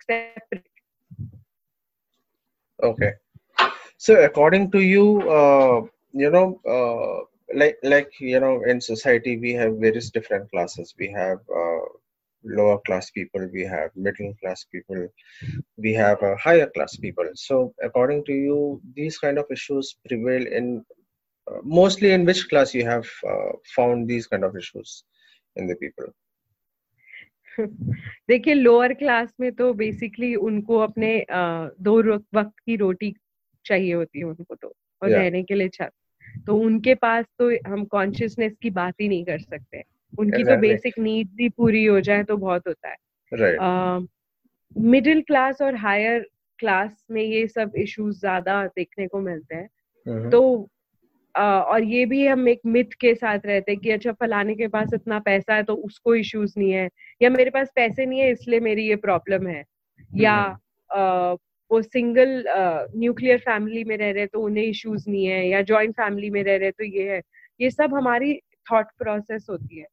okay 2.80 3.12
so 4.00 4.24
according 4.24 4.72
to 4.72 4.80
you 4.80 5.20
you 6.12 6.31
know 6.31 6.61
uh, 6.74 7.24
like 7.55 7.79
like 7.83 8.11
you 8.20 8.41
know 8.41 8.62
in 8.64 8.81
society 8.81 9.37
we 9.39 9.53
have 9.53 9.79
various 9.87 10.11
different 10.11 10.51
classes 10.51 10.95
we 10.99 11.09
have 11.09 11.39
uh, 11.62 11.85
lower 12.59 12.79
class 12.87 13.11
people 13.11 13.49
we 13.53 13.64
have 13.64 13.91
middle 13.95 14.33
class 14.41 14.64
people 14.72 15.09
we 15.77 15.93
have 15.93 16.22
uh, 16.22 16.35
higher 16.37 16.68
class 16.74 16.97
people 16.97 17.29
so 17.35 17.72
according 17.83 18.24
to 18.24 18.33
you 18.33 18.81
these 18.95 19.18
kind 19.18 19.39
of 19.39 19.45
issues 19.51 19.97
prevail 20.09 20.47
in 20.47 20.85
mostly 21.62 22.12
in 22.12 22.24
which 22.24 22.49
class 22.49 22.74
you 22.74 22.85
have 22.85 23.09
uh, 23.29 23.53
found 23.74 24.09
these 24.09 24.27
kind 24.27 24.45
of 24.45 24.57
issues 24.57 25.05
in 25.57 25.66
the 25.66 25.77
people 25.77 26.12
देखिए 28.29 28.55
lower 28.55 28.93
class 28.95 29.33
में 29.41 29.53
तो 29.57 29.72
basically 29.74 30.35
उनको 30.35 30.79
अपने 30.79 31.11
दो 31.31 31.95
वक्त 32.12 32.59
की 32.66 32.77
रोटी 32.77 33.14
चाहिए 33.66 33.93
होती 33.93 34.18
है 34.18 34.24
उनको 34.24 34.55
तो 34.55 34.68
और 35.03 35.09
yeah. 35.09 35.20
रहने 35.20 35.43
के 35.43 35.55
लिए 35.55 35.68
छत 35.68 35.93
तो 36.48 36.56
उनके 36.58 36.96
पास 36.96 37.26
तो 37.40 37.50
हम 37.70 37.86
कॉन्शियसनेस 37.86 38.58
की 38.62 38.70
बात 38.70 38.94
ही 39.02 39.08
नहीं 39.08 39.26
कर 39.26 39.40
सकते। 39.40 39.84
उनकी 40.20 40.44
तो 40.44 40.58
बेसिक 40.58 41.00
नीड्स 41.00 41.36
ही 41.40 41.50
पूरी 41.50 41.86
हो 41.86 42.00
जाए 42.02 42.24
तो 42.24 42.38
बहुत 42.38 42.68
होता 42.68 42.90
है। 42.90 42.96
मिडिल 44.78 45.22
क्लास 45.22 45.62
और 45.62 45.76
हायर 45.76 46.26
क्लास 46.60 47.06
में 47.12 47.22
ये 47.22 47.48
सब 47.48 47.72
इश्यूज़ 47.76 48.20
ज़्यादा 48.20 48.66
देखने 48.68 49.08
को 49.08 49.20
मिलते 49.20 49.56
हैं। 49.56 49.70
हम्म। 50.08 50.30
तो 50.30 50.70
uh, 51.36 51.62
और 51.64 51.84
ये 51.84 52.06
भी 52.06 52.28
हम 52.28 52.48
एक 52.50 52.60
मिथ 52.66 52.94
के 53.00 53.16
साथ 53.16 53.40
रहते 53.46 53.72
हैं 53.72 53.82
कि 53.82 53.92
अच्छा 53.92 54.12
फलाने 54.12 54.56
के 54.56 54.68
पास 54.68 54.90
इतना 54.94 55.20
पैसा 55.20 55.56
है 55.56 55.64
तो 55.64 55.74
उसको 55.74 56.16
इश्यूज़ 56.16 56.54
नहीं 56.58 56.72
है 56.72 56.90
या 57.22 57.30
मेरे 57.30 57.50
पास 57.50 57.72
पैसे 57.76 58.06
नहीं 58.06 58.20
है 58.20 58.32
इसलिए 58.32 58.60
मेरी 58.60 58.88
ये 58.88 58.96
प्रॉब्लम 58.96 59.48
है। 59.48 59.64
या 60.16 60.60
uh, 60.90 61.38
वो 61.72 61.82
सिंगल 61.82 62.43
न्यूक्लियर 62.97 63.38
फैमिली 63.38 63.84
में 63.84 63.97
रह 63.97 64.11
रहे 64.11 64.26
तो 64.26 64.41
उन्हें 64.41 64.63
इश्यूज़ 64.63 65.09
नहीं 65.09 65.26
है 65.26 65.47
या 65.49 65.61
जॉइंट 65.61 65.93
फैमिली 65.93 66.30
में 66.30 66.43
रह 66.43 66.57
रहे 66.57 66.72
तो 66.72 66.84
ये 66.84 67.09
है। 67.11 67.22
ये 67.61 67.69
सब 67.69 67.93
हमारी 67.93 68.39
थॉट 68.72 68.86
प्रोसेस 68.86 69.47
होती 69.49 69.80
है। 69.80 69.86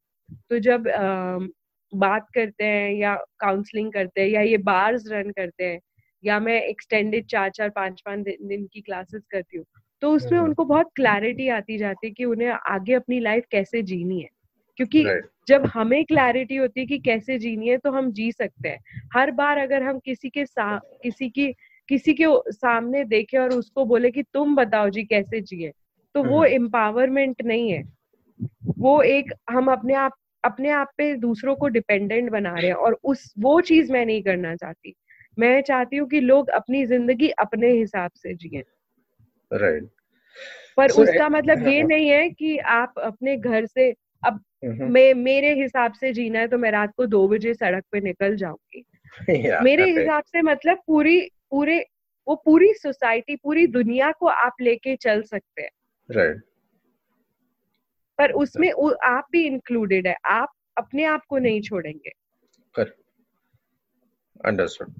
तो 0.50 0.58
जब 0.58 0.84
uh, 0.84 1.48
बात 1.94 2.26
करते 2.34 2.64
हैं 2.64 2.92
या 2.92 3.14
काउंसलिंग 3.14 3.92
करते 3.92 4.20
हैं 4.20 4.28
या 4.28 4.40
ये 4.40 4.56
बार्स 4.56 5.04
रन 5.08 5.30
करते 5.30 5.64
हैं 5.64 5.80
या 6.24 6.40
मैं 6.40 6.62
एक्सटेंडेड 6.62 7.26
चार 7.26 7.50
चार 7.50 7.68
पाँच 7.68 8.00
पाँच 8.00 8.20
दिन 8.20 8.66
की 8.72 8.80
क्लासेस 8.80 9.22
करती 9.30 9.56
हूँ 9.56 9.64
तो 10.02 10.12
उसमें 10.12 10.38
उनको 10.38 10.64
बहुत 10.64 10.86
क्लैरिटी 10.96 11.48
आती 11.48 11.78
जाती 11.78 12.06
है 12.06 12.12
कि 12.12 12.24
उन्हें 12.24 12.48
आगे 12.48 12.92
अपनी 12.92 13.20
लाइफ 13.20 13.44
कैसे 13.50 13.82
जीनी 13.82 14.20
है। 14.20 14.28
क्योंकि 14.76 15.04
जब 15.48 15.66
हमें 15.66 16.04
क्लैरिटी 16.04 16.56
होती 16.56 16.80
है 16.80 16.86
कि 16.86 16.98
कैसे 16.98 17.38
जीनी 17.38 17.68
है 17.68 17.76
तो 17.78 17.90
हम 17.90 18.12
जी 18.12 18.32
सकते 18.32 18.68
हैं। 18.68 18.78
हर 19.14 19.30
बार 19.30 19.58
अगर 19.58 19.82
हम 19.82 19.98
किसी 19.98 20.28
के 20.28 20.46
साथ 20.46 20.80
किसी 21.02 21.28
की 21.28 21.54
किसी 21.88 22.14
के 22.14 22.24
सामने 22.52 23.04
देखे 23.04 23.38
और 23.38 23.50
उसको 23.50 23.84
बोले 23.84 24.10
कि 24.10 24.22
तुम 24.22 24.56
बताओ 24.56 24.88
जी 24.88 25.04
कैसे 25.04 25.40
जिए। 25.40 25.72
तो 26.14 26.24
वो 26.24 26.44
एम्पावरमेंट 26.44 27.42
नहीं 27.42 27.72
है। 27.72 27.92
वो 28.78 29.02
एक 29.02 29.32
हम 29.50 29.72
अपने 29.72 29.94
आप 29.94 30.12
अपने 30.44 30.70
आप 30.70 30.90
पे 30.98 31.14
दूसरों 31.14 31.56
को 31.56 31.68
डिपेंडेंट 31.68 32.30
बना 32.30 32.54
रहे 32.54 32.66
हैं 32.66 32.74
और 32.74 32.98
उस 33.04 33.34
वो 33.38 33.60
चीज़ 33.60 33.92
मैं 33.92 34.06
नहीं 34.06 34.22
करना 34.22 34.56
चाहती। 34.56 34.94
मैं 35.38 35.62
चाहती 35.62 35.96
हूँ 35.96 36.08
कि 36.08 36.20
लोग 36.20 36.48
अपनी 36.48 36.86
ज़िंदगी 36.86 37.28
अपने 37.28 37.70
हिसाब 37.70 38.10
से 38.16 38.34
जिए। 38.34 38.62
Right 39.52 39.82
right. 39.82 39.94
पर 40.76 40.90
so, 40.90 40.98
उसका 40.98 41.28
मतलब 41.28 41.58
ये 41.68 41.82
नहीं 41.82 42.08
है 42.08 42.30
कि 42.30 42.58
आप 42.58 42.94
अपने 42.98 43.36
घर 43.36 43.66
से 43.66 43.94
अब 44.26 44.40
mm-hmm. 44.64 44.90
मैं 44.90 45.14
मेरे 45.14 45.54
हिसाब 45.54 45.92
से 45.92 46.12
जीना 46.12 46.38
है 46.38 46.48
तो 46.48 46.58
मैं 46.58 46.70
रात 46.70 46.92
को 46.96 47.06
दो 47.06 47.28
बजे 47.28 47.54
सड़क 47.54 47.84
पे 47.92 48.00
निकल 48.00 48.36
जाऊँगी। 48.36 48.84
Yeah, 49.30 49.62
मेरे 49.62 49.84
हिसाब 49.90 50.22
से 50.22 50.42
मतलब 50.42 50.78
पूरी 50.86 51.30
पूरे 51.50 51.86
वो 52.28 52.34
पूरी 52.34 52.72
सोसाइटी 52.74 53.36
पूरी 53.36 53.66
दुनिया 53.66 54.12
को 54.12 54.26
आप 54.26 54.56
लेके 54.60 54.96
चल 54.96 55.22
सकते 55.22 55.62
हैं 55.62 55.70
right. 56.16 56.40
पर 58.18 58.32
उसमें 58.32 58.70
आप 59.04 59.26
भी 59.32 59.46
इंक्लूडेड 59.46 60.06
है 60.06 60.16
आप 60.26 60.48
अपने 60.78 61.04
आप 61.04 61.24
को 61.28 61.38
नहीं 61.38 61.60
छोड़ेंगे 61.60 62.10
understood 64.46 64.94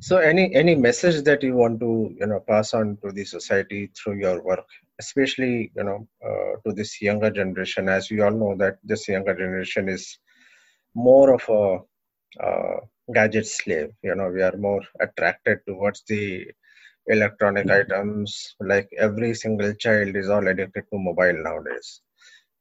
so 0.00 0.16
any 0.18 0.44
any 0.60 0.74
message 0.74 1.22
that 1.22 1.42
you 1.42 1.54
want 1.54 1.78
to 1.80 1.90
you 2.20 2.26
know 2.26 2.40
pass 2.40 2.74
on 2.74 2.96
to 3.02 3.12
the 3.12 3.24
society 3.24 3.90
through 3.98 4.14
your 4.14 4.42
work 4.42 4.66
especially 4.98 5.70
you 5.76 5.84
know 5.84 6.08
uh, 6.28 6.52
to 6.64 6.72
this 6.72 7.00
younger 7.00 7.30
generation 7.30 7.88
as 7.88 8.10
we 8.10 8.20
all 8.20 8.32
know 8.32 8.56
that 8.56 8.78
this 8.82 9.06
younger 9.08 9.34
generation 9.34 9.88
is 9.88 10.18
more 10.94 11.32
of 11.34 11.48
a 11.48 12.44
uh, 12.44 12.80
gadget 13.14 13.46
slave 13.46 13.90
you 14.02 14.14
know 14.14 14.28
we 14.28 14.42
are 14.42 14.56
more 14.56 14.82
attracted 15.00 15.58
towards 15.66 16.02
the 16.08 16.46
electronic 17.06 17.68
items 17.70 18.54
like 18.60 18.88
every 18.98 19.34
single 19.34 19.74
child 19.74 20.14
is 20.16 20.28
all 20.28 20.46
addicted 20.46 20.84
to 20.90 20.98
mobile 20.98 21.42
nowadays 21.42 22.00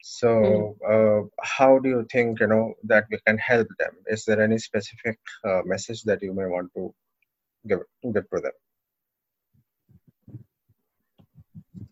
so, 0.03 0.75
mm. 0.83 1.23
uh, 1.23 1.27
how 1.41 1.77
do 1.77 1.89
you 1.89 2.07
think 2.11 2.39
you 2.39 2.47
know 2.47 2.73
that 2.85 3.05
we 3.11 3.19
can 3.27 3.37
help 3.37 3.67
them? 3.77 3.91
Is 4.07 4.25
there 4.25 4.41
any 4.41 4.57
specific 4.57 5.19
uh, 5.45 5.61
message 5.63 6.03
that 6.03 6.23
you 6.23 6.33
may 6.33 6.47
want 6.47 6.71
to 6.75 6.93
give 7.67 7.81
give 8.11 8.27
to 8.29 8.41
them? 8.41 8.51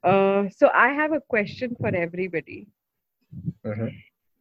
Uh, 0.03 0.49
so 0.55 0.71
I 0.73 0.89
have 0.89 1.13
a 1.13 1.21
question 1.21 1.75
for 1.79 1.95
everybody. 1.95 2.67
Mm-hmm. 3.63 3.87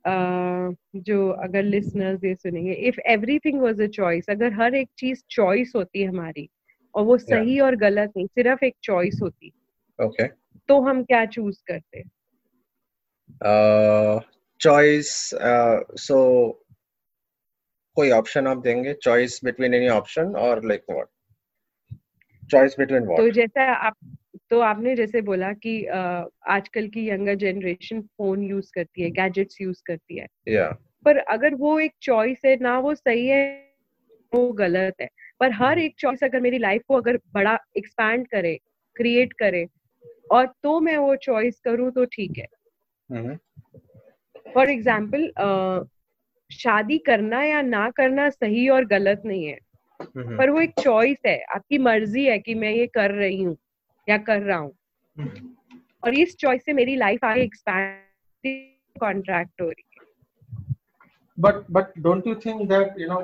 Uh, 0.09 0.75
जो 0.97 1.29
अगर 1.43 1.63
listeners 1.63 2.25
ये 2.25 2.35
सुनेंगे 2.35 2.73
if 2.89 3.01
everything 3.07 3.61
was 3.61 3.81
a 3.81 3.87
choice 3.87 4.31
अगर 4.31 4.53
हर 4.53 4.75
एक 4.75 4.89
चीज़ 4.99 5.23
choice 5.31 5.73
होती 5.77 6.03
हमारी 6.03 6.49
और 6.95 7.05
वो 7.05 7.17
सही 7.19 7.55
yeah. 7.55 7.65
और 7.65 7.77
गलत 7.77 8.13
नहीं 8.17 8.27
सिर्फ़ 8.27 8.65
एक 8.65 8.75
चॉइस 8.83 9.19
होती। 9.23 9.53
Okay 9.99 10.23
okay. 10.23 10.37
तो 10.69 10.81
हम 10.81 11.03
क्या 11.05 11.25
चूज़ 11.27 11.63
करते? 11.71 12.03
चॉइस 14.61 15.11
सो 16.03 16.19
कोई 17.97 18.11
ऑप्शन 18.11 18.47
आप 18.47 18.59
देंगे? 18.59 18.95
चॉइस 18.95 19.41
बिटवीन 19.45 19.75
एनी 19.75 19.89
ऑप्शन 19.89 20.35
और 20.37 20.65
like 20.65 20.85
what 20.91 21.07
choice 22.51 22.77
between 22.79 23.03
what 23.03 23.19
तो 23.19 23.31
जैसा 23.31 23.73
आप 23.73 23.95
तो 24.51 24.61
आपने 24.61 24.95
जैसे 24.97 25.21
बोला 25.21 25.53
कि 25.53 25.85
आजकल 26.49 26.89
की 26.89 27.09
यंगर 27.09 27.35
जनरेशन 27.35 28.01
फ़ोन 28.01 28.43
यूज़ 28.43 28.71
करती 28.75 29.03
है 29.03 29.11
गैजेट्स 29.11 29.61
यूज़ 29.61 29.83
करती 29.87 30.19
है। 30.19 30.27
Yeah. 30.49 30.73
पर 31.07 31.17
अगर 31.29 31.55
वो 31.55 31.79
एक 31.81 31.93
चॉइस 32.03 32.41
है 32.45 32.57
ना 32.61 32.79
वो 32.79 32.95
सही 32.95 33.27
है 33.27 33.43
वो 34.33 34.51
गलत 34.53 34.95
है। 35.01 35.09
पर 35.41 35.53
हर 35.53 35.79
एक 35.79 35.95
चॉइस 35.99 36.25
अगर 36.25 36.41
मेरी 36.41 36.59
लाइफ 36.59 36.83
को 36.89 36.95
अगर 36.95 37.19
बड़ा 37.35 37.59
एक्सपैंड 37.77 38.27
करे 38.29 38.59
क्रिएट 38.97 39.33
करे 39.33 39.67
और 40.31 40.47
तो 40.63 40.81
मैं 40.81 40.97
वो 40.97 41.15
चॉइस 41.17 41.61
करूँ 41.61 41.91
तो 41.93 42.05
ठीक 42.05 42.39
है। 42.39 43.37
फॉर 44.55 44.71
एग्ज़ाम्पल 44.71 45.31
शादी 46.51 46.99
करना 46.99 47.43
या 47.43 47.63
ना 47.63 47.89
करना 47.91 48.29
सही 48.31 48.69
और 48.69 48.85
गलत 48.85 49.23
नहीं 49.25 49.47
है। 49.47 49.59
पर 50.39 50.51
वो 50.51 50.61
एक 50.61 50.73
चॉइस 50.81 51.17
है 51.27 51.39
आपकी 51.55 51.79
मर्ज़ी 51.79 52.25
है 52.25 52.39
कि 52.39 52.55
मैं 52.55 52.71
ये 52.71 52.87
कर 52.87 53.11
रही 53.11 53.43
हूँ। 53.43 53.57
या 54.09 54.17
कर 54.31 54.43
रहा 54.43 54.59
हूँ 54.59 54.73
और 56.05 56.15
इस 56.15 56.37
चॉइस 56.41 56.65
से 56.65 56.73
मेरी 56.73 56.97
लाइफ 56.97 57.25
आगे 57.25 57.43
एक्सपैंड 57.43 59.01
कॉन्ट्रैक्ट 59.01 59.61
हो 59.61 59.69
रही 59.69 59.83
है 59.83 60.07
but 61.45 61.59
but 61.75 61.91
don't 62.05 62.25
you 62.29 62.35
think 62.45 62.63
that 62.71 62.97
you 63.01 63.09
know 63.09 63.19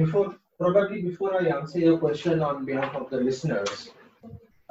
before 0.00 0.26
probably 0.62 0.98
before 1.06 1.30
i 1.38 1.46
answer 1.54 1.80
your 1.84 1.94
question 2.02 2.42
on 2.48 2.60
behalf 2.68 2.92
of 3.00 3.06
the 3.14 3.20
listeners 3.28 3.72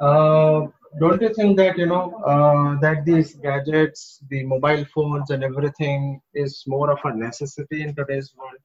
uh, 0.06 0.60
don't 1.02 1.24
you 1.26 1.30
think 1.38 1.58
that 1.58 1.80
you 1.82 1.88
know 1.90 2.00
uh, 2.32 2.68
that 2.84 3.04
these 3.08 3.34
gadgets 3.46 4.04
the 4.30 4.40
mobile 4.52 4.84
phones 4.94 5.34
and 5.36 5.48
everything 5.50 6.06
is 6.44 6.56
more 6.76 6.88
of 6.94 7.04
a 7.10 7.12
necessity 7.24 7.82
in 7.88 7.94
today's 8.00 8.30
world 8.38 8.62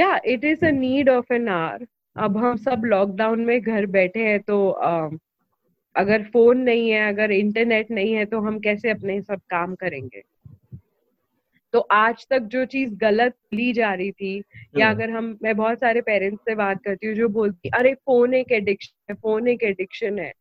yeah 0.00 0.18
it 0.36 0.48
is 0.52 0.62
a 0.62 0.72
need 0.78 1.12
of 1.16 1.34
an 1.40 1.52
hour 1.56 1.91
अब 2.16 2.36
हम 2.36 2.56
सब 2.56 2.82
lockdown 2.84 3.40
में 3.40 3.60
घर 3.60 3.86
बैठे 3.86 4.20
हैं 4.20 4.40
तो 4.40 4.70
आ, 4.70 5.08
अगर 5.96 6.22
phone 6.22 6.58
नहीं 6.58 6.90
है 6.90 7.08
अगर 7.08 7.30
इंटरनेट 7.32 7.90
नहीं 7.90 8.12
है 8.14 8.24
तो 8.24 8.40
हम 8.40 8.58
कैसे 8.60 8.90
अपने 8.90 9.22
सब 9.22 9.40
काम 9.50 9.74
करेंगे? 9.74 10.22
तो 11.72 11.78
आज 11.78 12.26
तक 12.30 12.38
जो 12.38 12.64
चीज़ 12.64 12.94
गलत 12.94 13.34
ली 13.54 13.72
जा 13.72 13.94
रही 13.94 14.12
थी 14.12 14.42
या 14.78 14.88
हम्म। 14.88 14.96
अगर 14.96 15.10
हम 15.10 15.38
मैं 15.42 15.56
बहुत 15.56 15.78
सारे 15.78 16.00
पेरेंट्स 16.00 16.42
से 16.42 16.54
बात 16.54 16.82
करती 16.84 17.06
हूँ 17.06 17.14
जो 17.14 17.28
बोलती 17.28 17.68
अरे 17.68 17.94
फ़ोन 17.94 18.34
एक 18.34 18.52
एडिक्शन 18.52 19.12
है 19.12 19.14
फ़ोन 19.14 19.48
एक 19.48 19.62
एडिक्शन 19.62 20.18
है। 20.18 20.32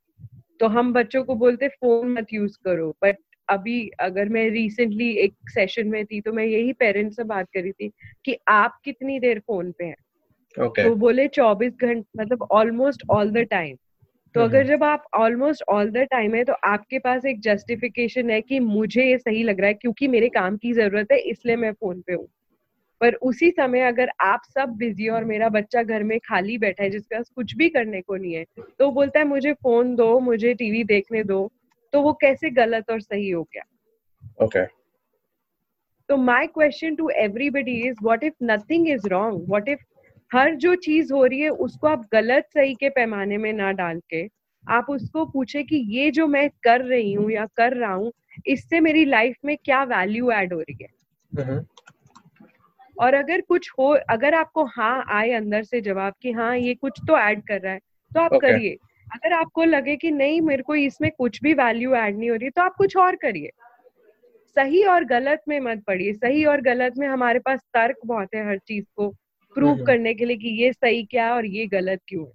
तो 0.59 0.67
हम 0.67 0.93
बच्चों 0.93 1.23
को 1.23 1.35
बोलते 1.35 1.67
फ़ोन 1.67 2.13
मत 2.13 2.27
यूज़ 2.33 2.57
करो। 2.65 2.95
बट 3.03 3.17
अभी 3.49 3.89
अगर 3.99 4.29
मैं 4.29 4.49
रिसेंटली 4.49 5.11
एक 5.13 5.33
सेशन 5.49 5.87
में 5.87 6.05
थी 6.05 6.21
तो 6.21 6.33
मैं 6.33 6.45
यही 6.45 6.73
पेरेंट्स 6.73 7.15
से 7.15 7.23
बात 7.23 7.47
करी 7.53 7.71
थी 7.71 7.91
कि 8.25 8.37
आप 8.47 8.79
कितनी 8.85 9.19
देर 9.19 9.39
फ़ोन 9.39 9.71
पे 9.71 9.85
हैं? 9.85 9.95
Okay. 10.57 10.83
तो 10.83 10.95
बोले 10.95 11.27
चौबीस 11.29 11.73
घंटे 11.73 12.21
मतलब 12.21 12.47
ऑलमोस्ट 12.51 13.03
ऑल 13.09 13.31
द 13.31 13.45
टाइम 13.49 13.75
तो 14.35 14.39
हम्म, 14.39 14.49
अगर 14.49 14.59
हम्म। 14.59 14.69
जब 14.69 14.83
आप 14.83 15.05
ऑलमोस्ट 15.15 15.63
ऑल 15.69 15.89
द 15.91 16.05
टाइम 16.11 16.35
है 16.35 16.43
तो 16.43 16.53
आपके 16.65 16.99
पास 16.99 17.25
एक 17.25 17.39
जस्टिफिकेशन 17.39 18.29
है 18.29 18.41
कि 18.41 18.59
मुझे 18.59 19.05
ये 19.05 19.17
सही 19.17 19.43
लग 19.43 19.59
रहा 19.59 19.67
है 19.67 19.73
क्योंकि 19.73 20.07
मेरे 20.07 20.29
काम 20.29 20.57
की 20.57 20.73
ज़रूरत 20.73 21.11
है 21.11 21.17
इसलिए 21.31 21.55
मैं 21.55 21.71
फ़ोन 21.73 22.01
पे 22.01 22.13
हूँ 22.13 22.27
पर 23.01 23.13
उसी 23.23 23.49
समय 23.51 23.81
अगर 23.81 24.09
आप 24.21 24.41
सब 24.45 24.75
बिज़ी 24.77 25.07
और 25.09 25.23
मेरा 25.23 25.47
बच्चा 25.49 25.83
घर 25.83 26.03
में 26.03 26.19
खाली 26.19 26.57
बैठा 26.57 26.83
है 26.83 26.89
जिसके 26.89 27.15
पास 27.15 27.29
कुछ 27.35 27.55
भी 27.55 27.69
करने 27.69 28.01
को 28.01 28.15
नहीं 28.15 28.33
है 28.33 28.43
तो 28.57 28.85
वो 28.85 28.91
बोलता 28.91 29.19
है 29.19 29.25
मुझे 29.25 29.53
फ़ोन 29.53 29.95
दो 29.95 30.19
मुझे 30.19 30.53
टीवी 30.53 30.83
देखने 30.83 31.23
दो 31.23 31.49
तो 31.93 32.01
वो 32.01 32.13
कैसे 32.13 32.49
गलत 32.49 32.91
और 32.91 33.01
सही 33.01 33.29
हो 33.29 33.43
गया 33.43 33.63
ओके 34.43 34.59
okay. 34.59 34.69
तो 36.09 36.17
my 36.17 36.47
question 36.47 36.95
to 36.95 37.09
everybody 37.09 37.75
is 37.81 37.97
what 38.03 38.23
if 38.23 38.33
nothing 38.43 38.87
is 38.89 39.07
wrong 39.07 39.43
what 39.49 39.69
if 39.69 39.83
हर 40.33 40.55
जो 40.55 40.75
चीज़ 40.75 41.13
हो 41.13 41.25
रही 41.25 41.39
है 41.39 41.49
उसको 41.49 41.87
आप 41.87 42.09
गलत 42.13 42.45
सही 42.53 42.73
के 42.73 42.89
पैमाने 42.89 43.37
में 43.37 43.53
ना 43.53 43.71
डाल 43.71 44.01
के 44.09 44.27
आप 44.69 44.85
उसको 44.89 45.25
पूछे 45.25 45.63
कि 45.63 45.75
ये 45.75 46.11
जो 46.11 46.27
मैं 46.27 46.49
कर 46.63 46.81
रही 46.81 47.13
हूँ 47.13 47.31
या 47.31 47.45
कर 47.45 47.73
रहा 47.73 47.93
हूँ 47.93 48.11
इससे 48.47 48.79
मेरी 48.79 49.05
लाइफ 49.05 49.35
में 49.45 49.57
क्या 49.57 49.83
वैल्यू 49.83 50.31
ऐड 50.31 50.53
हो 50.53 50.59
रही 50.59 50.77
है? 50.81 50.87
हम्म। 51.31 51.65
और 52.99 53.13
अगर 53.13 53.41
कुछ 53.41 53.71
हो 53.79 53.87
अगर 54.09 54.33
आपको 54.33 54.65
हाँ 54.65 55.05
आए 55.09 55.31
अंदर 55.31 55.63
से 55.63 55.81
जवाब 55.81 56.13
कि 56.21 56.31
हाँ 56.31 56.57
ये 56.57 56.75
कुछ 56.75 56.99
तो 57.07 57.17
ऐड 57.17 57.41
कर 57.43 57.61
रहा 57.61 57.73
है 57.73 57.79
तो 58.15 58.19
आप 58.19 58.31
okay. 58.31 58.41
करिए। 58.41 58.77
अगर 59.13 59.33
आपको 59.33 59.63
लगे 59.63 59.95
कि 59.95 60.11
नहीं 60.11 60.41
मेरे 60.41 60.63
को 60.63 60.75
इसमें 60.75 61.11
कुछ 61.17 61.41
भी 61.43 61.53
वैल्यू 61.53 61.95
ऐड 61.95 62.17
नहीं 62.17 62.29
हो 62.29 62.35
रही 62.35 62.49
तो 62.49 62.61
आप 62.61 62.75
कुछ 62.75 62.97
और 62.97 63.15
करिए। 63.15 63.49
सही 64.55 64.83
और 64.83 65.03
गलत 65.03 65.41
में 65.47 65.59
मत 65.59 65.83
पड़िए। 65.87 66.13
सही 66.13 66.45
और 66.45 66.61
गलत 66.61 66.93
में 66.97 67.07
हमारे 67.07 67.39
पास 67.39 67.59
तर्क 67.59 67.95
बहुत 68.05 68.29
है 68.35 68.47
हर 68.47 68.57
चीज़ 68.57 68.85
को। 68.95 69.13
प्रूव। 69.53 69.85
करने 69.85 70.13
के 70.13 70.25
लिए 70.25 70.37
कि 70.37 70.49
ये 70.49 70.73
सही 70.73 71.03
क्या 71.03 71.25
है 71.25 71.31
और 71.31 71.45
ये 71.45 71.67
गलत 71.67 72.01
क्यों 72.07 72.25
है? 72.25 72.31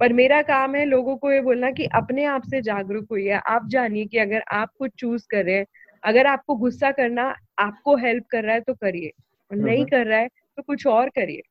पर 0.00 0.12
मेरा 0.12 0.42
काम 0.42 0.74
है 0.74 0.84
लोगों 0.84 1.16
को 1.16 1.32
ये 1.32 1.40
बोलना 1.40 1.70
कि 1.70 1.84
अपने 1.84 2.24
आप 2.24 2.42
से 2.42 2.62
जागरूक 2.62 3.06
हुई 3.10 3.26
है 3.26 3.38
आप 3.46 3.68
जानिए 3.68 4.06
कि 4.06 4.18
अगर 4.18 4.42
आप 4.52 4.70
कुछ 4.78 4.90
चूज़ 4.98 5.26
कर 5.30 5.44
रहे 5.44 5.54
हैं 5.54 5.66
अगर 6.04 6.26
आपको 6.26 6.54
गुस्सा 6.54 6.90
करना 6.90 7.34
आपको 7.58 7.96
हेल्प 7.96 8.24
कर 8.30 8.44
रहा 8.44 8.54
है 8.54 8.60
तो 8.60 8.74
करिए। 8.74 9.12
और 9.50 9.56
नहीं 9.56 9.78
हम्म। 9.78 9.88
कर 9.88 10.06
रहा 10.06 10.18
है 10.18 10.28
तो 10.28 10.62
कुछ 10.62 10.86
और 10.86 11.08
करिए। 11.08 11.42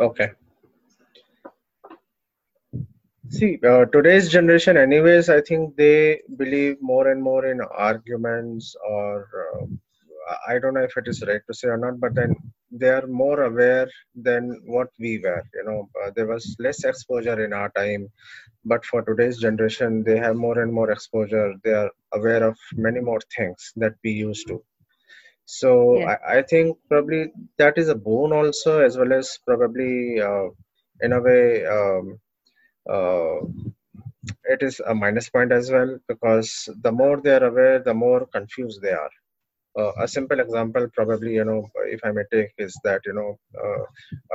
Okay 0.00 0.40
See, 3.30 3.56
uh, 3.64 3.84
today's 3.86 4.28
generation, 4.28 4.76
anyways, 4.76 5.28
I 5.30 5.40
think 5.40 5.76
they 5.76 6.16
believe 6.38 6.74
more 6.90 7.04
and 7.12 7.22
more 7.22 7.42
in 7.50 7.60
arguments, 7.88 8.64
or 8.90 9.14
uh, 9.42 9.66
I 10.48 10.58
don't 10.58 10.74
know 10.74 10.82
if 10.82 10.96
it 10.96 11.08
is 11.08 11.22
right 11.26 11.40
to 11.46 11.54
say 11.54 11.68
or 11.68 11.76
not, 11.76 12.00
but 12.00 12.14
then 12.14 12.34
they 12.70 12.88
are 12.88 13.06
more 13.06 13.42
aware 13.42 13.88
than 14.14 14.60
what 14.64 14.88
we 14.98 15.18
were. 15.18 15.42
You 15.54 15.64
know, 15.64 15.88
uh, 16.02 16.10
there 16.14 16.26
was 16.26 16.56
less 16.58 16.84
exposure 16.84 17.44
in 17.44 17.52
our 17.52 17.70
time, 17.70 18.08
but 18.64 18.84
for 18.84 19.02
today's 19.02 19.38
generation, 19.38 20.02
they 20.04 20.18
have 20.18 20.36
more 20.36 20.58
and 20.60 20.72
more 20.72 20.90
exposure. 20.90 21.54
They 21.64 21.72
are 21.72 21.90
aware 22.12 22.44
of 22.44 22.56
many 22.74 23.00
more 23.00 23.20
things 23.36 23.72
that 23.76 23.94
we 24.04 24.12
used 24.12 24.46
to 24.48 24.62
so 25.50 25.98
yeah. 25.98 26.16
I, 26.28 26.38
I, 26.38 26.42
think 26.42 26.78
probably 26.88 27.32
that 27.58 27.76
is 27.76 27.88
a 27.88 27.94
boon 27.94 28.32
also 28.32 28.80
as 28.80 28.96
well 28.96 29.12
as 29.12 29.36
probably 29.44 30.20
uh, 30.20 30.48
in 31.00 31.12
a 31.12 31.20
way 31.20 31.66
um, 31.66 32.20
uh, 32.88 33.40
it 34.44 34.62
is 34.62 34.80
a 34.86 34.94
minus 34.94 35.28
point 35.28 35.50
as 35.50 35.68
well 35.70 35.98
because 36.06 36.68
the 36.82 36.92
more 36.92 37.20
they 37.20 37.34
are 37.34 37.44
aware 37.44 37.80
the 37.80 37.92
more 37.92 38.26
confused 38.26 38.80
they 38.80 38.92
are 38.92 39.10
uh, 39.78 39.92
a 40.04 40.08
simple 40.08 40.40
example 40.40 40.86
probably 40.98 41.34
you 41.34 41.44
know 41.44 41.60
if 41.94 42.00
i 42.04 42.10
may 42.10 42.24
take 42.32 42.52
is 42.58 42.74
that 42.84 43.00
you 43.08 43.14
know 43.18 43.30
uh, 43.62 43.84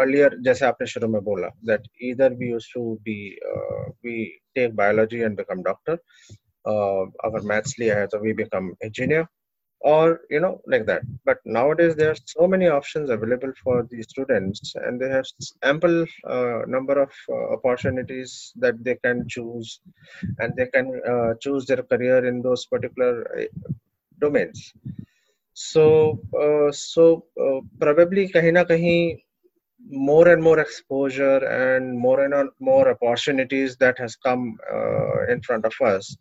earlier 0.03 0.29
jaise 0.47 0.63
aapne 0.69 0.87
shuru 0.93 1.09
mein 1.15 1.25
bola 1.29 1.51
that 1.71 1.85
either 2.09 2.29
we 2.41 2.47
used 2.57 2.71
to 2.77 2.83
be 3.09 3.19
uh, 3.51 3.83
we 4.03 4.15
take 4.57 4.75
biology 4.83 5.21
and 5.27 5.35
become 5.41 5.61
doctor 5.69 5.97
uh, 6.71 7.03
agar 7.27 7.43
maths 7.51 7.73
to 8.11 8.19
we 8.25 8.33
become 8.43 8.67
engineer 8.89 9.25
or 9.91 10.21
you 10.29 10.39
know 10.39 10.61
like 10.67 10.85
that. 10.87 11.03
But 11.25 11.39
nowadays 11.45 11.95
there 11.95 12.11
are 12.11 12.21
so 12.25 12.47
many 12.47 12.67
options 12.67 13.09
available 13.09 13.53
for 13.63 13.87
the 13.91 14.01
students 14.03 14.73
and 14.75 14.99
they 14.99 15.09
have 15.09 15.25
ample 15.61 16.05
uh, 16.27 16.61
number 16.67 16.99
of 17.05 17.11
uh, 17.29 17.53
opportunities 17.55 18.53
that 18.57 18.83
they 18.83 18.95
can 18.95 19.27
choose 19.27 19.79
and 20.39 20.55
they 20.55 20.67
can 20.67 20.87
uh, 21.07 21.33
choose 21.39 21.65
their 21.65 21.83
career 21.83 22.25
in 22.25 22.41
those 22.41 22.65
particular 22.65 23.13
domains 24.19 24.73
so 25.55 26.19
uh, 26.37 26.69
so 26.71 27.23
uh, 27.39 27.61
probably 27.79 28.27
kahin 28.27 28.55
na 28.59 28.65
kahin 28.65 29.17
more 29.87 30.27
and 30.27 30.43
more 30.43 30.59
exposure 30.59 31.39
and 31.47 31.97
more 31.97 32.25
and 32.25 32.49
more 32.59 32.89
opportunities 32.89 33.77
that 33.77 33.97
has 33.97 34.15
come 34.17 34.57
in 35.29 35.41
front 35.43 35.63
of 35.63 35.73
us. 35.81 36.15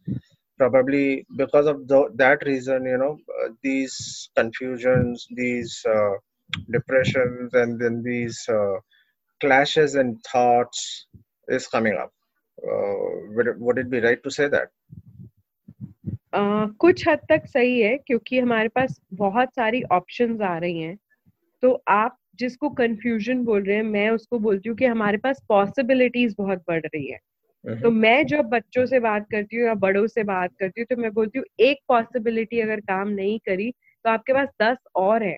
Probably 0.56 1.26
because 1.36 1.66
of 1.66 1.88
the, 1.88 2.10
that 2.14 2.46
reason 2.46 2.84
you 2.86 2.96
know 2.96 3.18
uh, 3.42 3.48
these 3.64 4.30
confusions 4.36 5.26
these 5.34 5.84
uh, 5.84 6.14
depressions 6.70 7.52
and 7.54 7.80
then 7.80 8.02
these 8.04 8.38
uh, 8.48 8.76
clashes 9.40 9.96
and 9.96 10.22
thoughts 10.32 11.06
is 11.48 11.66
coming 11.66 11.96
up. 11.96 12.12
Uh, 12.62 13.34
would, 13.34 13.48
it, 13.48 13.58
would 13.58 13.78
it 13.78 13.90
be 13.90 13.98
right 13.98 14.22
to 14.22 14.30
say 14.30 14.46
that 14.46 14.68
uh, 16.34 16.76
कुछ 16.76 17.08
हद 17.08 17.18
तक 17.28 17.46
सही 17.46 17.80
है 17.80 17.98
क्योंकि 17.98 18.38
हमारे 18.38 18.68
पास 18.68 19.00
बहुत 19.14 19.48
सारी 19.48 19.82
options 19.82 20.40
आ 20.40 20.58
रही 20.58 20.80
हैं। 20.80 20.98
तो 21.62 21.82
आप 21.88 22.18
जिसको 22.36 22.68
कंफ्यूजन 22.68 23.44
बोल 23.44 23.62
रहे 23.62 23.76
हैं 23.76 23.82
मैं 23.82 24.10
उसको 24.10 24.38
बोलती 24.38 24.68
हूँ 24.68 24.76
कि 24.76 24.84
हमारे 24.84 25.18
पास 25.18 25.42
पॉसिबिलिटीज 25.48 26.34
बहुत 26.38 26.58
बढ़ 26.68 26.80
रही 26.80 27.06
है। 27.06 27.18
तो 27.80 27.90
मैं 27.90 28.26
जब 28.26 28.44
बच्चों 28.44 28.86
से 28.86 29.00
बात 29.00 29.26
करती 29.30 29.56
हूँ 29.56 29.66
या 29.66 29.74
बड़ों 29.74 30.06
से 30.06 30.24
बात 30.24 30.50
करती 30.60 30.80
हूँ 30.80 30.96
तो 30.96 31.02
मैं 31.02 31.12
बोलती 31.12 31.38
हूँ 31.38 31.46
एक 31.60 31.78
पॉसिबिलिटी 31.88 32.60
अगर 32.60 32.80
काम 32.80 33.08
नहीं 33.08 33.38
करी 33.38 33.70
तो 34.04 34.10
आपके 34.10 34.32
पास 34.32 34.48
दस 34.62 34.76
और 34.94 35.22
है। 35.22 35.36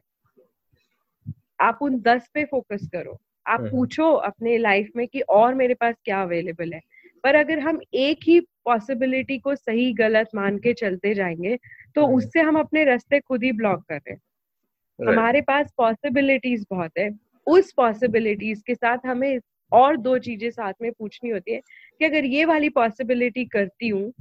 आप 1.60 1.78
उन 1.82 2.00
दस 2.00 2.30
पे 2.34 2.44
फोकस 2.44 2.88
करो। 2.92 3.20
आप 3.46 3.60
पूछो 3.60 4.12
अपने 4.12 4.58
लाइफ 4.58 4.90
में 4.96 5.08
कि 5.08 5.20
और 5.20 5.54
मेरे 5.54 5.74
पास 5.74 5.94
क्या 6.04 6.22
अवेलेबल 6.22 6.72
है। 6.72 6.80
पर 7.26 7.34
अगर 7.34 7.58
हम 7.58 7.80
एक 7.94 8.18
ही 8.24 8.38
पॉसिबिलिटी 8.40 9.38
को 9.38 9.54
सही 9.54 9.92
गलत 9.92 10.28
मान 10.34 10.58
के 10.58 10.72
चलते 10.72 11.14
जाएँगे 11.14 11.56
तो 11.94 12.06
उससे 12.06 12.40
हम 12.40 12.58
अपने 12.58 12.84
रास्ते 12.84 13.20
खुद 13.20 13.44
ही 13.44 13.52
ब्लॉक 13.52 13.82
कर 13.88 13.94
रहे 13.94 14.12
हैं। 14.12 15.08
हमारे 15.08 15.40
पास 15.40 15.72
पॉसिबिलिटीज 15.76 16.66
बहुत 16.70 16.98
है। 16.98 17.08
उस 17.46 17.72
पॉसिबिलिटीज 17.72 18.62
के 18.66 18.74
साथ 18.74 19.06
हमें 19.06 19.38
और 19.72 19.96
दो 19.96 20.18
चीज़ें 20.18 20.50
साथ 20.50 20.72
में 20.82 20.90
पूछनी 20.92 21.30
होती 21.30 21.52
है 21.52 21.60
कि 21.98 22.04
अगर 22.04 22.24
ये 22.24 22.44
वाली 22.44 22.68
पॉसिबिलिटी 22.68 23.44
करती 23.44 23.88
हूँ 23.88 24.12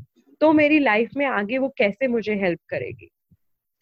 तो 0.41 0.51
मेरी 0.53 0.79
लाइफ 0.79 1.11
में 1.17 1.25
आगे 1.25 1.57
वो 1.57 1.69
कैसे 1.77 2.07
मुझे 2.07 2.35
हेल्प 2.35 2.59
करेगी? 2.69 3.09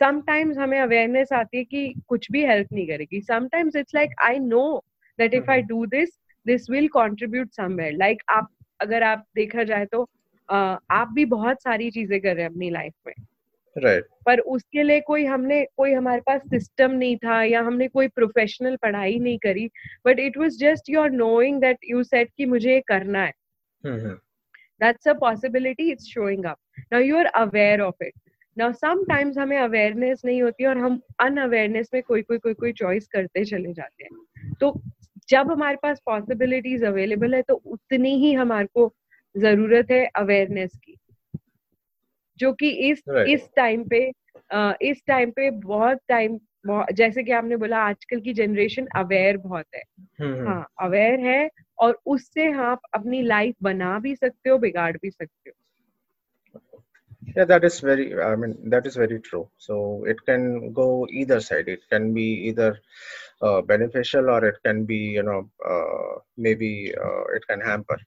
समटाइम्स 0.01 0.57
हमें 0.57 0.79
अवेयरनेस 0.79 1.33
आती 1.33 1.57
है 1.57 1.63
कि 1.63 1.93
कुछ 2.07 2.31
भी 2.31 2.43
हेल्प 2.45 2.73
नहीं 2.73 2.87
करेगी। 2.87 3.21
Sometimes 3.21 3.75
it's 3.75 3.95
like 3.95 4.09
I 4.23 4.39
know 4.39 4.83
that 5.19 5.33
if 5.33 5.51
I 5.51 5.61
do 5.61 5.85
this 5.85 6.09
this 6.45 6.69
will 6.69 6.87
contribute 6.87 7.51
somewhere 7.51 7.93
like 7.93 8.23
आप 8.29 8.49
अगर 8.83 9.03
आप 9.03 9.25
देखा 9.35 9.63
जाए 9.63 9.85
तो 9.85 10.07
आप 10.49 11.11
भी 11.13 11.25
बहुत 11.27 11.61
सारी 11.61 11.91
चीज़ें 11.91 12.19
कर 12.21 12.33
रहे 12.35 12.43
हैं 12.43 12.49
अपनी 12.49 12.69
लाइफ 12.69 12.93
में। 13.07 13.13
Right. 13.75 14.03
पर 14.25 14.39
उसके 14.39 14.83
लिए 14.83 14.99
कोई 15.01 15.23
हमने 15.25 15.63
कोई 15.77 15.93
हमारे 15.93 16.21
पास 16.21 16.41
सिस्टम 16.49 16.91
नहीं 16.91 17.15
था 17.17 17.41
या 17.43 17.61
हमने 17.61 17.87
कोई 17.87 18.07
प्रोफेशनल 18.07 18.75
पढ़ाई 18.81 19.17
नहीं 19.19 19.37
करी 19.37 19.65
but 20.05 20.19
it 20.19 20.37
was 20.37 20.57
just 20.59 20.89
your 20.89 21.09
knowing 21.11 21.59
that 21.61 21.77
you 21.89 22.03
said 22.03 22.29
कि 22.37 22.45
मुझे 22.45 22.73
ये 22.73 22.81
करना 22.87 23.23
है। 23.23 23.31
That's 23.83 25.07
a 25.07 25.13
possibility 25.13 25.89
it's 25.91 26.05
showing 26.05 26.45
up 26.45 26.57
now 26.93 27.01
you 27.01 27.17
are 27.17 27.25
aware 27.25 27.81
of 27.81 28.03
it 28.03 28.13
now 28.57 28.71
sometimes 28.73 29.37
हमें 29.37 29.57
अवेयरनेस 29.59 30.21
नहीं 30.25 30.41
होती 30.41 30.65
और 30.65 30.77
हम 30.77 30.99
अनअवेयरनेस 31.19 31.89
में 31.93 32.01
कोई 32.03 32.21
कोई 32.21 32.37
कोई 32.37 32.53
कोई 32.53 32.73
चॉइस 32.73 33.07
करते 33.07 33.45
चले 33.45 33.73
जाते 33.73 34.03
हैं। 34.03 34.53
तो 34.53 34.71
जब 35.29 35.51
हमारे 35.51 35.77
पास 35.83 36.01
पॉसिबिलिटीज 36.05 36.83
अवेलेबल 36.83 37.35
है 37.35 37.41
तो 37.41 37.53
उतनी 37.65 38.15
ही 38.15 38.33
हमारे 38.33 38.67
को 38.67 38.93
ज़रूरत 39.37 39.91
है 39.91 40.05
अवेयरनेस 40.05 40.71
की 40.83 40.97
जो 42.37 42.53
कि 42.53 42.69
इस 42.69 43.03
right. 43.09 43.27
इस 43.27 43.49
टाइम 43.55 43.83
पे 43.83 44.11
आ, 44.51 44.73
इस 44.81 45.03
टाइम 45.07 45.31
पे 45.31 45.51
बहुत 45.51 45.97
टाइम 46.07 46.39
जैसे 46.93 47.23
कि 47.23 47.31
आपने 47.31 47.55
बोला 47.55 47.77
आजकल 47.77 48.19
की 48.19 48.33
जनरेशन 48.33 48.87
अवेयर 48.95 49.37
बहुत 49.37 49.65
है 49.75 49.81
hmm. 50.21 50.47
हाँ 50.47 50.67
अवेयर 50.81 51.19
है 51.19 51.49
और 51.77 51.99
उससे 52.05 52.51
आप 52.51 52.55
हाँ 52.55 52.79
अपनी 52.93 53.21
लाइफ 53.21 53.55
बना 53.63 53.99
भी 53.99 54.15
सकते 54.15 54.49
हो 54.49 54.57
बिगाड़ 54.57 54.97
भी 54.97 55.11
सकते 55.11 55.49
हो 55.49 55.62
yeah 57.36 57.44
that 57.44 57.64
is 57.64 57.80
very 57.80 58.06
i 58.22 58.34
mean 58.36 58.54
that 58.70 58.86
is 58.86 58.96
very 58.96 59.20
true 59.20 59.48
so 59.58 60.04
it 60.06 60.18
can 60.26 60.72
go 60.72 61.06
either 61.10 61.40
side 61.40 61.68
it 61.68 61.80
can 61.90 62.14
be 62.14 62.26
either 62.48 62.78
uh, 63.42 63.60
beneficial 63.62 64.30
or 64.30 64.44
it 64.44 64.56
can 64.64 64.84
be 64.84 64.96
you 64.96 65.22
know 65.22 65.50
uh, 65.72 66.20
maybe 66.36 66.94
uh, 67.04 67.24
it 67.36 67.42
can 67.48 67.60
hamper 67.60 67.98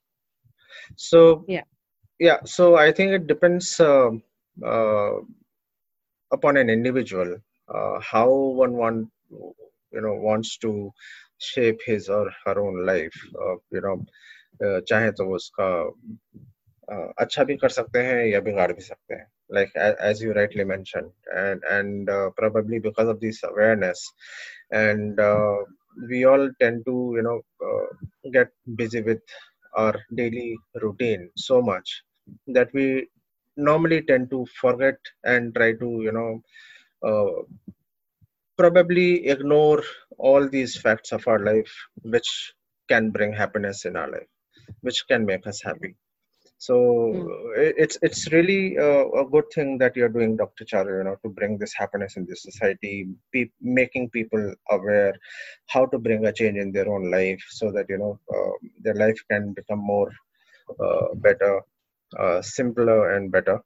so 0.96 1.44
yeah 1.48 1.64
yeah 2.20 2.40
so 2.46 2.76
i 2.76 2.92
think 2.92 3.12
it 3.12 3.28
depends 3.28 3.80
uh, 3.80 4.10
uh, 4.66 5.14
upon 6.32 6.58
an 6.58 6.70
individual 6.70 7.38
uh, 7.74 8.00
how 8.00 8.30
one 8.64 8.74
want 8.74 9.10
you 9.92 10.02
know 10.02 10.16
wants 10.16 10.58
to 10.58 10.92
shape 11.38 11.80
his 11.86 12.10
or 12.10 12.32
her 12.46 12.60
own 12.60 12.86
life 12.86 13.18
uh, 13.36 13.56
you 13.72 13.82
know 13.82 14.04
चाहे 14.62 15.12
तो 15.18 15.26
वो 15.26 15.38
उसका 16.86 17.14
अच्छा 17.24 17.44
भी 17.44 17.56
कर 17.58 17.70
सकते 17.70 18.00
हैं 18.00 18.26
या 18.26 18.40
बिगाड़ 18.40 18.72
भी 18.74 18.82
सकते 18.82 19.16
हैं 19.16 19.28
like 19.54 19.72
as 20.10 20.22
you 20.24 20.34
rightly 20.36 20.64
mentioned 20.64 21.12
and 21.36 21.64
and 21.70 22.10
uh, 22.10 22.30
probably 22.38 22.80
because 22.80 23.10
of 23.14 23.20
this 23.20 23.44
awareness 23.44 24.04
and 24.72 25.20
uh, 25.20 25.58
we 26.10 26.24
all 26.26 26.50
tend 26.62 26.86
to 26.86 27.14
you 27.16 27.24
know 27.28 27.42
uh, 27.70 27.88
get 28.32 28.48
busy 28.76 29.02
with 29.02 29.22
our 29.76 29.96
daily 30.16 30.56
routine 30.84 31.30
so 31.36 31.62
much 31.62 32.04
that 32.48 32.70
we 32.74 33.08
normally 33.58 34.02
tend 34.02 34.30
to 34.30 34.46
forget 34.62 34.96
and 35.24 35.54
try 35.56 35.74
to 35.74 35.90
you 36.08 36.14
know 36.20 36.42
uh, 37.10 37.42
probably 38.58 39.28
ignore 39.28 39.84
all 40.18 40.48
these 40.48 40.78
facts 40.78 41.12
of 41.12 41.28
our 41.28 41.40
life 41.40 41.74
which 42.04 42.54
can 42.88 43.12
bring 43.12 43.34
happiness 43.34 43.84
in 43.86 43.98
our 43.98 44.10
life 44.12 44.32
which 44.82 45.06
can 45.08 45.26
make 45.26 45.46
us 45.48 45.62
happy 45.62 45.96
so 46.59 46.75
mm. 46.75 47.27
it's 47.57 47.99
it's 48.03 48.33
really 48.33 48.77
a, 48.77 49.07
a, 49.21 49.25
good 49.29 49.45
thing 49.55 49.77
that 49.77 49.95
you're 49.95 50.09
doing 50.09 50.37
dr 50.37 50.65
charu 50.65 50.99
you 50.99 51.05
know 51.05 51.17
to 51.23 51.29
bring 51.29 51.59
this 51.59 51.75
happiness 51.75 52.17
in 52.17 52.25
this 52.25 52.43
society 52.43 53.09
pe- 53.33 53.59
making 53.61 54.09
people 54.11 54.55
aware 54.71 55.15
how 55.67 55.85
to 55.85 55.99
bring 55.99 56.25
a 56.27 56.33
change 56.33 56.57
in 56.57 56.73
their 56.73 56.89
own 56.89 57.11
life 57.11 57.45
so 57.51 57.71
that 57.71 57.87
you 57.91 57.99
know 57.99 58.19
uh, 58.35 58.53
their 58.81 58.95
life 58.95 59.21
can 59.31 59.53
become 59.53 59.79
more 59.79 60.11
uh, 60.85 61.07
better 61.17 61.61
uh, 62.19 62.41
simpler 62.41 63.17
and 63.17 63.31
better 63.31 63.61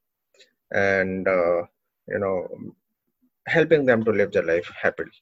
and 0.72 1.28
uh, 1.28 1.62
you 2.09 2.18
know 2.18 2.49
helping 3.47 3.86
them 3.86 4.05
to 4.05 4.11
live 4.11 4.32
their 4.32 4.49
life 4.55 4.68
happily 4.82 5.16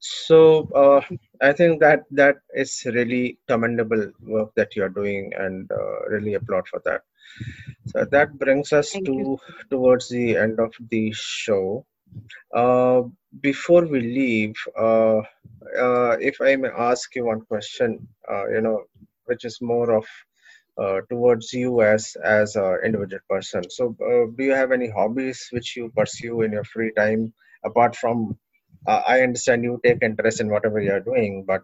so 0.00 0.68
uh, 0.82 1.00
i 1.42 1.52
think 1.52 1.80
that 1.80 2.00
that 2.10 2.36
is 2.54 2.72
really 2.96 3.38
commendable 3.48 4.04
work 4.22 4.50
that 4.56 4.74
you're 4.76 4.94
doing 5.00 5.30
and 5.38 5.70
uh, 5.72 6.00
really 6.08 6.34
applaud 6.34 6.66
for 6.68 6.80
that. 6.84 7.02
So 7.86 8.04
that 8.10 8.38
brings 8.38 8.72
us 8.72 8.90
Thank 8.92 9.06
to 9.06 9.16
you. 9.16 9.38
towards 9.70 10.08
the 10.08 10.36
end 10.36 10.58
of 10.60 10.72
the 10.90 11.12
show. 11.14 11.84
Uh, 12.54 13.02
before 13.40 13.86
we 13.86 14.00
leave 14.00 14.54
uh, 14.78 15.20
uh, 15.86 16.16
if 16.30 16.40
i 16.40 16.56
may 16.56 16.68
ask 16.90 17.14
you 17.14 17.24
one 17.26 17.40
question 17.42 17.98
uh, 18.32 18.46
you 18.48 18.60
know 18.60 18.78
which 19.26 19.44
is 19.44 19.58
more 19.60 19.90
of 19.96 20.06
uh, 20.78 21.00
towards 21.10 21.52
you 21.52 21.82
as 21.82 22.16
as 22.24 22.56
an 22.56 22.78
individual 22.84 23.20
person. 23.28 23.62
So 23.70 23.96
uh, 24.02 24.30
do 24.36 24.44
you 24.44 24.52
have 24.52 24.72
any 24.72 24.88
hobbies 24.88 25.48
which 25.52 25.76
you 25.76 25.90
pursue 25.96 26.42
in 26.42 26.52
your 26.52 26.64
free 26.64 26.92
time 26.96 27.32
apart 27.64 27.96
from 27.96 28.38
uh, 28.86 29.02
I 29.06 29.20
understand 29.22 29.64
you 29.64 29.80
take 29.84 30.02
interest 30.02 30.40
in 30.40 30.48
whatever 30.50 30.80
you're 30.80 31.00
doing, 31.00 31.44
but 31.46 31.62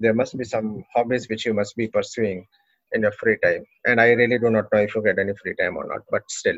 there 0.00 0.14
must 0.14 0.36
be 0.36 0.44
some 0.44 0.84
hobbies 0.94 1.28
which 1.28 1.46
you 1.46 1.54
must 1.54 1.76
be 1.76 1.88
pursuing 1.88 2.46
in 2.92 3.02
your 3.02 3.12
free 3.12 3.38
time. 3.42 3.64
And 3.86 4.00
I 4.00 4.10
really 4.12 4.38
do 4.38 4.50
not 4.50 4.66
know 4.72 4.80
if 4.80 4.94
you 4.94 5.02
get 5.02 5.18
any 5.18 5.34
free 5.42 5.54
time 5.56 5.76
or 5.76 5.86
not, 5.86 6.02
but 6.10 6.22
still. 6.30 6.56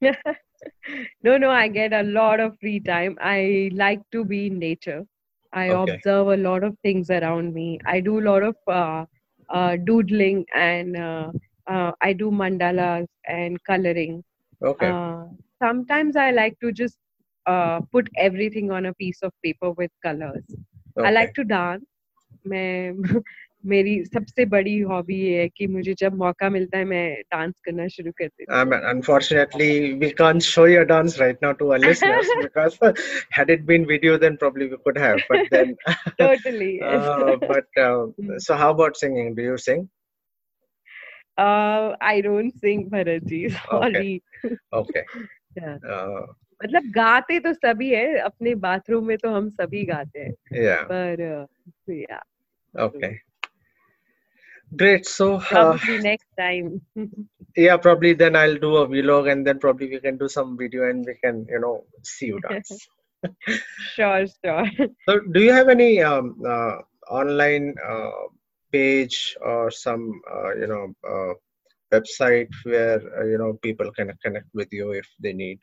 no, 1.22 1.36
no, 1.38 1.50
I 1.50 1.68
get 1.68 1.92
a 1.92 2.02
lot 2.02 2.40
of 2.40 2.56
free 2.60 2.80
time. 2.80 3.16
I 3.20 3.70
like 3.74 4.00
to 4.12 4.24
be 4.24 4.46
in 4.46 4.58
nature. 4.58 5.04
I 5.52 5.66
Okay. 5.68 5.84
observe 5.84 6.28
a 6.28 6.36
lot 6.36 6.64
of 6.64 6.76
things 6.82 7.10
around 7.10 7.54
me. 7.54 7.78
I 7.86 8.00
do 8.00 8.20
a 8.20 8.26
lot 8.28 8.42
of 8.42 8.56
uh, 8.66 9.04
uh, 9.50 9.76
doodling 9.84 10.44
and 10.54 10.96
uh, 10.96 11.32
uh, 11.66 11.92
I 12.00 12.12
do 12.12 12.30
mandalas 12.30 13.06
and 13.26 13.62
coloring. 13.64 14.22
Okay. 14.62 14.94
Uh, 14.94 15.24
sometimes 15.62 16.16
I 16.16 16.30
like 16.32 16.58
to 16.60 16.72
just 16.72 16.96
uh, 17.47 17.81
put 17.91 18.09
everything 18.17 18.71
on 18.71 18.85
a 18.87 18.93
piece 18.93 19.21
of 19.21 19.31
paper 19.43 19.71
with 19.71 19.91
colors. 20.01 20.43
I 20.97 21.01
okay. 21.01 21.11
like 21.11 21.33
to 21.35 21.43
dance. 21.43 21.85
मैं 22.47 22.91
मेरी 23.65 24.03
सबसे 24.05 24.45
बड़ी 24.45 24.79
hobby 24.79 25.15
ये 25.15 25.41
है 25.41 25.49
कि 25.49 25.67
मुझे 25.67 25.93
जब 25.99 26.15
मौका 26.17 26.49
मिलता 26.49 26.77
है 26.77 26.85
मैं 26.85 27.21
डांस 27.31 27.53
करना 27.65 27.87
शुरू 27.87 28.11
कर 28.11 28.27
देती 28.27 28.45
Um, 28.51 28.73
unfortunately, 28.73 29.93
we 29.93 30.11
can't 30.11 30.43
show 30.43 30.65
your 30.65 30.83
dance 30.85 31.19
right 31.19 31.41
now 31.41 31.53
to 31.53 31.71
our 31.71 31.79
listeners 31.79 32.27
because 32.41 32.77
had 33.29 33.49
it 33.49 33.65
been 33.65 33.85
video, 33.85 34.17
then 34.17 34.37
probably 34.37 34.67
we 34.67 34.77
could 34.87 34.97
have. 34.97 35.21
But 35.29 35.47
then, 35.51 35.75
हूँ 35.87 36.05
totally 36.19 36.81
uh, 36.81 37.37
but 37.37 37.83
uh, 37.87 38.07
so 38.39 38.55
how 38.55 38.71
about 38.71 38.97
singing? 38.97 39.35
Do 39.35 39.43
you 39.43 39.57
sing? 39.57 39.89
uh, 41.37 41.95
I 42.01 42.21
don't 42.21 42.53
sing 42.59 42.89
Uh, 46.60 46.64
मतलब 46.64 46.90
गाते 46.94 47.38
तो 47.40 47.52
सभी 47.52 47.90
है 47.90 48.18
अपने 48.18 48.54
bathroom 48.66 49.06
में 49.06 49.16
तो 49.18 49.30
हम 49.30 49.48
सभी 49.50 49.84
गाते 49.86 50.20
हैं 50.20 50.32
yeah. 50.52 50.84
पर 50.90 51.46
uh, 51.46 51.46
yeah 51.88 52.22
Okay. 52.76 53.20
Great. 54.76 55.06
So, 55.06 55.36
uh, 55.36 55.78
next 56.02 56.26
time 56.38 56.80
yeah 57.56 57.76
probably 57.76 58.12
then 58.12 58.36
i'll 58.36 58.58
do 58.64 58.76
a 58.76 58.86
vlog 58.86 59.30
and 59.32 59.46
then 59.46 59.58
probably 59.58 59.88
we 59.88 60.00
can 60.00 60.16
do 60.16 60.28
some 60.28 60.56
video 60.56 60.88
and 60.88 61.06
we 61.06 61.14
can 61.24 61.46
you 61.48 61.60
know 61.60 61.84
see 62.02 62.26
you 62.26 62.40
dance 62.40 62.88
sure 63.94 64.26
sure 64.44 64.66
so 65.08 65.18
do 65.32 65.40
you 65.42 65.52
have 65.52 65.68
any 65.68 66.02
um, 66.02 66.36
uh, 66.46 66.76
online 67.10 67.74
uh, 67.88 68.10
page 68.70 69.36
or 69.40 69.70
some 69.70 70.20
uh, 70.34 70.54
you 70.54 70.68
know 70.72 70.84
uh, 71.12 71.32
website 71.92 72.52
where 72.64 73.00
uh, 73.18 73.24
you 73.24 73.38
know 73.38 73.54
people 73.62 73.90
can 73.98 74.12
connect 74.24 74.46
with 74.54 74.68
you 74.70 74.92
if 74.92 75.08
they 75.18 75.32
need 75.32 75.58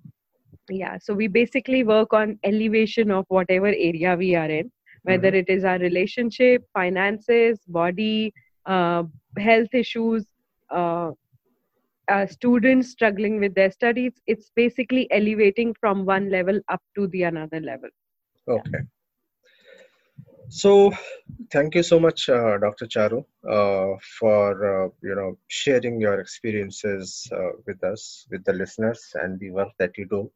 yeah 0.68 0.98
so 1.00 1.14
we 1.14 1.26
basically 1.28 1.82
work 1.84 2.12
on 2.12 2.38
elevation 2.44 3.10
of 3.10 3.24
whatever 3.28 3.66
area 3.68 4.16
we 4.16 4.34
are 4.34 4.50
in 4.50 4.70
whether 5.02 5.30
Mhm. 5.30 5.38
it 5.40 5.48
is 5.48 5.64
our 5.64 5.78
relationship 5.78 6.64
finances 6.72 7.60
body 7.68 8.32
uh, 8.66 9.04
health 9.38 9.74
issues 9.74 10.26
uh, 10.70 11.10
uh, 12.08 12.26
students 12.26 12.90
struggling 12.90 13.38
with 13.40 13.54
their 13.54 13.70
studies. 13.70 14.12
It's 14.26 14.50
basically 14.54 15.10
elevating 15.10 15.74
from 15.80 16.04
one 16.04 16.30
level 16.30 16.60
up 16.68 16.82
to 16.96 17.06
the 17.08 17.24
another 17.24 17.60
level 17.60 17.88
Okay. 18.48 18.80
So, 20.48 20.92
thank 21.52 21.74
you 21.74 21.82
so 21.82 21.98
much, 22.00 22.28
uh, 22.28 22.58
Dr. 22.58 22.86
Charu, 22.86 23.24
uh, 23.48 23.96
for 24.18 24.50
uh, 24.86 24.88
you 25.02 25.14
know 25.14 25.38
sharing 25.48 26.00
your 26.00 26.20
experiences 26.20 27.28
uh, 27.32 27.52
with 27.66 27.82
us, 27.84 28.26
with 28.30 28.44
the 28.44 28.52
listeners, 28.52 29.00
and 29.14 29.38
the 29.40 29.50
work 29.50 29.70
that 29.78 29.96
you 29.98 30.06
do 30.06 30.30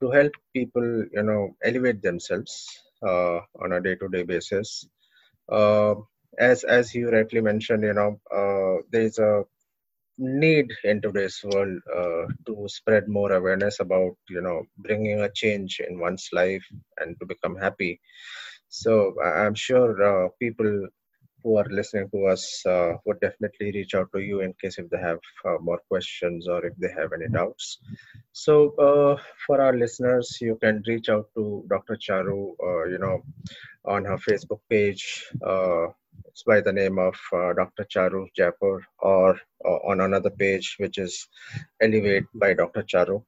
to 0.00 0.10
help 0.10 0.32
people, 0.54 1.04
you 1.12 1.22
know, 1.24 1.56
elevate 1.64 2.02
themselves 2.02 2.68
uh, 3.02 3.40
on 3.62 3.72
a 3.72 3.80
day-to-day 3.80 4.24
basis. 4.24 4.88
Uh, 5.50 5.94
as 6.38 6.64
as 6.64 6.94
you 6.94 7.10
rightly 7.10 7.40
mentioned, 7.40 7.82
you 7.84 7.94
know, 7.94 8.20
there 8.92 9.02
is 9.02 9.18
a 9.18 9.44
need 10.18 10.70
in 10.84 11.00
today's 11.00 11.40
world 11.44 11.78
uh, 11.96 12.24
to 12.46 12.66
spread 12.68 13.08
more 13.08 13.32
awareness 13.32 13.80
about 13.80 14.14
you 14.28 14.40
know 14.42 14.62
bringing 14.78 15.20
a 15.20 15.30
change 15.34 15.80
in 15.88 15.98
one's 16.00 16.28
life 16.32 16.64
and 16.98 17.16
to 17.20 17.26
become 17.26 17.56
happy. 17.56 18.00
So 18.68 19.14
i'm 19.24 19.54
sure 19.54 19.90
uh, 20.10 20.28
people 20.40 20.72
who 21.42 21.56
are 21.56 21.68
listening 21.70 22.08
to 22.12 22.26
us 22.26 22.44
uh, 22.66 22.92
would 23.06 23.20
definitely 23.20 23.70
reach 23.72 23.94
out 23.94 24.08
to 24.14 24.20
you 24.20 24.40
in 24.40 24.52
case 24.60 24.78
if 24.78 24.88
they 24.90 24.98
have 24.98 25.18
uh, 25.44 25.56
more 25.60 25.80
questions 25.88 26.48
or 26.48 26.64
if 26.66 26.74
they 26.78 26.90
have 26.96 27.12
any 27.12 27.28
doubts. 27.28 27.78
So 28.32 28.54
uh, 28.88 29.16
for 29.46 29.60
our 29.60 29.74
listeners 29.74 30.38
you 30.40 30.56
can 30.62 30.82
reach 30.86 31.08
out 31.08 31.26
to 31.36 31.64
dr 31.68 31.96
charu 32.06 32.40
uh, 32.68 32.84
you 32.92 32.98
know 32.98 33.18
on 33.84 34.04
her 34.04 34.18
facebook 34.28 34.60
page 34.70 35.04
it's 36.26 36.42
by 36.42 36.60
the 36.60 36.72
name 36.72 36.98
of 36.98 37.14
uh, 37.32 37.52
dr 37.60 37.84
charu 37.94 38.22
jaipur 38.36 38.76
or 39.00 39.30
uh, 39.64 39.78
on 39.90 40.00
another 40.00 40.30
page 40.30 40.76
which 40.78 40.98
is 40.98 41.28
elevate 41.80 42.24
by 42.34 42.52
dr 42.54 42.82
charu. 42.92 43.22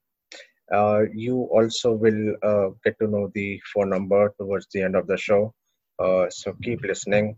Uh, 0.73 1.03
you 1.15 1.37
also 1.59 1.93
will 1.95 2.23
uh, 2.43 2.69
get 2.85 2.99
to 3.01 3.07
know 3.07 3.31
the 3.35 3.61
phone 3.73 3.91
number 3.91 4.33
towards 4.39 4.67
the 4.73 4.83
end 4.83 4.97
of 4.97 5.07
the 5.07 5.17
show. 5.17 5.53
Uh, 5.99 6.27
so 6.31 6.55
keep 6.63 6.81
listening. 6.83 7.37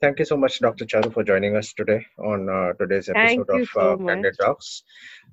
Thank 0.00 0.18
you 0.20 0.24
so 0.24 0.36
much 0.36 0.60
dr 0.60 0.84
charu 0.86 1.12
for 1.12 1.24
joining 1.24 1.56
us 1.56 1.72
today 1.74 2.00
on 2.18 2.48
uh, 2.48 2.72
today's 2.80 3.08
episode 3.08 3.48
you 3.50 3.58
of 3.58 3.64
so 3.64 3.86
uh, 3.86 3.96
candid 4.08 4.34
talks. 4.40 4.82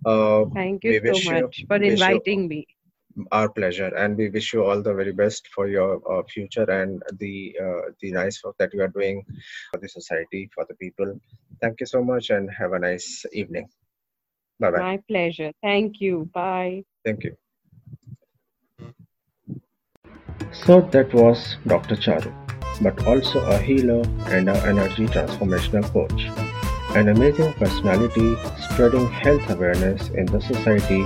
Uh, 0.05 0.45
thank 0.53 0.83
you 0.83 0.93
so 0.93 1.19
you- 1.31 1.49
much 1.49 1.65
for 1.67 1.81
wish 1.91 2.07
you- 2.07 2.21
inviting 2.21 2.47
me 2.47 2.67
our 3.31 3.49
pleasure 3.49 3.93
and 3.95 4.17
we 4.17 4.29
wish 4.29 4.53
you 4.53 4.63
all 4.63 4.81
the 4.81 4.93
very 4.93 5.11
best 5.11 5.47
for 5.47 5.67
your 5.67 6.01
uh, 6.11 6.23
future 6.23 6.69
and 6.69 7.03
the 7.19 7.55
uh, 7.61 7.91
the 8.01 8.11
nice 8.11 8.43
work 8.43 8.55
that 8.59 8.73
you 8.73 8.81
are 8.81 8.93
doing 8.99 9.23
for 9.71 9.79
the 9.79 9.89
society 9.89 10.49
for 10.53 10.65
the 10.67 10.75
people. 10.75 11.19
Thank 11.61 11.79
you 11.79 11.85
so 11.85 12.03
much 12.03 12.29
and 12.29 12.49
have 12.51 12.73
a 12.73 12.79
nice 12.79 13.25
evening. 13.33 13.69
Bye 14.59 14.71
bye 14.71 14.79
my 14.79 14.99
pleasure. 15.07 15.51
Thank 15.61 16.01
you. 16.01 16.29
Bye. 16.33 16.83
Thank 17.05 17.23
you. 17.23 17.35
So 20.51 20.81
that 20.93 21.13
was 21.13 21.57
dr 21.67 21.95
charu 21.95 22.31
but 22.81 23.05
also 23.07 23.39
a 23.39 23.57
healer 23.57 24.01
and 24.27 24.49
an 24.49 24.57
energy 24.71 25.05
transformational 25.07 25.85
coach. 25.91 26.25
An 26.95 27.09
amazing 27.09 27.53
personality 27.53 28.35
spreading 28.65 29.07
health 29.09 29.49
awareness 29.49 30.09
in 30.09 30.25
the 30.25 30.41
society 30.41 31.05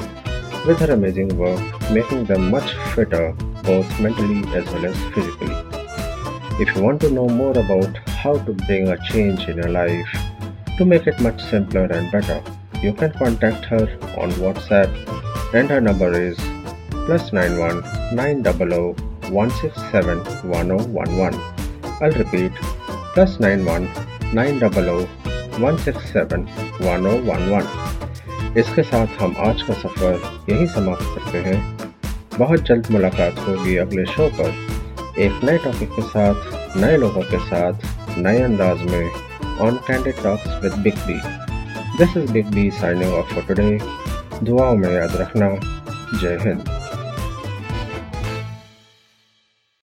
with 0.66 0.80
her 0.80 0.94
amazing 0.94 1.38
work, 1.38 1.62
making 1.92 2.26
them 2.26 2.50
much 2.50 2.74
fitter 2.94 3.34
both 3.64 4.00
mentally 4.00 4.42
as 4.56 4.66
well 4.72 4.86
as 4.86 4.98
physically. 5.14 5.56
If 6.60 6.76
you 6.76 6.82
want 6.82 7.02
to 7.02 7.12
know 7.12 7.28
more 7.28 7.52
about 7.52 7.98
how 8.08 8.38
to 8.38 8.54
bring 8.54 8.88
a 8.88 8.98
change 9.10 9.48
in 9.48 9.58
your 9.58 9.70
life 9.70 10.10
to 10.78 10.86
make 10.86 11.06
it 11.06 11.20
much 11.20 11.44
simpler 11.44 11.86
and 11.86 12.12
better, 12.12 12.42
you 12.82 12.94
can 12.94 13.12
contact 13.12 13.66
her 13.66 13.84
on 14.18 14.32
WhatsApp 14.44 14.90
and 15.54 15.70
her 15.70 15.82
number 15.82 16.12
is 16.14 16.38
plus 17.06 17.32
91 17.34 17.82
900 18.16 19.00
167 19.32 20.18
1011. 20.50 21.40
I'll 22.02 22.12
repeat 22.12 22.52
plus 23.14 23.40
91 23.40 23.90
900 24.34 25.08
167 25.60 26.48
1011. 26.48 27.97
इसके 28.58 28.84
साथ 28.84 29.08
हम 29.22 29.36
आज 29.40 29.62
का 29.62 29.74
सफ़र 29.74 30.22
यहीं 30.50 30.68
समाप्त 30.68 31.02
करते 31.02 31.38
हैं। 31.38 31.78
बहुत 32.38 32.62
जल्द 32.62 32.88
मुलाकात 32.92 33.40
होगी 33.40 33.76
अगले 33.76 34.06
शो 34.06 34.28
पर। 34.40 34.50
एक 35.20 35.44
नए 35.44 35.58
टॉपिक 35.58 35.90
के 35.90 36.02
साथ, 36.02 36.36
नए 36.78 36.98
लोगों 36.98 37.22
के 37.22 37.40
साथ, 37.40 37.74
नए 38.18 38.42
अंदाज 38.42 38.82
में 38.82 39.10
on 39.60 39.80
candid 39.88 40.24
talks 40.24 40.64
with 40.64 40.74
big 40.74 40.98
B 41.08 41.20
this 41.98 42.18
is 42.18 42.32
big 42.32 42.48
B 42.48 42.70
signing 42.72 43.14
off 43.14 43.34
for 43.34 43.44
today 43.44 43.80
दुआओं 44.44 44.76
में 44.76 44.92
याद 44.94 45.16
रखना। 45.16 45.50
जय 46.22 46.38
हिंद। 46.42 46.77